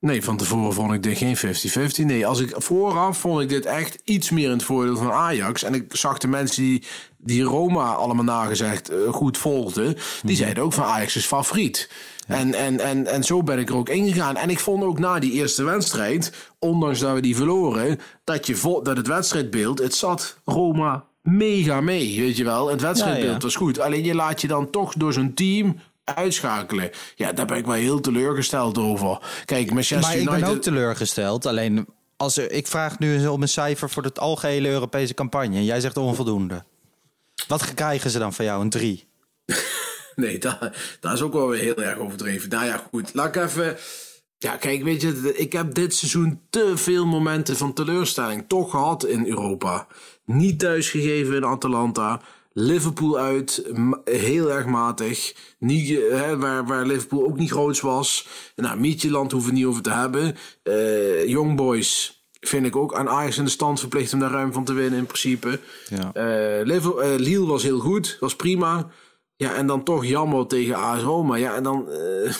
Nee, 0.00 0.22
van 0.22 0.36
tevoren 0.36 0.74
vond 0.74 0.92
ik 0.92 1.02
dit 1.02 1.18
geen 1.18 1.36
50-50. 1.36 2.04
Nee, 2.04 2.26
als 2.26 2.40
ik 2.40 2.54
vooraf 2.56 3.18
vond 3.18 3.40
ik 3.40 3.48
dit 3.48 3.66
echt 3.66 3.98
iets 4.04 4.30
meer 4.30 4.44
in 4.44 4.50
het 4.50 4.62
voordeel 4.62 4.96
van 4.96 5.12
Ajax. 5.12 5.62
En 5.62 5.74
ik 5.74 5.96
zag 5.96 6.18
de 6.18 6.28
mensen 6.28 6.62
die, 6.62 6.82
die 7.18 7.42
Roma 7.42 7.92
allemaal 7.92 8.24
nagezegd 8.24 8.88
eh, 8.88 8.98
goed 9.12 9.38
volgden, 9.38 9.96
die 10.22 10.36
zeiden 10.36 10.62
ook 10.62 10.72
van 10.72 10.84
Ajax 10.84 11.16
is 11.16 11.26
favoriet. 11.26 11.88
En, 12.26 12.54
en, 12.54 12.80
en, 12.80 13.06
en 13.06 13.24
zo 13.24 13.42
ben 13.42 13.58
ik 13.58 13.68
er 13.68 13.76
ook 13.76 13.88
ingegaan. 13.88 14.36
En 14.36 14.50
ik 14.50 14.58
vond 14.58 14.84
ook 14.84 14.98
na 14.98 15.18
die 15.18 15.32
eerste 15.32 15.64
wedstrijd, 15.64 16.32
ondanks 16.58 16.98
dat 16.98 17.14
we 17.14 17.20
die 17.20 17.36
verloren, 17.36 18.00
dat, 18.24 18.46
je 18.46 18.80
dat 18.82 18.96
het 18.96 19.06
wedstrijdbeeld, 19.06 19.78
het 19.78 19.94
zat 19.94 20.38
Roma 20.44 21.04
mega 21.22 21.80
mee, 21.80 22.20
weet 22.20 22.36
je 22.36 22.44
wel. 22.44 22.68
Het 22.68 22.80
wedstrijdbeeld 22.80 23.26
Ja, 23.26 23.32
ja. 23.32 23.38
was 23.38 23.56
goed. 23.56 23.80
Alleen 23.80 24.04
je 24.04 24.14
laat 24.14 24.40
je 24.40 24.48
dan 24.48 24.70
toch 24.70 24.94
door 24.94 25.12
zo'n 25.12 25.34
team 25.34 25.76
uitschakelen. 26.04 26.90
Ja, 27.14 27.32
daar 27.32 27.46
ben 27.46 27.56
ik 27.56 27.66
wel 27.66 27.74
heel 27.74 28.00
teleurgesteld 28.00 28.78
over. 28.78 29.18
Kijk, 29.44 29.72
Manchester 29.72 30.00
Maar 30.00 30.16
ik 30.16 30.20
United... 30.28 30.40
ben 30.40 30.50
ook 30.50 30.62
teleurgesteld. 30.62 31.46
Alleen, 31.46 31.86
als 32.16 32.36
er, 32.36 32.52
ik 32.52 32.66
vraag 32.66 32.98
nu 32.98 33.14
eens 33.14 33.26
om 33.26 33.42
een 33.42 33.48
cijfer 33.48 33.90
voor 33.90 34.02
het 34.02 34.18
algehele 34.18 34.68
Europese 34.68 35.14
campagne. 35.14 35.56
En 35.56 35.64
jij 35.64 35.80
zegt 35.80 35.96
onvoldoende. 35.96 36.64
Wat 37.48 37.74
krijgen 37.74 38.10
ze 38.10 38.18
dan 38.18 38.32
van 38.32 38.44
jou? 38.44 38.60
Een 38.60 38.70
3? 38.70 39.06
Nee, 40.24 40.38
dat, 40.38 40.58
dat 41.00 41.12
is 41.12 41.22
ook 41.22 41.32
wel 41.32 41.48
weer 41.48 41.60
heel 41.60 41.82
erg 41.82 41.98
overdreven. 41.98 42.48
Nou 42.48 42.64
ja, 42.64 42.86
goed. 42.90 43.14
Laat 43.14 43.36
ik 43.36 43.42
even... 43.42 43.76
Ja, 44.38 44.56
kijk, 44.56 44.82
weet 44.82 45.02
je, 45.02 45.32
ik 45.36 45.52
heb 45.52 45.74
dit 45.74 45.94
seizoen 45.94 46.40
te 46.50 46.72
veel 46.74 47.06
momenten 47.06 47.56
van 47.56 47.72
teleurstelling 47.72 48.44
toch 48.48 48.70
gehad 48.70 49.04
in 49.04 49.26
Europa. 49.26 49.86
Niet 50.24 50.58
thuisgegeven 50.58 51.34
in 51.34 51.44
Atalanta. 51.44 52.20
Liverpool 52.52 53.18
uit, 53.18 53.64
heel 54.04 54.52
erg 54.52 54.66
matig. 54.66 55.34
Niet, 55.58 55.88
hè, 56.10 56.38
waar, 56.38 56.66
waar 56.66 56.86
Liverpool 56.86 57.26
ook 57.26 57.38
niet 57.38 57.50
groots 57.50 57.80
was. 57.80 58.28
Nou, 58.56 58.78
Mietjeland 58.78 59.32
hoeven 59.32 59.50
we 59.50 59.56
niet 59.56 59.66
over 59.66 59.82
te 59.82 59.90
hebben. 59.90 60.36
Eh 60.62 61.28
Young 61.28 61.56
Boys 61.56 62.16
vind 62.40 62.66
ik 62.66 62.76
ook 62.76 62.94
aan 62.94 63.08
Ajax 63.08 63.38
in 63.38 63.44
de 63.44 63.50
stand 63.50 63.80
verplicht 63.80 64.12
om 64.12 64.20
daar 64.20 64.30
ruim 64.30 64.52
van 64.52 64.64
te 64.64 64.72
winnen 64.72 64.98
in 64.98 65.06
principe. 65.06 65.60
Ja. 65.88 66.12
Eh, 66.12 66.66
Liverpool, 66.66 67.02
eh, 67.02 67.16
Lille 67.16 67.46
was 67.46 67.62
heel 67.62 67.78
goed, 67.78 68.16
was 68.20 68.36
prima. 68.36 68.90
Ja, 69.36 69.54
en 69.54 69.66
dan 69.66 69.84
toch 69.84 70.04
jammer 70.04 70.46
tegen 70.46 70.74
AS 70.74 71.02
Roma. 71.02 71.36
Ja, 71.36 71.54
en 71.54 71.62
dan 71.62 71.90
eh 71.90 72.32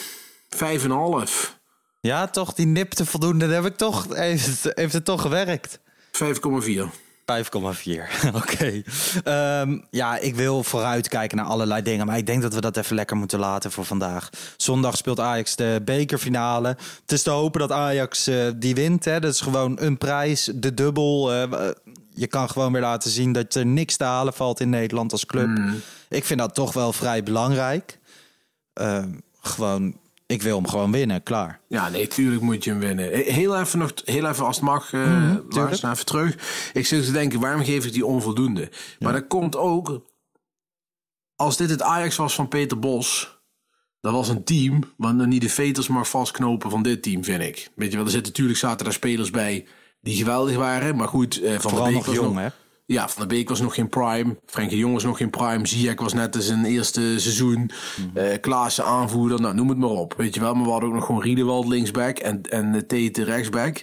vijf 0.48 0.84
en 0.84 0.90
half. 0.90 1.58
Ja, 2.00 2.26
toch, 2.26 2.54
die 2.54 2.66
nipte 2.66 3.06
voldoende. 3.06 3.46
Dat 3.46 3.54
heb 3.54 3.72
ik 3.72 3.76
toch, 3.76 4.06
heeft 4.16 4.46
het, 4.46 4.76
heeft 4.76 4.92
het 4.92 5.04
toch 5.04 5.20
gewerkt. 5.20 5.78
5,4. 6.24 6.24
5,4. 7.26 8.24
Oké. 8.42 8.82
Ehm, 9.24 9.78
ja, 9.90 10.18
ik 10.18 10.34
wil 10.34 10.62
vooruitkijken 10.62 11.36
naar 11.36 11.46
allerlei 11.46 11.82
dingen. 11.82 12.06
Maar 12.06 12.16
ik 12.18 12.26
denk 12.26 12.42
dat 12.42 12.54
we 12.54 12.60
dat 12.60 12.76
even 12.76 12.96
lekker 12.96 13.16
moeten 13.16 13.38
laten 13.38 13.72
voor 13.72 13.84
vandaag. 13.84 14.28
Zondag 14.56 14.96
speelt 14.96 15.20
Ajax 15.20 15.56
de 15.56 15.80
bekerfinale. 15.84 16.68
Het 17.00 17.12
is 17.12 17.22
te 17.22 17.30
hopen 17.30 17.60
dat 17.60 17.72
Ajax 17.72 18.26
eh, 18.26 18.46
die 18.56 18.74
wint. 18.74 19.04
Hè. 19.04 19.20
Dat 19.20 19.32
is 19.32 19.40
gewoon 19.40 19.76
een 19.80 19.98
prijs, 19.98 20.50
de 20.54 20.74
dubbel. 20.74 21.32
eh, 21.32 21.68
je 22.16 22.26
kan 22.26 22.48
gewoon 22.50 22.72
weer 22.72 22.80
laten 22.80 23.10
zien 23.10 23.32
dat 23.32 23.54
er 23.54 23.66
niks 23.66 23.96
te 23.96 24.04
halen 24.04 24.32
valt 24.32 24.60
in 24.60 24.70
Nederland 24.70 25.12
als 25.12 25.26
club. 25.26 25.58
Ik 26.08 26.24
vind 26.24 26.38
dat 26.38 26.54
toch 26.54 26.72
wel 26.72 26.92
vrij 26.92 27.22
belangrijk. 27.22 27.98
Ehm, 28.72 29.12
gewoon 29.40 29.96
ik 30.26 30.42
wil 30.42 30.56
hem 30.56 30.68
gewoon 30.68 30.92
winnen, 30.92 31.22
klaar. 31.22 31.60
Ja, 31.68 31.88
nee, 31.88 32.06
tuurlijk 32.06 32.42
moet 32.42 32.64
je 32.64 32.70
hem 32.70 32.78
winnen. 32.78 33.10
Heel 33.12 33.58
even 33.58 33.78
nog, 33.78 33.92
heel 34.04 34.26
even 34.26 34.44
als 34.44 34.56
het 34.56 34.64
mag, 34.64 34.92
uh, 34.92 35.06
mm, 35.06 35.44
Lars, 35.48 35.82
even 35.82 36.06
terug. 36.06 36.36
Ik 36.72 36.86
zit 36.86 37.04
te 37.04 37.12
denken, 37.12 37.40
waarom 37.40 37.64
geef 37.64 37.84
ik 37.84 37.92
die 37.92 38.06
onvoldoende? 38.06 38.70
Maar 38.98 39.12
dat 39.12 39.26
komt 39.26 39.56
ook, 39.56 40.06
als 41.36 41.56
dit 41.56 41.70
het 41.70 41.82
Ajax 41.82 42.16
was 42.16 42.34
van 42.34 42.48
Peter 42.48 42.78
Bos, 42.78 43.38
dat 44.00 44.12
was 44.12 44.28
een 44.28 44.44
team 44.44 44.82
wat 44.96 45.14
niet 45.14 45.40
de 45.40 45.48
veters 45.48 45.88
mag 45.88 46.08
vastknopen 46.08 46.70
van 46.70 46.82
dit 46.82 47.02
team, 47.02 47.24
vind 47.24 47.42
ik. 47.42 47.70
Weet 47.74 47.90
je 47.90 47.96
wel, 47.96 48.04
er 48.04 48.12
zitten 48.12 48.32
natuurlijk 48.32 48.58
zaten 48.58 48.84
daar 48.84 48.94
spelers 48.94 49.30
bij 49.30 49.66
die 50.06 50.16
geweldig 50.16 50.56
waren, 50.56 50.96
maar 50.96 51.08
goed, 51.08 51.40
uh, 51.40 51.50
van 51.50 51.60
Vooral 51.60 51.86
de 51.86 51.92
Beek 51.92 52.06
nog 52.06 52.14
jong, 52.14 52.38
hè? 52.38 52.46
Ja, 52.86 53.08
Van 53.08 53.28
der 53.28 53.36
Beek 53.36 53.48
was 53.48 53.60
nog 53.60 53.74
geen 53.74 53.88
prime. 53.88 54.36
Frenkie 54.46 54.78
Jong 54.78 54.92
was 54.92 55.04
nog 55.04 55.16
geen 55.16 55.30
prime. 55.30 55.66
Ziyech 55.66 56.00
was 56.00 56.12
net 56.12 56.34
in 56.34 56.42
zijn 56.42 56.64
eerste 56.64 57.00
seizoen. 57.00 57.70
Mm. 58.14 58.40
Klaassen 58.40 58.84
aanvoerder, 58.84 59.40
nou 59.40 59.54
noem 59.54 59.68
het 59.68 59.78
maar 59.78 59.90
op. 59.90 60.14
Weet 60.16 60.34
je 60.34 60.40
wel, 60.40 60.54
maar 60.54 60.64
we 60.64 60.70
hadden 60.70 60.88
ook 60.88 60.94
nog 60.94 61.06
gewoon 61.06 61.22
Riedewald 61.22 61.68
linksback 61.68 62.18
en, 62.18 62.42
en 62.42 62.86
Tete 62.86 63.24
rechtsback. 63.24 63.82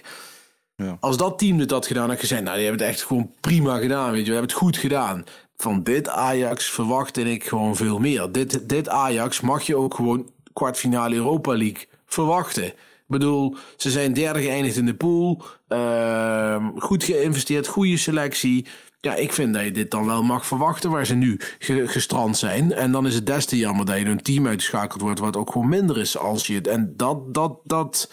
Ja. 0.76 0.96
Als 1.00 1.16
dat 1.16 1.38
team 1.38 1.58
dit 1.58 1.70
had 1.70 1.86
gedaan, 1.86 2.08
had 2.08 2.18
gezegd, 2.18 2.42
nou, 2.42 2.56
die 2.56 2.66
hebben 2.66 2.86
het 2.86 2.94
echt 2.94 3.06
gewoon 3.06 3.30
prima 3.40 3.78
gedaan. 3.78 4.10
Weet 4.10 4.20
je, 4.20 4.26
we 4.26 4.32
hebben 4.32 4.50
het 4.50 4.60
goed 4.60 4.76
gedaan. 4.76 5.24
Van 5.56 5.82
dit 5.82 6.08
Ajax 6.08 6.70
verwachtte 6.70 7.32
ik 7.32 7.44
gewoon 7.44 7.76
veel 7.76 7.98
meer. 7.98 8.32
Dit, 8.32 8.68
dit 8.68 8.88
Ajax 8.88 9.40
mag 9.40 9.62
je 9.62 9.76
ook 9.76 9.94
gewoon 9.94 10.30
kwartfinale 10.52 11.14
Europa 11.14 11.56
League 11.56 11.86
verwachten. 12.06 12.72
Bedoel, 13.18 13.56
ze 13.76 13.90
zijn 13.90 14.12
derde 14.12 14.42
geëindigd 14.42 14.76
in 14.76 14.86
de 14.86 14.94
pool. 14.94 15.42
Uh, 15.68 16.66
goed 16.76 17.04
geïnvesteerd, 17.04 17.66
goede 17.66 17.96
selectie. 17.96 18.66
Ja, 19.00 19.14
ik 19.14 19.32
vind 19.32 19.54
dat 19.54 19.64
je 19.64 19.70
dit 19.70 19.90
dan 19.90 20.06
wel 20.06 20.22
mag 20.22 20.46
verwachten 20.46 20.90
waar 20.90 21.06
ze 21.06 21.14
nu 21.14 21.40
gestrand 21.86 22.36
zijn. 22.36 22.72
En 22.72 22.92
dan 22.92 23.06
is 23.06 23.14
het 23.14 23.26
des 23.26 23.44
te 23.44 23.56
jammer 23.56 23.86
dat 23.86 23.98
je 23.98 24.04
een 24.04 24.22
team 24.22 24.46
uitgeschakeld 24.46 25.00
wordt 25.00 25.20
wat 25.20 25.36
ook 25.36 25.52
gewoon 25.52 25.68
minder 25.68 25.98
is 25.98 26.18
als 26.18 26.46
je 26.46 26.54
het. 26.54 26.66
En 26.66 26.94
dat, 26.96 27.34
dat, 27.34 27.60
dat, 27.64 28.10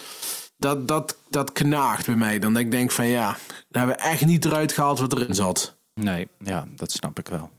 dat, 0.57 0.87
dat, 0.87 1.17
dat 1.29 1.51
knaagt 1.51 2.05
bij 2.05 2.15
mij. 2.15 2.39
Dan 2.39 2.57
ik 2.57 2.71
denk 2.71 2.91
van 2.91 3.07
ja, 3.07 3.37
daar 3.69 3.85
hebben 3.85 3.95
we 3.95 4.09
echt 4.09 4.25
niet 4.25 4.45
eruit 4.45 4.71
gehaald 4.71 4.99
wat 4.99 5.13
erin 5.13 5.35
zat. 5.35 5.77
Nee, 5.93 6.27
ja, 6.37 6.67
dat 6.75 6.91
snap 6.91 7.19
ik 7.19 7.27
wel. 7.27 7.49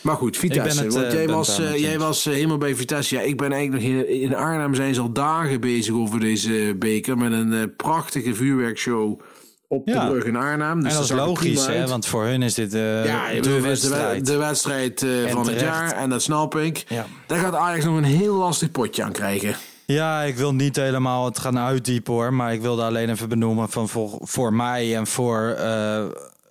Maar 0.00 0.16
goed, 0.16 0.36
Vitesse. 0.36 0.84
Het, 0.84 0.92
want 0.92 1.06
uh, 1.06 1.12
jij 1.12 1.28
was, 1.28 1.60
uh, 1.60 1.76
jij 1.76 1.98
was 1.98 2.26
uh, 2.26 2.34
helemaal 2.34 2.58
bij 2.58 2.74
Vitesse. 2.74 3.14
Ja, 3.14 3.20
ik 3.20 3.36
ben 3.36 3.52
eigenlijk 3.52 3.84
nog 3.84 3.92
hier 3.92 4.08
in 4.22 4.34
Arnhem 4.34 4.74
zijn 4.74 4.94
ze 4.94 5.00
al 5.00 5.12
dagen 5.12 5.60
bezig 5.60 5.94
over 5.94 6.20
deze 6.20 6.76
beker. 6.78 7.18
Met 7.18 7.32
een 7.32 7.72
prachtige 7.76 8.34
vuurwerkshow 8.34 9.20
op 9.68 9.86
de 9.86 10.06
brug 10.08 10.24
in 10.24 10.36
Arnhem. 10.36 10.82
Dus 10.82 10.92
en 10.92 10.96
dat 10.98 11.04
is 11.04 11.16
logisch, 11.16 11.66
hè? 11.66 11.86
Want 11.86 12.06
voor 12.06 12.24
hun 12.24 12.42
is 12.42 12.54
dit 12.54 12.74
uh, 12.74 13.04
ja, 13.04 13.40
de, 13.40 13.60
wedstrijd. 13.60 14.26
De, 14.26 14.32
de 14.32 14.38
wedstrijd 14.38 15.02
uh, 15.02 15.30
van 15.30 15.48
het 15.48 15.60
jaar. 15.60 15.92
En 15.92 16.10
dat 16.10 16.22
snap 16.22 16.56
ik. 16.56 16.84
Ja. 16.88 17.06
Daar 17.26 17.38
gaat 17.38 17.54
Ajax 17.54 17.84
nog 17.84 17.96
een 17.96 18.04
heel 18.04 18.34
lastig 18.34 18.70
potje 18.70 19.02
aan 19.02 19.12
krijgen. 19.12 19.56
Ja, 19.86 20.22
ik 20.22 20.36
wil 20.36 20.54
niet 20.54 20.76
helemaal 20.76 21.24
het 21.24 21.38
gaan 21.38 21.58
uitdiepen 21.58 22.12
hoor. 22.12 22.34
Maar 22.34 22.52
ik 22.52 22.60
wilde 22.60 22.82
alleen 22.82 23.10
even 23.10 23.28
benoemen 23.28 23.68
van 23.68 23.88
voor, 23.88 24.18
voor 24.20 24.52
mij 24.52 24.96
en 24.96 25.06
voor 25.06 25.56
uh, 25.58 26.04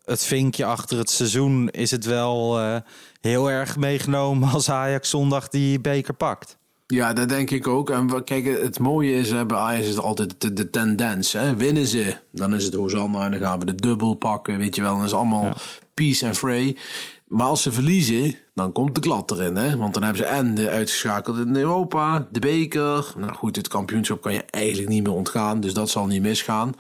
het 0.05 0.23
vinkje 0.23 0.65
achter 0.65 0.97
het 0.97 1.09
seizoen 1.09 1.69
is 1.69 1.91
het 1.91 2.05
wel 2.05 2.59
heel 3.27 3.51
erg 3.51 3.77
meegenomen 3.77 4.49
als 4.49 4.69
Ajax 4.69 5.09
zondag 5.09 5.47
die 5.47 5.79
beker 5.79 6.13
pakt. 6.13 6.57
Ja, 6.87 7.13
dat 7.13 7.29
denk 7.29 7.49
ik 7.49 7.67
ook. 7.67 7.89
En 7.89 8.23
kijk, 8.23 8.45
het 8.61 8.79
mooie 8.79 9.13
is 9.13 9.29
bij 9.29 9.57
Ajax 9.57 9.87
is 9.87 9.97
altijd 9.97 10.41
de, 10.41 10.53
de 10.53 10.69
tendens. 10.69 11.33
Hè? 11.33 11.55
Winnen 11.55 11.85
ze, 11.85 12.15
dan 12.31 12.55
is 12.55 12.63
het 12.63 12.73
Hosanna 12.73 13.25
en 13.25 13.31
dan 13.31 13.39
gaan 13.39 13.59
we 13.59 13.65
de 13.65 13.75
dubbel 13.75 14.13
pakken. 14.13 14.57
Weet 14.57 14.75
je 14.75 14.81
wel, 14.81 14.95
dan 14.95 15.05
is 15.05 15.13
allemaal 15.13 15.43
ja. 15.43 15.55
peace 15.93 16.25
and 16.25 16.37
fray. 16.37 16.77
Maar 17.27 17.47
als 17.47 17.61
ze 17.61 17.71
verliezen, 17.71 18.35
dan 18.53 18.71
komt 18.71 18.95
de 18.95 19.01
klad 19.01 19.31
erin. 19.31 19.55
Hè? 19.55 19.77
Want 19.77 19.93
dan 19.93 20.03
hebben 20.03 20.21
ze 20.21 20.27
en 20.27 20.55
de 20.55 20.69
uitgeschakeld 20.69 21.37
in 21.37 21.55
Europa, 21.55 22.27
de 22.31 22.39
beker. 22.39 23.13
Nou 23.17 23.33
goed, 23.33 23.55
het 23.55 23.67
kampioenschap 23.67 24.21
kan 24.21 24.33
je 24.33 24.43
eigenlijk 24.49 24.89
niet 24.89 25.03
meer 25.03 25.13
ontgaan. 25.13 25.59
Dus 25.59 25.73
dat 25.73 25.89
zal 25.89 26.05
niet 26.05 26.21
misgaan. 26.21 26.73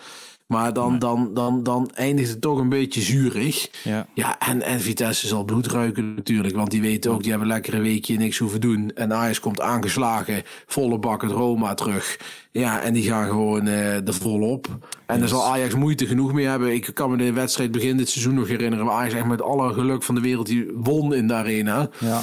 Maar 0.47 0.73
dan, 0.73 0.99
dan, 0.99 1.33
dan, 1.33 1.63
dan 1.63 1.89
eindigt 1.93 2.29
het 2.29 2.41
toch 2.41 2.59
een 2.59 2.69
beetje 2.69 3.01
zuurig. 3.01 3.69
Ja, 3.83 4.07
ja 4.13 4.39
en, 4.39 4.61
en 4.61 4.79
Vitesse 4.79 5.27
zal 5.27 5.43
bloed 5.43 5.67
ruiken 5.67 6.13
natuurlijk. 6.13 6.55
Want 6.55 6.71
die 6.71 6.81
weten 6.81 7.11
ook, 7.11 7.21
die 7.21 7.29
hebben 7.29 7.47
lekker 7.47 7.73
een 7.73 7.81
weekje 7.81 8.17
niks 8.17 8.37
hoeven 8.37 8.61
doen. 8.61 8.91
En 8.95 9.13
Ajax 9.13 9.39
komt 9.39 9.61
aangeslagen, 9.61 10.43
volle 10.65 10.99
bak 10.99 11.21
het 11.21 11.31
Roma 11.31 11.73
terug. 11.73 12.19
Ja, 12.51 12.81
en 12.81 12.93
die 12.93 13.03
gaan 13.03 13.27
gewoon 13.27 13.65
uh, 13.65 14.07
er 14.07 14.13
volop. 14.13 14.67
En 15.05 15.19
yes. 15.19 15.19
daar 15.19 15.27
zal 15.27 15.45
Ajax 15.45 15.75
moeite 15.75 16.05
genoeg 16.05 16.33
mee 16.33 16.45
hebben. 16.45 16.73
Ik 16.73 16.91
kan 16.93 17.11
me 17.11 17.17
de 17.17 17.33
wedstrijd 17.33 17.71
begin 17.71 17.97
dit 17.97 18.09
seizoen 18.09 18.33
nog 18.33 18.47
herinneren. 18.47 18.85
Waar 18.85 18.95
Ajax 18.95 19.13
echt 19.13 19.25
met 19.25 19.41
alle 19.41 19.73
geluk 19.73 20.03
van 20.03 20.15
de 20.15 20.21
wereld 20.21 20.47
die 20.47 20.71
won 20.75 21.13
in 21.13 21.27
de 21.27 21.33
arena. 21.33 21.89
Ja. 21.97 22.21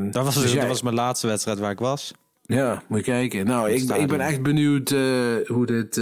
Uh, 0.00 0.12
dat, 0.12 0.24
was, 0.24 0.34
dus 0.34 0.54
dat 0.54 0.66
was 0.66 0.82
mijn 0.82 0.94
laatste 0.94 1.26
wedstrijd 1.26 1.58
waar 1.58 1.70
ik 1.70 1.78
was. 1.78 2.12
Ja, 2.42 2.82
moet 2.88 2.98
je 2.98 3.04
kijken. 3.04 3.46
Nou, 3.46 3.70
ik, 3.70 3.82
ik 3.82 4.08
ben 4.08 4.20
echt 4.20 4.42
benieuwd 4.42 4.90
uh, 4.90 5.00
hoe 5.46 5.66
dit... 5.66 6.00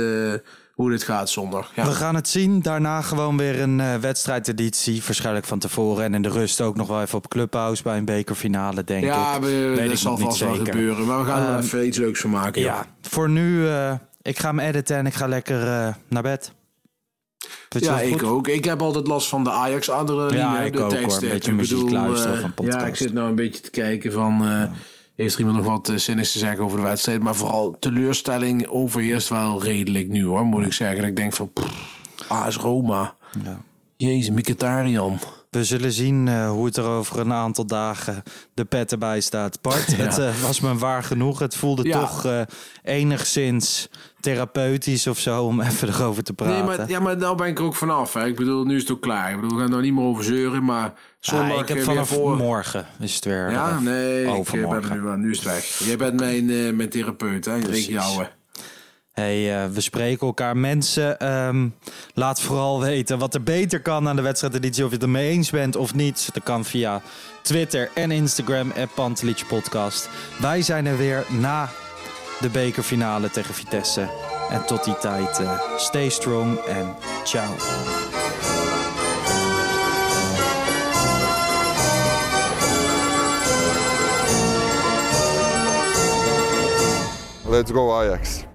Hoe 0.78 0.90
dit 0.90 1.02
gaat 1.02 1.30
zondag. 1.30 1.70
Ja. 1.74 1.84
We 1.84 1.90
gaan 1.90 2.14
het 2.14 2.28
zien. 2.28 2.62
Daarna 2.62 3.02
gewoon 3.02 3.36
weer 3.36 3.60
een 3.60 3.78
uh, 3.78 3.94
wedstrijdeditie. 3.94 5.02
Waarschijnlijk 5.06 5.46
van 5.46 5.58
tevoren. 5.58 6.04
En 6.04 6.14
in 6.14 6.22
de 6.22 6.28
rust 6.28 6.60
ook 6.60 6.76
nog 6.76 6.88
wel 6.88 7.00
even 7.00 7.18
op 7.18 7.28
Clubhouse 7.28 7.82
bij 7.82 7.96
een 7.96 8.04
bekerfinale, 8.04 8.84
denk 8.84 9.04
ja, 9.04 9.36
ik. 9.36 9.44
Ja, 9.76 9.88
dat 9.88 9.98
zal 9.98 10.16
vast 10.16 10.40
wel 10.40 10.54
gebeuren. 10.54 11.06
Maar 11.06 11.18
we 11.18 11.30
gaan 11.30 11.42
er 11.42 11.58
uh, 11.58 11.64
even 11.64 11.86
iets 11.86 11.98
leuks 11.98 12.20
van 12.20 12.30
maken. 12.30 12.62
Ja, 12.62 12.86
voor 13.00 13.30
nu, 13.30 13.62
uh, 13.62 13.92
ik 14.22 14.38
ga 14.38 14.48
hem 14.48 14.58
editen 14.58 14.96
en 14.96 15.06
ik 15.06 15.14
ga 15.14 15.26
lekker 15.26 15.58
naar 16.08 16.22
bed. 16.22 16.52
Ja, 17.68 18.00
ik 18.00 18.22
ook. 18.22 18.48
Ik 18.48 18.64
heb 18.64 18.82
altijd 18.82 19.06
last 19.06 19.28
van 19.28 19.44
de 19.44 19.50
Ajax 19.50 19.90
adrenaline. 19.90 20.38
Ja, 20.38 20.60
ik 20.60 20.72
de 20.72 20.82
ook 20.82 20.92
hoor. 20.92 21.22
Een 21.22 21.28
beetje 21.28 21.52
muziek 21.52 21.90
luisteren 21.90 22.40
van 22.40 22.54
podcast. 22.54 22.80
Ja, 22.80 22.86
ik 22.86 22.96
zit 22.96 23.12
nou 23.12 23.28
een 23.28 23.34
beetje 23.34 23.60
te 23.60 23.70
kijken 23.70 24.12
van... 24.12 24.42
Heeft 25.18 25.34
er 25.34 25.40
iemand 25.40 25.56
nog 25.56 25.66
wat 25.66 25.92
zinnigs 26.00 26.32
te 26.32 26.38
zeggen 26.38 26.64
over 26.64 26.76
de 26.76 26.84
wedstrijd. 26.84 27.22
Maar 27.22 27.34
vooral 27.34 27.76
teleurstelling 27.78 28.66
overheerst 28.66 29.28
wel 29.28 29.62
redelijk 29.62 30.08
nu 30.08 30.24
hoor, 30.24 30.44
moet 30.44 30.66
ik 30.66 30.72
zeggen. 30.72 31.04
Ik 31.04 31.16
denk 31.16 31.32
van, 31.32 31.52
AS 32.28 32.56
Roma. 32.56 33.14
Ja. 33.44 33.60
Jezus, 33.96 34.30
Mkhitaryan. 34.30 35.18
We 35.50 35.64
zullen 35.64 35.92
zien 35.92 36.26
uh, 36.26 36.50
hoe 36.50 36.66
het 36.66 36.76
er 36.76 36.84
over 36.84 37.18
een 37.18 37.32
aantal 37.32 37.66
dagen 37.66 38.22
de 38.54 38.64
pet 38.64 38.92
erbij 38.92 39.20
staat. 39.20 39.60
Bart, 39.62 39.90
ja. 39.96 39.96
het 39.96 40.18
uh, 40.18 40.42
was 40.42 40.60
me 40.60 40.74
waar 40.74 41.02
genoeg. 41.02 41.38
Het 41.38 41.56
voelde 41.56 41.88
ja. 41.88 42.00
toch 42.00 42.26
uh, 42.26 42.40
enigszins 42.82 43.88
therapeutisch 44.20 45.06
of 45.06 45.18
zo 45.18 45.44
om 45.44 45.60
even 45.68 45.88
erover 45.88 46.22
te 46.22 46.32
praten. 46.32 46.66
Nee, 46.66 46.76
maar, 46.76 46.88
ja, 46.88 47.00
maar 47.00 47.16
nou 47.16 47.36
ben 47.36 47.46
ik 47.46 47.58
er 47.58 47.64
ook 47.64 47.74
vanaf. 47.74 48.12
Hè. 48.12 48.26
Ik 48.26 48.36
bedoel, 48.36 48.64
nu 48.64 48.74
is 48.74 48.82
het 48.82 48.90
ook 48.90 49.00
klaar. 49.00 49.30
Ik 49.30 49.40
bedoel, 49.40 49.56
we 49.56 49.62
gaan 49.62 49.74
er 49.74 49.80
niet 49.80 49.94
meer 49.94 50.04
over 50.04 50.24
zeuren, 50.24 50.64
maar 50.64 50.92
zondag... 51.20 51.60
Ik 51.60 51.68
heb 51.68 51.82
vanaf 51.82 52.08
voor... 52.08 52.36
morgen 52.36 52.86
is 52.98 53.14
het 53.14 53.24
weer 53.24 53.50
Ja, 53.50 53.80
nee, 53.80 54.36
ik 54.36 54.50
ben 54.52 55.02
nu, 55.02 55.16
nu 55.16 55.30
is 55.30 55.36
het 55.36 55.46
weg. 55.46 55.64
Jij 55.64 55.96
bent 55.96 56.20
mijn, 56.20 56.76
mijn 56.76 56.88
therapeut, 56.88 57.44
hè? 57.44 57.56
Ik 57.56 57.74
jou. 57.74 58.26
Hey, 59.18 59.64
uh, 59.64 59.70
we 59.70 59.80
spreken 59.80 60.26
elkaar. 60.26 60.56
Mensen, 60.56 61.32
um, 61.32 61.74
laat 62.14 62.40
vooral 62.40 62.80
weten 62.80 63.18
wat 63.18 63.34
er 63.34 63.42
beter 63.42 63.82
kan 63.82 64.08
aan 64.08 64.16
de 64.16 64.22
wedstrijdeditie. 64.22 64.84
Of 64.84 64.88
je 64.88 64.94
het 64.94 65.04
ermee 65.04 65.28
eens 65.28 65.50
bent 65.50 65.76
of 65.76 65.94
niet. 65.94 66.30
Dat 66.32 66.42
kan 66.42 66.64
via 66.64 67.02
Twitter 67.42 67.90
en 67.94 68.10
Instagram, 68.10 68.72
Pantelich 68.94 69.46
Podcast. 69.46 70.08
Wij 70.40 70.62
zijn 70.62 70.86
er 70.86 70.96
weer 70.96 71.26
na 71.28 71.68
de 72.40 72.48
bekerfinale 72.48 73.30
tegen 73.30 73.54
Vitesse. 73.54 74.08
En 74.50 74.66
tot 74.66 74.84
die 74.84 74.98
tijd, 74.98 75.40
uh, 75.40 75.60
stay 75.76 76.08
strong 76.08 76.58
en 76.58 76.94
ciao. 77.24 77.54
Let's 87.48 87.70
go 87.70 87.92
Ajax. 87.92 88.47